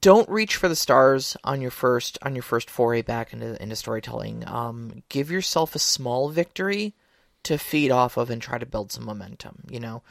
don't 0.00 0.28
reach 0.28 0.54
for 0.56 0.68
the 0.68 0.76
stars 0.76 1.36
on 1.42 1.60
your 1.60 1.70
first 1.72 2.18
on 2.22 2.34
your 2.36 2.42
first 2.42 2.70
foray 2.70 3.02
back 3.02 3.32
into 3.32 3.60
into 3.62 3.74
storytelling. 3.76 4.46
Um, 4.46 5.02
give 5.08 5.30
yourself 5.30 5.74
a 5.74 5.78
small 5.80 6.28
victory 6.28 6.94
to 7.42 7.58
feed 7.58 7.90
off 7.90 8.16
of 8.16 8.30
and 8.30 8.40
try 8.40 8.58
to 8.58 8.66
build 8.66 8.92
some 8.92 9.04
momentum. 9.04 9.64
You 9.68 9.80
know, 9.80 10.02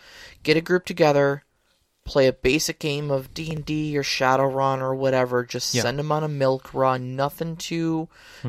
get 0.43 0.57
a 0.57 0.61
group 0.61 0.85
together, 0.85 1.43
play 2.07 2.27
a 2.27 2.33
basic 2.33 2.79
game 2.79 3.11
of 3.11 3.33
D 3.33 3.51
and 3.51 3.65
D 3.65 3.97
or 3.97 4.03
Shadowrun 4.03 4.79
or 4.81 4.95
whatever. 4.95 5.43
Just 5.43 5.73
Yeah. 5.75 5.83
send 5.83 5.99
them 5.99 6.11
on 6.11 6.23
a 6.23 6.27
milk 6.27 6.73
run. 6.73 7.15
Nothing 7.15 7.55
too 7.57 8.07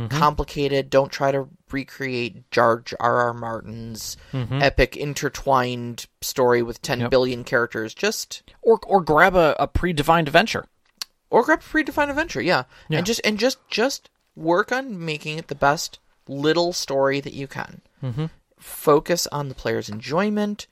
complicated. 0.09 0.91
Don't 0.91 1.13
try 1.13 1.33
to 1.33 1.49
recreate 1.71 2.51
George 2.51 2.95
R. 2.99 3.17
R. 3.19 3.35
Martin's 3.35 4.17
epic 4.33 4.97
intertwined 4.97 6.07
story 6.21 6.63
with 6.63 6.81
ten 6.83 7.09
billion 7.09 7.41
Yep. 7.41 7.47
characters. 7.47 7.95
Just 7.95 8.43
Or 8.63 8.79
or 8.87 9.01
grab 9.01 9.35
a, 9.35 9.55
a 9.59 9.69
predefined 9.69 10.23
adventure. 10.29 10.67
or 11.31 11.43
grab 11.45 11.61
a 11.61 11.63
predefined 11.63 12.09
adventure, 12.11 12.41
yeah. 12.41 12.65
Yeah. 12.89 12.99
and 12.99 13.07
just 13.07 13.21
and 13.25 13.39
just 13.39 13.59
just 13.69 14.09
work 14.35 14.73
on 14.73 15.05
making 15.05 15.37
it 15.39 15.49
the 15.49 15.55
best 15.55 15.99
little 16.29 16.73
story 16.73 17.21
that 17.21 17.35
you 17.35 17.47
can. 17.47 17.81
Mm-hmm. 18.03 18.27
Focus 18.59 19.27
on 19.33 19.49
the 19.49 19.55
player's 19.55 19.89
enjoyment. 19.89 20.67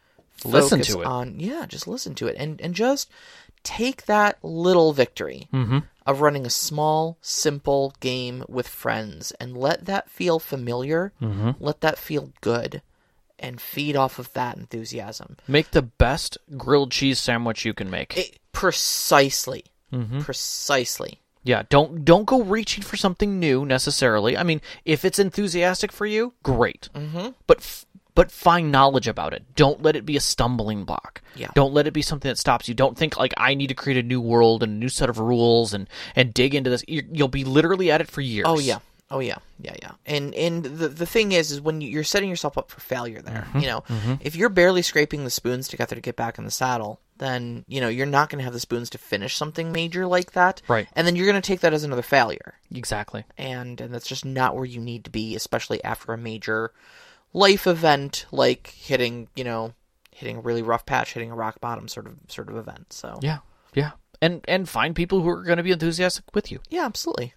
Listen 0.44 0.80
to 0.82 1.00
it. 1.00 1.06
On 1.06 1.40
yeah, 1.40 1.66
just 1.66 1.86
listen 1.88 2.14
to 2.16 2.26
it, 2.26 2.36
and 2.38 2.60
and 2.60 2.74
just 2.74 3.10
take 3.62 4.06
that 4.06 4.38
little 4.42 4.92
victory 4.92 5.48
Mm-hmm. 5.52 5.78
of 6.06 6.20
running 6.20 6.46
a 6.46 6.50
small, 6.50 7.18
simple 7.20 7.92
game 8.00 8.44
with 8.48 8.68
friends, 8.68 9.32
and 9.40 9.56
let 9.56 9.86
that 9.86 10.08
feel 10.10 10.38
familiar. 10.38 11.12
Mm-hmm. 11.20 11.52
Let 11.58 11.80
that 11.80 11.98
feel 11.98 12.32
good, 12.40 12.82
and 13.38 13.60
feed 13.60 13.96
off 13.96 14.18
of 14.18 14.32
that 14.34 14.56
enthusiasm. 14.56 15.36
Make 15.48 15.72
the 15.72 15.82
best 15.82 16.38
grilled 16.56 16.92
cheese 16.92 17.18
sandwich 17.18 17.64
you 17.64 17.74
can 17.74 17.90
make. 17.90 18.16
It, 18.16 18.38
precisely, 18.52 19.64
Mm-hmm. 19.92 20.20
precisely. 20.20 21.20
Yeah, 21.44 21.62
don't 21.68 22.04
don't 22.04 22.24
go 22.24 22.42
reaching 22.42 22.82
for 22.82 22.96
something 22.96 23.38
new 23.38 23.64
necessarily. 23.64 24.36
I 24.36 24.42
mean, 24.42 24.60
if 24.84 25.04
it's 25.04 25.18
enthusiastic 25.20 25.92
for 25.92 26.04
you, 26.04 26.34
great. 26.42 26.88
Mm-hmm. 26.92 27.28
But 27.46 27.58
f- 27.58 27.86
but 28.16 28.32
find 28.32 28.72
knowledge 28.72 29.06
about 29.06 29.32
it. 29.32 29.44
Don't 29.54 29.80
let 29.82 29.94
it 29.94 30.04
be 30.04 30.16
a 30.16 30.20
stumbling 30.20 30.82
block. 30.84 31.22
Yeah. 31.36 31.50
Don't 31.54 31.72
let 31.72 31.86
it 31.86 31.92
be 31.92 32.02
something 32.02 32.28
that 32.28 32.38
stops 32.38 32.66
you. 32.66 32.74
Don't 32.74 32.98
think 32.98 33.16
like 33.16 33.32
I 33.36 33.54
need 33.54 33.68
to 33.68 33.74
create 33.74 33.98
a 33.98 34.02
new 34.02 34.20
world 34.20 34.64
and 34.64 34.72
a 34.72 34.76
new 34.76 34.88
set 34.88 35.08
of 35.08 35.20
rules 35.20 35.72
and 35.72 35.88
and 36.16 36.34
dig 36.34 36.54
into 36.56 36.70
this. 36.70 36.82
You- 36.88 37.06
You'll 37.12 37.28
be 37.28 37.44
literally 37.44 37.92
at 37.92 38.00
it 38.00 38.08
for 38.10 38.20
years. 38.22 38.46
Oh 38.48 38.58
yeah. 38.58 38.78
Oh 39.08 39.20
yeah. 39.20 39.36
Yeah, 39.60 39.76
yeah. 39.80 39.92
And 40.04 40.34
and 40.34 40.64
the 40.64 40.88
the 40.88 41.06
thing 41.06 41.30
is 41.30 41.52
is 41.52 41.60
when 41.60 41.80
you- 41.80 41.88
you're 41.90 42.02
setting 42.02 42.28
yourself 42.28 42.58
up 42.58 42.70
for 42.72 42.80
failure 42.80 43.22
there, 43.22 43.46
Mm-hmm. 43.50 43.58
you 43.60 43.66
know. 43.68 43.84
If 44.20 44.34
you're 44.34 44.48
barely 44.48 44.82
scraping 44.82 45.22
the 45.22 45.30
spoons 45.30 45.68
together 45.68 45.94
to 45.94 46.00
get 46.02 46.16
back 46.16 46.38
in 46.38 46.44
the 46.44 46.50
saddle, 46.50 46.98
then, 47.18 47.64
you 47.68 47.80
know, 47.80 47.88
you're 47.88 48.04
not 48.04 48.28
going 48.30 48.38
to 48.40 48.44
have 48.44 48.52
the 48.52 48.60
spoons 48.60 48.90
to 48.90 48.98
finish 48.98 49.34
something 49.36 49.72
major 49.72 50.06
like 50.06 50.32
that. 50.32 50.60
Right. 50.68 50.86
And 50.94 51.06
then 51.06 51.16
you're 51.16 51.24
going 51.30 51.40
to 51.40 51.46
take 51.46 51.60
that 51.60 51.72
as 51.72 51.84
another 51.84 52.02
failure. 52.02 52.54
Exactly. 52.74 53.24
And 53.38 53.80
and 53.80 53.94
that's 53.94 54.08
just 54.08 54.24
not 54.24 54.56
where 54.56 54.64
you 54.64 54.80
need 54.80 55.04
to 55.04 55.10
be, 55.10 55.36
especially 55.36 55.82
after 55.84 56.12
a 56.12 56.18
major 56.18 56.72
life 57.36 57.66
event 57.66 58.24
like 58.32 58.68
hitting, 58.68 59.28
you 59.36 59.44
know, 59.44 59.74
hitting 60.10 60.38
a 60.38 60.40
really 60.40 60.62
rough 60.62 60.86
patch, 60.86 61.12
hitting 61.12 61.30
a 61.30 61.34
rock 61.34 61.60
bottom 61.60 61.86
sort 61.88 62.06
of 62.06 62.14
sort 62.28 62.48
of 62.48 62.56
event. 62.56 62.92
So 62.92 63.18
Yeah. 63.22 63.38
Yeah. 63.74 63.90
And 64.22 64.42
and 64.48 64.66
find 64.68 64.96
people 64.96 65.20
who 65.20 65.28
are 65.28 65.42
going 65.42 65.58
to 65.58 65.62
be 65.62 65.72
enthusiastic 65.72 66.24
with 66.34 66.50
you. 66.50 66.60
Yeah, 66.70 66.86
absolutely, 66.86 67.34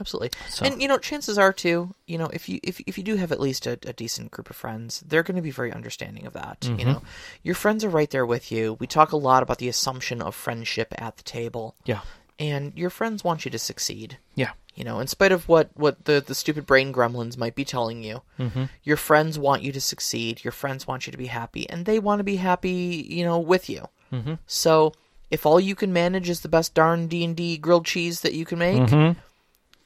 absolutely. 0.00 0.30
So- 0.48 0.64
And 0.64 0.80
you 0.80 0.88
know, 0.88 0.96
chances 0.96 1.36
are 1.36 1.52
too, 1.52 1.94
you 2.06 2.16
know, 2.16 2.28
if 2.32 2.48
you 2.48 2.58
if 2.62 2.80
if 2.86 2.96
you 2.96 3.04
do 3.04 3.16
have 3.16 3.30
at 3.32 3.40
least 3.40 3.66
a, 3.66 3.72
a 3.86 3.92
decent 3.92 4.30
group 4.30 4.48
of 4.48 4.56
friends, 4.56 5.00
they're 5.06 5.22
going 5.22 5.36
to 5.36 5.42
be 5.42 5.50
very 5.50 5.70
understanding 5.70 6.24
of 6.26 6.32
that. 6.32 6.60
Mm-hmm. 6.60 6.78
You 6.78 6.84
know, 6.86 7.02
your 7.42 7.54
friends 7.54 7.84
are 7.84 7.90
right 7.90 8.10
there 8.10 8.24
with 8.24 8.50
you. 8.50 8.78
We 8.80 8.86
talk 8.86 9.12
a 9.12 9.18
lot 9.18 9.42
about 9.42 9.58
the 9.58 9.68
assumption 9.68 10.22
of 10.22 10.34
friendship 10.34 10.94
at 10.96 11.18
the 11.18 11.22
table, 11.24 11.74
Yeah. 11.84 12.00
and 12.38 12.72
your 12.74 12.88
friends 12.90 13.22
want 13.22 13.44
you 13.44 13.50
to 13.50 13.58
succeed. 13.58 14.16
Yeah. 14.34 14.52
You 14.74 14.84
know, 14.84 15.00
in 15.00 15.06
spite 15.06 15.32
of 15.32 15.48
what 15.48 15.70
what 15.74 16.04
the 16.06 16.22
the 16.26 16.34
stupid 16.34 16.64
brain 16.66 16.92
gremlins 16.92 17.36
might 17.36 17.54
be 17.54 17.64
telling 17.64 18.02
you, 18.02 18.22
Mm-hmm. 18.38 18.64
your 18.82 18.96
friends 18.96 19.38
want 19.38 19.62
you 19.62 19.70
to 19.72 19.80
succeed. 19.80 20.42
Your 20.44 20.52
friends 20.52 20.86
want 20.86 21.06
you 21.06 21.10
to 21.12 21.18
be 21.18 21.26
happy, 21.26 21.68
and 21.68 21.84
they 21.84 21.98
want 21.98 22.20
to 22.20 22.24
be 22.24 22.36
happy. 22.36 23.06
You 23.08 23.24
know, 23.24 23.38
with 23.38 23.68
you. 23.70 23.88
Mm-hmm. 24.12 24.34
So. 24.46 24.92
If 25.30 25.46
all 25.46 25.58
you 25.58 25.74
can 25.74 25.94
manage 25.94 26.28
is 26.28 26.40
the 26.40 26.48
best 26.50 26.74
darn 26.74 27.06
D 27.06 27.24
and 27.24 27.34
D 27.34 27.56
grilled 27.56 27.86
cheese 27.86 28.20
that 28.20 28.34
you 28.34 28.44
can 28.44 28.58
make, 28.58 28.82
Mm-hmm. 28.82 29.18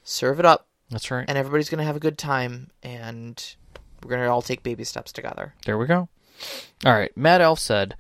serve 0.02 0.40
it 0.40 0.44
up, 0.44 0.66
That's 0.90 1.08
right. 1.08 1.24
and 1.28 1.38
everybody's 1.38 1.68
going 1.70 1.78
to 1.78 1.84
have 1.84 1.94
a 1.94 2.00
good 2.00 2.18
time, 2.18 2.70
and 2.82 3.54
we're 4.02 4.10
going 4.10 4.22
to 4.22 4.28
all 4.28 4.42
take 4.42 4.64
baby 4.64 4.82
steps 4.82 5.12
together. 5.12 5.54
There 5.64 5.78
we 5.78 5.86
go. 5.86 6.08
All 6.84 6.92
right. 6.94 7.16
Matt 7.16 7.40
Elf 7.40 7.60
said, 7.60 7.94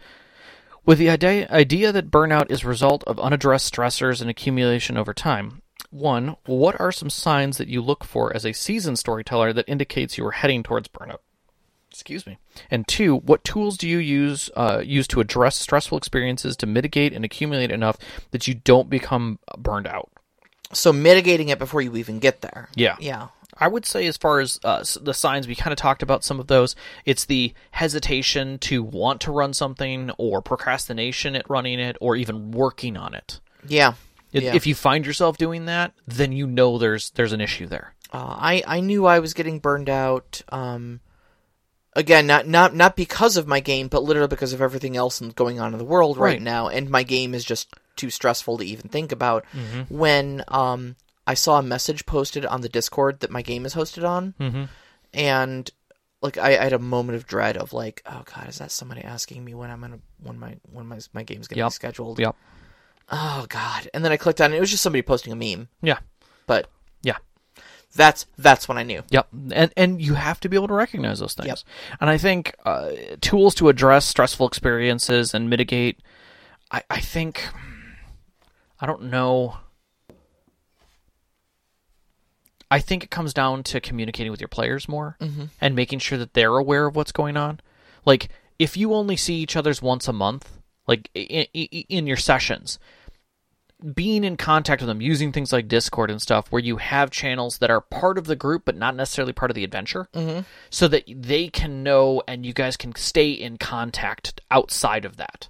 with 0.84 0.98
the 0.98 1.08
idea, 1.08 1.46
idea 1.48 1.92
that 1.92 2.10
burnout 2.10 2.50
is 2.50 2.64
a 2.64 2.68
result 2.68 3.04
of 3.04 3.20
unaddressed 3.20 3.72
stressors 3.72 4.20
and 4.20 4.28
accumulation 4.28 4.96
over 4.96 5.14
time, 5.14 5.62
one, 5.90 6.36
what 6.46 6.80
are 6.80 6.92
some 6.92 7.10
signs 7.10 7.58
that 7.58 7.68
you 7.68 7.80
look 7.80 8.04
for 8.04 8.34
as 8.34 8.44
a 8.44 8.52
seasoned 8.52 8.98
storyteller 8.98 9.52
that 9.52 9.68
indicates 9.68 10.18
you 10.18 10.26
are 10.26 10.32
heading 10.32 10.62
towards 10.62 10.88
burnout? 10.88 11.18
Excuse 11.90 12.26
me. 12.26 12.36
And 12.70 12.86
two, 12.86 13.16
what 13.16 13.42
tools 13.42 13.78
do 13.78 13.88
you 13.88 13.98
use 13.98 14.50
uh, 14.54 14.82
use 14.84 15.06
to 15.08 15.20
address 15.20 15.56
stressful 15.56 15.96
experiences 15.96 16.56
to 16.58 16.66
mitigate 16.66 17.14
and 17.14 17.24
accumulate 17.24 17.70
enough 17.70 17.96
that 18.32 18.46
you 18.46 18.54
don't 18.54 18.90
become 18.90 19.38
burned 19.56 19.86
out? 19.86 20.10
So 20.72 20.92
mitigating 20.92 21.48
it 21.48 21.58
before 21.58 21.80
you 21.80 21.96
even 21.96 22.18
get 22.18 22.42
there. 22.42 22.68
Yeah. 22.74 22.96
Yeah. 23.00 23.28
I 23.58 23.68
would 23.68 23.86
say, 23.86 24.06
as 24.06 24.18
far 24.18 24.40
as 24.40 24.60
uh, 24.64 24.84
the 25.00 25.14
signs, 25.14 25.48
we 25.48 25.54
kind 25.54 25.72
of 25.72 25.78
talked 25.78 26.02
about 26.02 26.22
some 26.22 26.38
of 26.38 26.46
those. 26.46 26.76
It's 27.06 27.24
the 27.24 27.54
hesitation 27.70 28.58
to 28.58 28.82
want 28.82 29.22
to 29.22 29.32
run 29.32 29.54
something, 29.54 30.10
or 30.18 30.42
procrastination 30.42 31.34
at 31.34 31.48
running 31.48 31.80
it, 31.80 31.96
or 32.00 32.16
even 32.16 32.50
working 32.50 32.98
on 32.98 33.14
it. 33.14 33.40
Yeah. 33.66 33.94
If, 34.36 34.42
yeah. 34.42 34.54
if 34.54 34.66
you 34.66 34.74
find 34.74 35.04
yourself 35.06 35.36
doing 35.38 35.66
that, 35.66 35.92
then 36.06 36.32
you 36.32 36.46
know 36.46 36.78
there's 36.78 37.10
there's 37.10 37.32
an 37.32 37.40
issue 37.40 37.66
there. 37.66 37.94
Uh, 38.12 38.36
I 38.38 38.62
I 38.66 38.80
knew 38.80 39.06
I 39.06 39.18
was 39.18 39.34
getting 39.34 39.58
burned 39.58 39.88
out. 39.88 40.42
Um, 40.50 41.00
again, 41.94 42.26
not 42.26 42.46
not 42.46 42.74
not 42.74 42.96
because 42.96 43.36
of 43.36 43.46
my 43.46 43.60
game, 43.60 43.88
but 43.88 44.02
literally 44.02 44.28
because 44.28 44.52
of 44.52 44.60
everything 44.62 44.96
else 44.96 45.20
going 45.20 45.58
on 45.60 45.72
in 45.72 45.78
the 45.78 45.84
world 45.84 46.16
right, 46.18 46.34
Right. 46.34 46.42
now, 46.42 46.68
and 46.68 46.90
my 46.90 47.02
game 47.02 47.34
is 47.34 47.44
just 47.44 47.72
too 47.96 48.10
stressful 48.10 48.58
to 48.58 48.64
even 48.64 48.88
think 48.88 49.10
about. 49.12 49.44
When 49.88 50.44
um, 50.48 50.96
I 51.26 51.34
saw 51.34 51.58
a 51.58 51.62
message 51.62 52.06
posted 52.06 52.44
on 52.46 52.60
the 52.60 52.68
Discord 52.68 53.20
that 53.20 53.30
my 53.30 53.42
game 53.42 53.64
is 53.66 53.74
hosted 53.74 54.06
on, 54.08 54.34
Mm-hmm. 54.40 54.64
and 55.14 55.70
like 56.22 56.38
I, 56.38 56.50
I 56.58 56.64
had 56.64 56.72
a 56.72 56.78
moment 56.78 57.16
of 57.16 57.26
dread 57.26 57.56
of 57.56 57.72
like, 57.72 58.02
oh 58.06 58.22
god, 58.24 58.48
is 58.48 58.58
that 58.58 58.70
somebody 58.70 59.02
asking 59.02 59.44
me 59.44 59.54
when 59.54 59.70
I'm 59.70 59.80
gonna 59.80 59.98
when 60.22 60.38
my 60.38 60.56
when 60.72 60.86
my 60.86 60.98
my 61.12 61.22
game's 61.22 61.48
gonna 61.48 61.58
Yep. 61.60 61.68
be 61.70 61.74
scheduled? 61.74 62.18
Yep. 62.18 62.36
Oh 63.10 63.46
god! 63.48 63.88
And 63.94 64.04
then 64.04 64.12
I 64.12 64.16
clicked 64.16 64.40
on 64.40 64.52
it. 64.52 64.56
It 64.56 64.60
was 64.60 64.70
just 64.70 64.82
somebody 64.82 65.02
posting 65.02 65.32
a 65.32 65.36
meme, 65.36 65.68
Yeah. 65.82 65.98
but 66.46 66.68
Yeah. 67.02 67.18
that's 67.94 68.26
that's 68.36 68.68
when 68.68 68.78
I 68.78 68.82
knew. 68.82 69.02
Yep, 69.10 69.28
and 69.52 69.72
and 69.76 70.02
you 70.02 70.14
have 70.14 70.40
to 70.40 70.48
be 70.48 70.56
able 70.56 70.68
to 70.68 70.74
recognize 70.74 71.20
those 71.20 71.34
things. 71.34 71.46
Yep. 71.46 71.58
And 72.00 72.10
I 72.10 72.18
think 72.18 72.54
uh, 72.64 72.90
tools 73.20 73.54
to 73.56 73.68
address 73.68 74.04
stressful 74.06 74.46
experiences 74.48 75.34
and 75.34 75.48
mitigate. 75.48 76.00
I 76.72 76.82
I 76.90 77.00
think 77.00 77.48
I 78.80 78.86
don't 78.86 79.04
know. 79.04 79.58
I 82.70 82.80
think 82.80 83.04
it 83.04 83.10
comes 83.10 83.32
down 83.32 83.62
to 83.64 83.80
communicating 83.80 84.32
with 84.32 84.40
your 84.40 84.48
players 84.48 84.88
more 84.88 85.16
and 85.60 85.76
making 85.76 86.00
sure 86.00 86.18
that 86.18 86.34
they're 86.34 86.56
aware 86.56 86.86
of 86.86 86.96
what's 86.96 87.12
going 87.12 87.36
on. 87.36 87.60
Like 88.04 88.28
if 88.58 88.76
you 88.76 88.92
only 88.92 89.16
see 89.16 89.36
each 89.36 89.54
other's 89.54 89.80
once 89.80 90.08
a 90.08 90.12
month, 90.12 90.58
like 90.88 91.08
in, 91.14 91.44
in 91.52 92.06
your 92.08 92.16
sessions, 92.16 92.80
being 93.94 94.24
in 94.24 94.36
contact 94.36 94.80
with 94.80 94.88
them 94.88 95.00
using 95.00 95.32
things 95.32 95.52
like 95.52 95.68
discord 95.68 96.10
and 96.10 96.22
stuff 96.22 96.50
where 96.50 96.62
you 96.62 96.78
have 96.78 97.10
channels 97.10 97.58
that 97.58 97.70
are 97.70 97.80
part 97.80 98.16
of 98.16 98.26
the 98.26 98.36
group 98.36 98.64
but 98.64 98.76
not 98.76 98.96
necessarily 98.96 99.32
part 99.32 99.50
of 99.50 99.54
the 99.54 99.64
adventure 99.64 100.08
mm-hmm. 100.14 100.40
so 100.70 100.88
that 100.88 101.04
they 101.08 101.48
can 101.48 101.82
know 101.82 102.22
and 102.26 102.46
you 102.46 102.52
guys 102.52 102.76
can 102.76 102.94
stay 102.94 103.30
in 103.30 103.58
contact 103.58 104.40
outside 104.50 105.04
of 105.04 105.16
that 105.16 105.48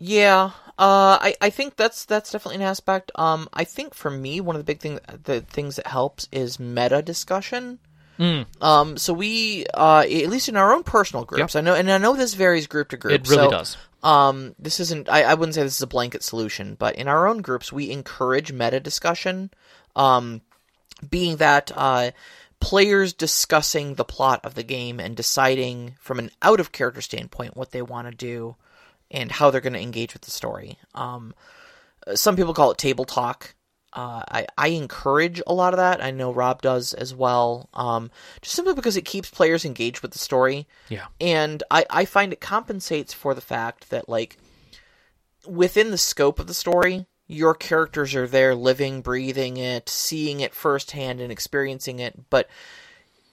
Yeah, 0.00 0.52
uh, 0.78 1.18
I 1.20 1.34
I 1.40 1.50
think 1.50 1.74
that's 1.74 2.04
that's 2.04 2.30
definitely 2.30 2.56
an 2.56 2.70
aspect. 2.70 3.10
Um, 3.16 3.48
I 3.52 3.64
think 3.64 3.94
for 3.94 4.10
me, 4.10 4.40
one 4.40 4.54
of 4.54 4.60
the 4.60 4.64
big 4.64 4.78
thing 4.78 5.00
the 5.24 5.40
things 5.40 5.74
that 5.74 5.88
helps 5.88 6.28
is 6.30 6.60
meta 6.60 7.02
discussion. 7.02 7.80
Um, 8.60 8.96
so 8.96 9.12
we, 9.12 9.64
uh, 9.74 10.00
at 10.00 10.28
least 10.28 10.48
in 10.48 10.56
our 10.56 10.72
own 10.72 10.82
personal 10.82 11.24
groups, 11.24 11.54
I 11.56 11.60
know, 11.60 11.74
and 11.74 11.90
I 11.90 11.98
know 11.98 12.16
this 12.16 12.34
varies 12.34 12.66
group 12.66 12.90
to 12.90 12.96
group. 12.96 13.12
it 13.12 13.28
really 13.28 13.44
so, 13.44 13.50
does 13.50 13.76
Um, 14.02 14.54
this 14.58 14.80
isn't. 14.80 15.08
I, 15.08 15.22
I 15.22 15.34
wouldn't 15.34 15.54
say 15.54 15.62
this 15.62 15.76
is 15.76 15.82
a 15.82 15.86
blanket 15.88 16.22
solution, 16.22 16.76
but 16.78 16.96
in 16.96 17.08
our 17.08 17.26
own 17.26 17.38
groups, 17.38 17.72
we 17.72 17.90
encourage 17.90 18.52
meta 18.52 18.80
discussion. 18.80 19.50
Um, 19.96 20.42
being 21.08 21.36
that 21.36 21.72
uh, 21.74 22.10
players 22.60 23.12
discussing 23.12 23.94
the 23.94 24.04
plot 24.04 24.40
of 24.44 24.54
the 24.54 24.62
game 24.62 25.00
and 25.00 25.16
deciding 25.16 25.94
from 26.00 26.18
an 26.18 26.30
out 26.42 26.60
of 26.60 26.72
character 26.72 27.00
standpoint 27.00 27.56
what 27.56 27.70
they 27.70 27.82
want 27.82 28.08
to 28.08 28.14
do 28.14 28.56
and 29.10 29.32
how 29.32 29.50
they're 29.50 29.60
going 29.60 29.72
to 29.72 29.80
engage 29.80 30.12
with 30.12 30.22
the 30.22 30.30
story. 30.30 30.78
Um, 30.94 31.34
some 32.14 32.36
people 32.36 32.54
call 32.54 32.70
it 32.70 32.78
table 32.78 33.04
talk. 33.04 33.54
Uh, 33.92 34.22
I, 34.28 34.46
I 34.56 34.68
encourage 34.68 35.40
a 35.46 35.54
lot 35.54 35.72
of 35.72 35.78
that. 35.78 36.02
I 36.02 36.10
know 36.10 36.32
Rob 36.32 36.60
does 36.62 36.92
as 36.92 37.14
well. 37.14 37.68
Um, 37.72 38.10
just 38.42 38.54
simply 38.54 38.74
because 38.74 38.96
it 38.96 39.04
keeps 39.04 39.30
players 39.30 39.64
engaged 39.64 40.02
with 40.02 40.12
the 40.12 40.18
story. 40.18 40.66
Yeah. 40.88 41.06
And 41.20 41.62
I, 41.70 41.86
I 41.88 42.04
find 42.04 42.32
it 42.32 42.40
compensates 42.40 43.14
for 43.14 43.34
the 43.34 43.40
fact 43.40 43.90
that 43.90 44.08
like 44.08 44.36
within 45.46 45.90
the 45.90 45.98
scope 45.98 46.38
of 46.38 46.46
the 46.46 46.54
story 46.54 47.06
your 47.28 47.54
characters 47.54 48.14
are 48.14 48.26
there 48.26 48.54
living 48.54 49.02
breathing 49.02 49.58
it 49.58 49.88
seeing 49.88 50.40
it 50.40 50.54
firsthand 50.54 51.20
and 51.20 51.30
experiencing 51.30 51.98
it. 51.98 52.18
But 52.30 52.48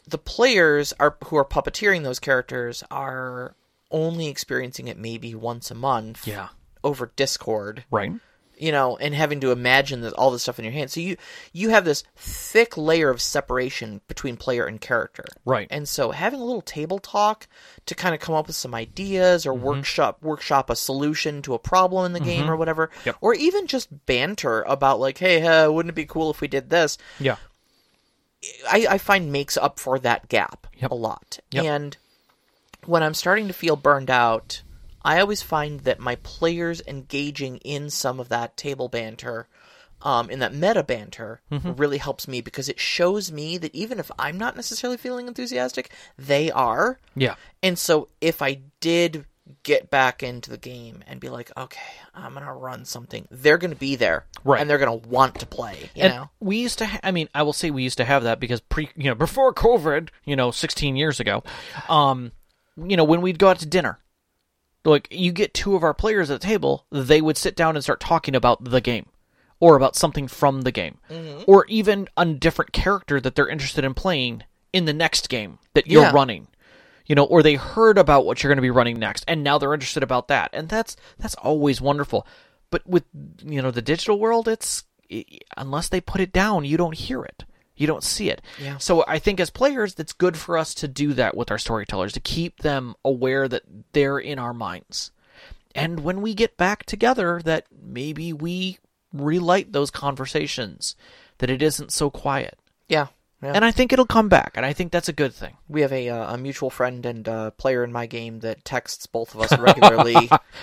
the 0.08 0.18
players 0.18 0.94
are 1.00 1.18
who 1.26 1.38
are 1.38 1.46
puppeteering 1.46 2.04
those 2.04 2.20
characters 2.20 2.84
are 2.92 3.56
only 3.92 4.28
experiencing 4.28 4.88
it 4.88 4.98
maybe 4.98 5.34
once 5.34 5.72
a 5.72 5.76
month 5.76 6.28
yeah. 6.28 6.50
over 6.84 7.12
discord. 7.16 7.86
Right 7.90 8.14
you 8.58 8.72
know, 8.72 8.98
and 8.98 9.14
having 9.14 9.40
to 9.42 9.52
imagine 9.52 10.02
that 10.02 10.14
all 10.14 10.32
this 10.32 10.44
stuff 10.44 10.58
in 10.60 10.66
your 10.66 10.74
hand. 10.74 10.90
So 10.92 11.00
you 11.00 11.18
you 11.54 11.70
have 11.70 11.86
this 11.86 12.04
thick 12.16 12.78
layer 12.78 13.10
of 13.10 13.22
separation 13.22 14.02
between 14.08 14.38
player 14.38 14.66
and 14.66 14.80
character. 14.80 15.26
Right. 15.46 15.68
And 15.70 15.88
so 15.90 16.12
having 16.12 16.40
a 16.40 16.46
little 16.46 16.62
table 16.62 17.00
talk 17.00 17.48
to 17.86 17.96
kind 17.96 18.16
of 18.16 18.22
come 18.22 18.36
up 18.36 18.48
with 18.48 18.56
some 18.56 18.74
ideas 18.76 19.46
or 19.46 19.54
Mm-hmm. 19.54 19.66
workshop 19.66 20.22
workshop 20.22 20.70
a 20.70 20.76
solution 20.76 21.42
to 21.44 21.54
a 21.54 21.60
problem 21.60 22.06
in 22.06 22.14
the 22.14 22.20
game 22.20 22.50
or 22.50 22.56
whatever, 22.56 22.90
Yep. 23.06 23.18
or 23.22 23.34
even 23.34 23.68
just 23.68 24.06
banter 24.06 24.62
about 24.64 25.00
like, 25.00 25.18
hey, 25.18 25.42
uh, 25.46 25.70
wouldn't 25.72 25.92
it 25.92 25.96
be 25.96 26.06
cool 26.06 26.32
if 26.32 26.42
we 26.42 26.48
did 26.48 26.70
this? 26.70 26.98
yeah 27.20 27.38
I, 28.70 28.86
I 28.92 28.98
find 29.00 29.32
makes 29.32 29.58
up 29.58 29.80
for 29.80 29.98
that 30.00 30.30
gap 30.30 30.68
Yep. 30.78 30.92
a 30.92 30.96
lot. 30.96 31.40
Yep. 31.52 31.64
And 31.66 31.98
when 32.86 33.02
I'm 33.02 33.14
starting 33.16 33.48
to 33.48 33.54
feel 33.54 33.76
burned 33.76 34.12
out, 34.12 34.62
I 35.06 35.20
always 35.22 35.42
find 35.42 35.80
that 35.82 36.00
my 36.00 36.16
players 36.18 36.82
engaging 36.88 37.58
in 37.58 37.90
some 37.90 38.20
of 38.20 38.28
that 38.30 38.58
table 38.58 38.90
banter, 38.90 39.48
um, 40.02 40.30
in 40.30 40.40
that 40.40 40.54
meta 40.54 40.84
banter, 40.84 41.42
Mm-hmm. 41.52 41.74
really 41.74 42.00
helps 42.00 42.28
me 42.28 42.42
because 42.42 42.68
it 42.68 42.80
shows 42.80 43.32
me 43.32 43.58
that 43.60 43.74
even 43.76 44.00
if 44.00 44.10
I'm 44.20 44.38
not 44.38 44.56
necessarily 44.56 44.98
feeling 44.98 45.28
enthusiastic, 45.28 45.92
they 46.18 46.52
are. 46.52 47.00
yeah 47.16 47.36
And 47.64 47.78
so 47.80 48.10
if 48.20 48.42
I 48.42 48.62
did 48.82 49.26
get 49.62 49.92
back 49.92 50.24
into 50.24 50.50
the 50.50 50.58
game 50.58 51.04
and 51.06 51.20
be 51.20 51.30
like, 51.30 51.52
okay, 51.56 51.80
I'm 52.16 52.34
gonna 52.34 52.52
run 52.52 52.84
something, 52.84 53.28
they're 53.30 53.60
gonna 53.60 53.76
be 53.76 53.96
there, 53.96 54.26
Right. 54.44 54.60
And 54.60 54.68
they're 54.68 54.80
gonna 54.80 54.96
want 54.96 55.36
to 55.40 55.46
play, 55.46 55.92
you 55.96 56.02
and 56.04 56.14
know. 56.16 56.30
we 56.40 56.58
used 56.58 56.80
to 56.80 56.88
ha- 56.88 57.00
i 57.04 57.12
mean 57.12 57.30
i 57.36 57.44
will 57.44 57.54
say 57.54 57.70
we 57.70 57.84
used 57.84 57.98
to 57.98 58.06
have 58.06 58.24
that 58.24 58.40
because 58.40 58.60
pre 58.62 58.90
you 58.96 59.04
know 59.06 59.14
before 59.16 59.54
covid 59.54 60.10
you 60.26 60.36
know 60.36 60.50
16 60.50 60.96
years 60.96 61.20
ago 61.20 61.44
um 61.90 62.32
you 62.76 62.98
know 62.98 63.04
when 63.04 63.22
we'd 63.22 63.38
go 63.40 63.50
out 63.50 63.60
to 63.60 63.66
dinner 63.68 64.00
like 64.86 65.08
you 65.12 65.32
get 65.32 65.54
two 65.54 65.76
of 65.76 65.84
our 65.84 65.94
players 65.94 66.30
at 66.30 66.40
the 66.40 66.48
table 66.48 66.86
they 66.92 67.22
would 67.22 67.38
sit 67.38 67.56
down 67.56 67.76
and 67.76 67.84
start 67.84 68.00
talking 68.00 68.36
about 68.36 68.64
the 68.64 68.82
game 68.82 69.08
or 69.60 69.76
about 69.76 69.96
something 69.96 70.28
from 70.28 70.62
the 70.62 70.72
game 70.72 71.00
mm-hmm. 71.10 71.44
or 71.48 71.66
even 71.68 72.08
a 72.16 72.26
different 72.26 72.72
character 72.72 73.20
that 73.20 73.36
they're 73.36 73.50
interested 73.50 73.84
in 73.84 73.94
playing 73.94 74.44
in 74.72 74.86
the 74.86 74.94
next 74.94 75.28
game 75.30 75.60
that 75.74 75.88
you're 75.88 76.04
Yeah. 76.04 76.12
running 76.12 76.48
you 77.06 77.16
know 77.16 77.24
or 77.26 77.44
they 77.44 77.56
heard 77.56 77.98
about 77.98 78.26
what 78.26 78.42
you're 78.42 78.50
going 78.50 78.58
to 78.58 78.62
be 78.62 78.70
running 78.70 78.98
next 79.00 79.24
and 79.28 79.44
now 79.44 79.58
they're 79.58 79.74
interested 79.74 80.04
about 80.04 80.28
that. 80.28 80.50
And 80.54 80.70
that's 80.70 80.96
that's 81.20 81.36
always 81.36 81.80
wonderful. 81.82 82.26
But 82.72 82.86
with 82.88 83.04
you 83.44 83.62
know 83.62 83.72
the 83.72 83.82
digital 83.82 84.20
world 84.20 84.48
it's 84.48 84.84
unless 85.56 85.88
they 85.90 86.02
put 86.02 86.20
it 86.20 86.34
down 86.34 86.66
you 86.66 86.78
don't 86.78 86.96
hear 86.96 87.24
it 87.24 87.46
you 87.76 87.88
don't 87.88 88.04
see 88.04 88.30
it 88.30 88.42
Yeah. 88.62 88.78
so 88.78 89.04
i 89.08 89.20
think 89.20 89.40
as 89.40 89.50
players 89.50 89.96
it's 89.98 90.14
good 90.14 90.38
for 90.38 90.58
us 90.58 90.74
to 90.76 90.88
do 90.88 91.14
that 91.14 91.36
with 91.36 91.52
our 91.52 91.58
storytellers 91.58 92.14
to 92.14 92.20
keep 92.20 92.60
them 92.60 92.96
aware 93.04 93.48
that 93.48 93.64
they're 93.94 94.20
in 94.20 94.40
our 94.40 94.54
minds 94.54 95.12
and 95.74 96.00
when 96.02 96.22
we 96.22 96.34
get 96.34 96.56
back 96.58 96.86
together 96.86 97.42
that 97.44 97.66
maybe 97.84 98.32
we 98.34 98.80
relight 99.14 99.72
those 99.74 99.92
conversations 99.92 100.96
that 101.40 101.50
it 101.50 101.62
isn't 101.62 101.92
so 101.92 102.10
quiet 102.10 102.58
Yeah. 102.88 103.08
Yeah. 103.44 103.52
and 103.54 103.66
i 103.66 103.70
think 103.72 103.92
it'll 103.94 104.06
come 104.08 104.30
back 104.30 104.54
and 104.56 104.66
i 104.66 104.72
think 104.74 104.92
that's 104.92 105.10
a 105.10 105.14
good 105.14 105.34
thing 105.34 105.58
We 105.68 105.82
have 105.82 105.92
a 105.92 106.10
uh, 106.10 106.34
a 106.34 106.38
mutual 106.38 106.70
friend 106.70 107.06
and 107.06 107.28
uh, 107.28 107.52
player 107.52 107.84
in 107.84 107.92
my 107.92 108.06
game 108.08 108.40
that 108.40 108.64
texts 108.66 109.06
both 109.08 109.36
of 109.36 109.42
us 109.42 109.58
regularly. 109.60 110.16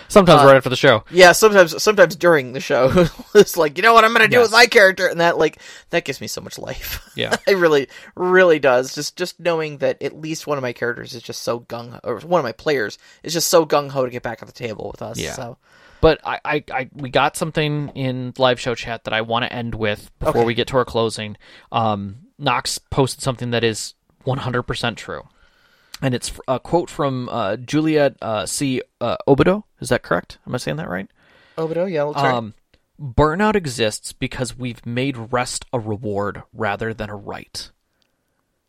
sometimes 0.09 0.43
right 0.43 0.57
after 0.57 0.71
the 0.71 0.77
show 0.77 1.05
yeah, 1.11 1.33
sometimes 1.33 1.81
sometimes 1.83 2.17
during 2.17 2.53
the 2.55 2.61
show, 2.61 3.07
it's 3.35 3.57
like, 3.57 3.77
you 3.77 3.83
know 3.83 3.93
what 3.95 4.05
I'm 4.05 4.13
gonna 4.13 4.27
do 4.29 4.39
Yes. 4.39 4.47
with 4.47 4.53
my 4.53 4.67
character, 4.67 5.07
and 5.07 5.21
that 5.21 5.37
like 5.39 5.59
that 5.91 6.05
gives 6.05 6.21
me 6.21 6.27
so 6.27 6.41
much 6.41 6.59
life. 6.59 7.07
Yeah. 7.15 7.37
it 7.47 7.57
really 7.57 7.89
really 8.17 8.59
does. 8.59 8.95
Just 8.95 9.17
just 9.17 9.39
knowing 9.39 9.79
that 9.79 10.03
at 10.03 10.19
least 10.19 10.47
one 10.47 10.57
of 10.59 10.63
my 10.63 10.73
characters 10.73 11.15
is 11.15 11.23
just 11.23 11.43
so 11.43 11.61
gung 11.61 12.01
or 12.03 12.21
one 12.21 12.39
of 12.41 12.45
my 12.45 12.53
players 12.53 12.99
is 13.23 13.33
just 13.35 13.49
so 13.49 13.67
gung 13.67 13.91
ho 13.91 14.05
to 14.07 14.11
get 14.11 14.23
back 14.23 14.41
at 14.43 14.47
the 14.49 14.53
table 14.55 14.89
with 14.91 15.03
us. 15.03 15.19
Yeah. 15.19 15.35
So 15.35 15.59
But 16.01 16.21
I, 16.25 16.41
I, 16.45 16.65
I, 16.73 16.91
we 16.95 17.11
got 17.11 17.37
something 17.37 17.91
in 17.95 18.33
live 18.39 18.59
show 18.59 18.75
chat 18.75 19.05
that 19.05 19.13
I 19.15 19.21
want 19.21 19.45
to 19.45 19.53
end 19.53 19.75
with 19.75 20.11
before 20.19 20.39
Okay. 20.41 20.45
we 20.47 20.55
get 20.55 20.69
to 20.69 20.77
our 20.79 20.85
closing. 20.87 21.37
Um, 21.71 22.22
Knox 22.43 22.79
posted 22.79 23.23
something 23.23 23.51
that 23.51 23.65
is 23.65 23.95
100% 24.27 24.97
true. 24.97 25.29
And 26.01 26.15
it's 26.15 26.33
a 26.49 26.59
quote 26.59 26.91
from 26.91 27.29
uh, 27.29 27.57
Juliet 27.57 28.17
uh, 28.21 28.45
C. 28.45 28.83
Uh, 29.01 29.17
Obido. 29.29 29.65
Is 29.81 29.89
that 29.91 30.03
correct? 30.03 30.39
Am 30.47 30.55
I 30.55 30.59
saying 30.59 30.77
that 30.79 30.89
right? 30.89 31.09
Obido, 31.57 31.91
yeah. 31.91 32.03
Um, 32.03 32.55
burnout 33.01 33.55
exists 33.55 34.13
because 34.13 34.59
we've 34.59 34.85
made 34.85 35.33
rest 35.33 35.65
a 35.73 35.79
reward 35.79 36.43
rather 36.53 36.93
than 36.93 37.09
a 37.09 37.17
right. 37.17 37.71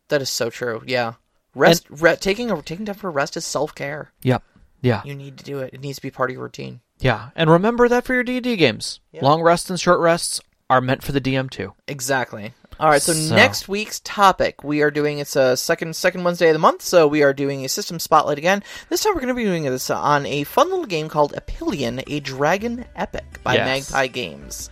that 0.08 0.22
is 0.22 0.30
so 0.30 0.50
true. 0.50 0.82
Yeah, 0.86 1.14
rest, 1.54 1.86
re- 1.90 2.16
taking 2.16 2.50
a 2.50 2.62
taking 2.62 2.86
time 2.86 2.94
for 2.94 3.10
rest 3.10 3.36
is 3.36 3.44
self 3.44 3.74
care. 3.74 4.12
Yep. 4.22 4.42
Yeah. 4.80 5.02
You 5.04 5.14
need 5.14 5.38
to 5.38 5.44
do 5.44 5.60
it. 5.60 5.72
It 5.72 5.80
needs 5.80 5.96
to 5.96 6.02
be 6.02 6.10
part 6.10 6.30
of 6.30 6.34
your 6.34 6.42
routine. 6.44 6.80
Yeah. 7.00 7.30
And 7.34 7.50
remember 7.50 7.88
that 7.88 8.04
for 8.04 8.12
your 8.12 8.22
D&D 8.22 8.56
games. 8.56 9.00
Long 9.14 9.40
rests 9.40 9.70
and 9.70 9.80
short 9.80 9.98
rests 9.98 10.40
are 10.68 10.82
meant 10.82 11.02
for 11.02 11.12
the 11.12 11.22
DM 11.22 11.48
too. 11.48 11.72
Exactly. 11.88 12.52
All 12.80 12.88
right. 12.88 13.00
So, 13.02 13.12
So- 13.12 13.34
next 13.34 13.68
week's 13.68 14.00
topic, 14.00 14.64
we 14.64 14.82
are 14.82 14.90
doing 14.90 15.18
it's 15.18 15.36
a 15.36 15.56
second 15.56 15.94
second 15.96 16.24
Wednesday 16.24 16.48
of 16.48 16.54
the 16.54 16.58
month. 16.58 16.82
So 16.82 17.06
we 17.06 17.22
are 17.22 17.32
doing 17.32 17.64
a 17.64 17.68
system 17.68 17.98
spotlight 17.98 18.38
again. 18.38 18.62
This 18.88 19.02
time 19.02 19.14
we're 19.14 19.20
going 19.20 19.28
to 19.28 19.34
be 19.34 19.44
doing 19.44 19.64
this 19.64 19.90
on 19.90 20.26
a 20.26 20.44
fun 20.44 20.70
little 20.70 20.86
game 20.86 21.08
called 21.08 21.32
Epyllion, 21.34 22.02
a 22.06 22.20
Dragon 22.20 22.84
Epic 22.96 23.24
by 23.42 23.54
Yes. 23.54 23.90
Magpie 23.92 24.06
Games. 24.08 24.70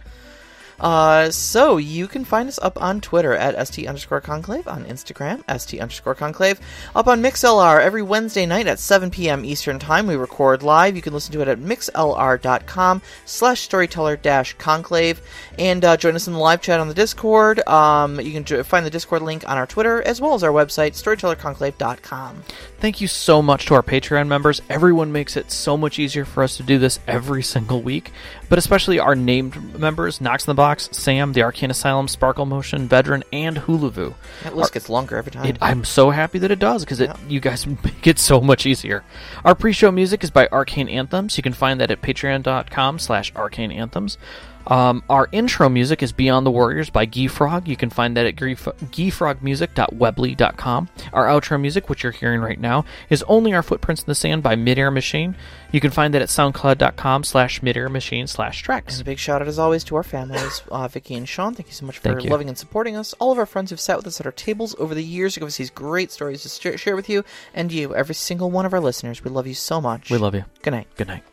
Uh, 0.81 1.31
so 1.31 1.77
you 1.77 2.07
can 2.07 2.25
find 2.25 2.49
us 2.49 2.59
up 2.61 2.81
on 2.81 3.01
Twitter 3.01 3.35
at 3.35 3.68
st 3.68 3.87
underscore 3.87 4.20
conclave, 4.20 4.66
on 4.66 4.85
Instagram 4.85 5.43
st 5.59 5.81
underscore 5.81 6.14
conclave, 6.14 6.61
up 6.95 7.07
on 7.07 7.23
MixLR 7.23 7.81
every 7.81 8.03
Wednesday 8.03 8.47
night 8.47 8.66
at 8.66 8.79
7 8.79 9.11
p.m. 9.11 9.45
Eastern 9.45 9.79
Time. 9.79 10.07
We 10.07 10.16
record 10.16 10.62
live. 10.62 10.97
You 10.97 11.03
can 11.03 11.12
listen 11.12 11.33
to 11.33 11.41
it 11.41 11.49
at 11.49 11.59
mixlr.com 11.59 13.03
slash 13.25 13.61
storyteller 13.61 14.16
dash 14.16 14.55
conclave, 14.55 15.20
and 15.59 15.85
uh, 15.85 15.97
join 15.97 16.14
us 16.14 16.27
in 16.27 16.33
the 16.33 16.39
live 16.39 16.62
chat 16.62 16.81
on 16.81 16.89
the 16.89 16.95
Discord. 16.95 17.66
Um, 17.68 18.20
you 18.20 18.33
can 18.33 18.45
jo- 18.45 18.62
find 18.62 18.85
the 18.85 18.91
Discord 18.91 19.23
link 19.23 19.49
on 19.49 19.57
our 19.57 19.66
Twitter 19.66 20.03
as 20.03 20.20
well 20.20 20.35
as 20.35 20.43
our 20.43 20.53
website 20.53 20.93
storytellerconclave.com. 20.93 22.43
Thank 22.83 23.01
you 23.01 23.07
so 23.07 23.43
much 23.43 23.66
to 23.66 23.74
our 23.74 23.83
Patreon 23.85 24.26
members. 24.26 24.61
Everyone 24.68 25.12
makes 25.12 25.37
it 25.37 25.53
so 25.53 25.76
much 25.76 26.01
easier 26.01 26.24
for 26.24 26.43
us 26.43 26.57
to 26.57 26.64
do 26.64 26.80
this 26.80 26.99
every 27.07 27.41
single 27.45 27.80
week, 27.80 28.11
but 28.49 28.59
especially 28.59 28.99
our 28.99 29.14
named 29.14 29.78
members 29.78 30.20
Knox 30.20 30.45
in 30.45 30.51
the 30.51 30.55
Box, 30.55 30.89
Sam, 30.91 31.33
the 31.33 31.45
Arcane 31.45 31.70
Asylum, 31.70 32.09
Sparkle 32.09 32.45
Motion, 32.45 32.89
Veteran, 32.89 33.22
and 33.33 33.57
Hulavu. 33.57 34.14
That 34.43 34.57
list 34.57 34.72
gets 34.74 34.89
longer 34.89 35.16
every 35.16 35.30
time. 35.30 35.45
It, 35.47 35.59
I'm 35.62 35.85
so 35.85 36.11
happy 36.11 36.41
that 36.41 36.51
it 36.51 36.59
does 36.59 36.85
because 36.85 36.99
Yeah. 36.99 37.16
you 37.28 37.39
guys 37.39 37.64
make 37.85 38.05
it 38.05 38.18
so 38.18 38.41
much 38.41 38.66
easier. 38.66 39.05
Our 39.45 39.55
pre-show 39.55 39.93
music 39.93 40.24
is 40.24 40.33
by 40.33 40.49
Arcane 40.51 40.89
Anthems. 40.89 41.37
You 41.37 41.45
can 41.45 41.53
find 41.53 41.80
that 41.80 41.93
at 41.93 42.03
patreon.com 42.03 42.99
slash 42.99 43.33
arcane 43.37 43.70
anthems. 43.70 44.18
Um, 44.66 45.02
our 45.08 45.28
intro 45.32 45.68
music 45.68 46.02
is 46.02 46.12
Beyond 46.12 46.46
the 46.46 46.50
Warriors 46.50 46.90
by 46.90 47.04
Guy 47.04 47.26
Frog. 47.26 47.68
You 47.68 47.76
can 47.76 47.90
find 47.90 48.16
that 48.16 48.26
at 48.26 48.36
guyfrogmusic.weebly.com. 48.36 50.88
Our 51.12 51.26
outro 51.26 51.60
music, 51.60 51.88
which 51.88 52.02
you're 52.02 52.12
hearing 52.12 52.40
right 52.40 52.60
now, 52.60 52.84
is 53.10 53.22
Only 53.24 53.52
Our 53.54 53.62
Footprints 53.62 54.02
in 54.02 54.06
the 54.06 54.14
Sand 54.14 54.42
by 54.42 54.56
Midair 54.56 54.90
Machine. 54.90 55.36
You 55.72 55.80
can 55.80 55.90
find 55.90 56.12
that 56.14 56.22
at 56.22 56.28
soundcloud.com 56.28 57.24
slash 57.24 57.62
midair 57.62 57.88
machine 57.88 58.26
slash 58.26 58.58
And 58.60 58.64
tracks. 58.64 59.00
a 59.00 59.04
big 59.04 59.18
shout 59.18 59.40
out, 59.42 59.48
as 59.48 59.58
always, 59.58 59.84
to 59.84 59.96
our 59.96 60.02
families, 60.02 60.62
uh, 60.70 60.86
Vicky 60.88 61.14
and 61.14 61.28
Sean. 61.28 61.54
Thank 61.54 61.68
you 61.68 61.74
so 61.74 61.86
much 61.86 61.98
for 61.98 62.20
loving 62.20 62.48
and 62.48 62.58
supporting 62.58 62.96
us. 62.96 63.14
All 63.18 63.32
of 63.32 63.38
our 63.38 63.46
friends 63.46 63.70
who've 63.70 63.80
sat 63.80 63.96
with 63.96 64.06
us 64.06 64.20
at 64.20 64.26
our 64.26 64.32
tables 64.32 64.74
over 64.78 64.94
the 64.94 65.04
years 65.04 65.34
to 65.34 65.40
give 65.40 65.46
us 65.46 65.56
these 65.56 65.70
great 65.70 66.12
stories 66.12 66.42
to 66.42 66.76
share 66.76 66.96
with 66.96 67.08
you, 67.08 67.24
and 67.54 67.72
you, 67.72 67.94
every 67.94 68.14
single 68.14 68.50
one 68.50 68.66
of 68.66 68.74
our 68.74 68.80
listeners. 68.80 69.24
We 69.24 69.30
love 69.30 69.46
you 69.46 69.54
so 69.54 69.80
much. 69.80 70.10
We 70.10 70.18
love 70.18 70.34
you. 70.34 70.44
Good 70.62 70.72
night. 70.72 70.88
Good 70.96 71.08
night. 71.08 71.24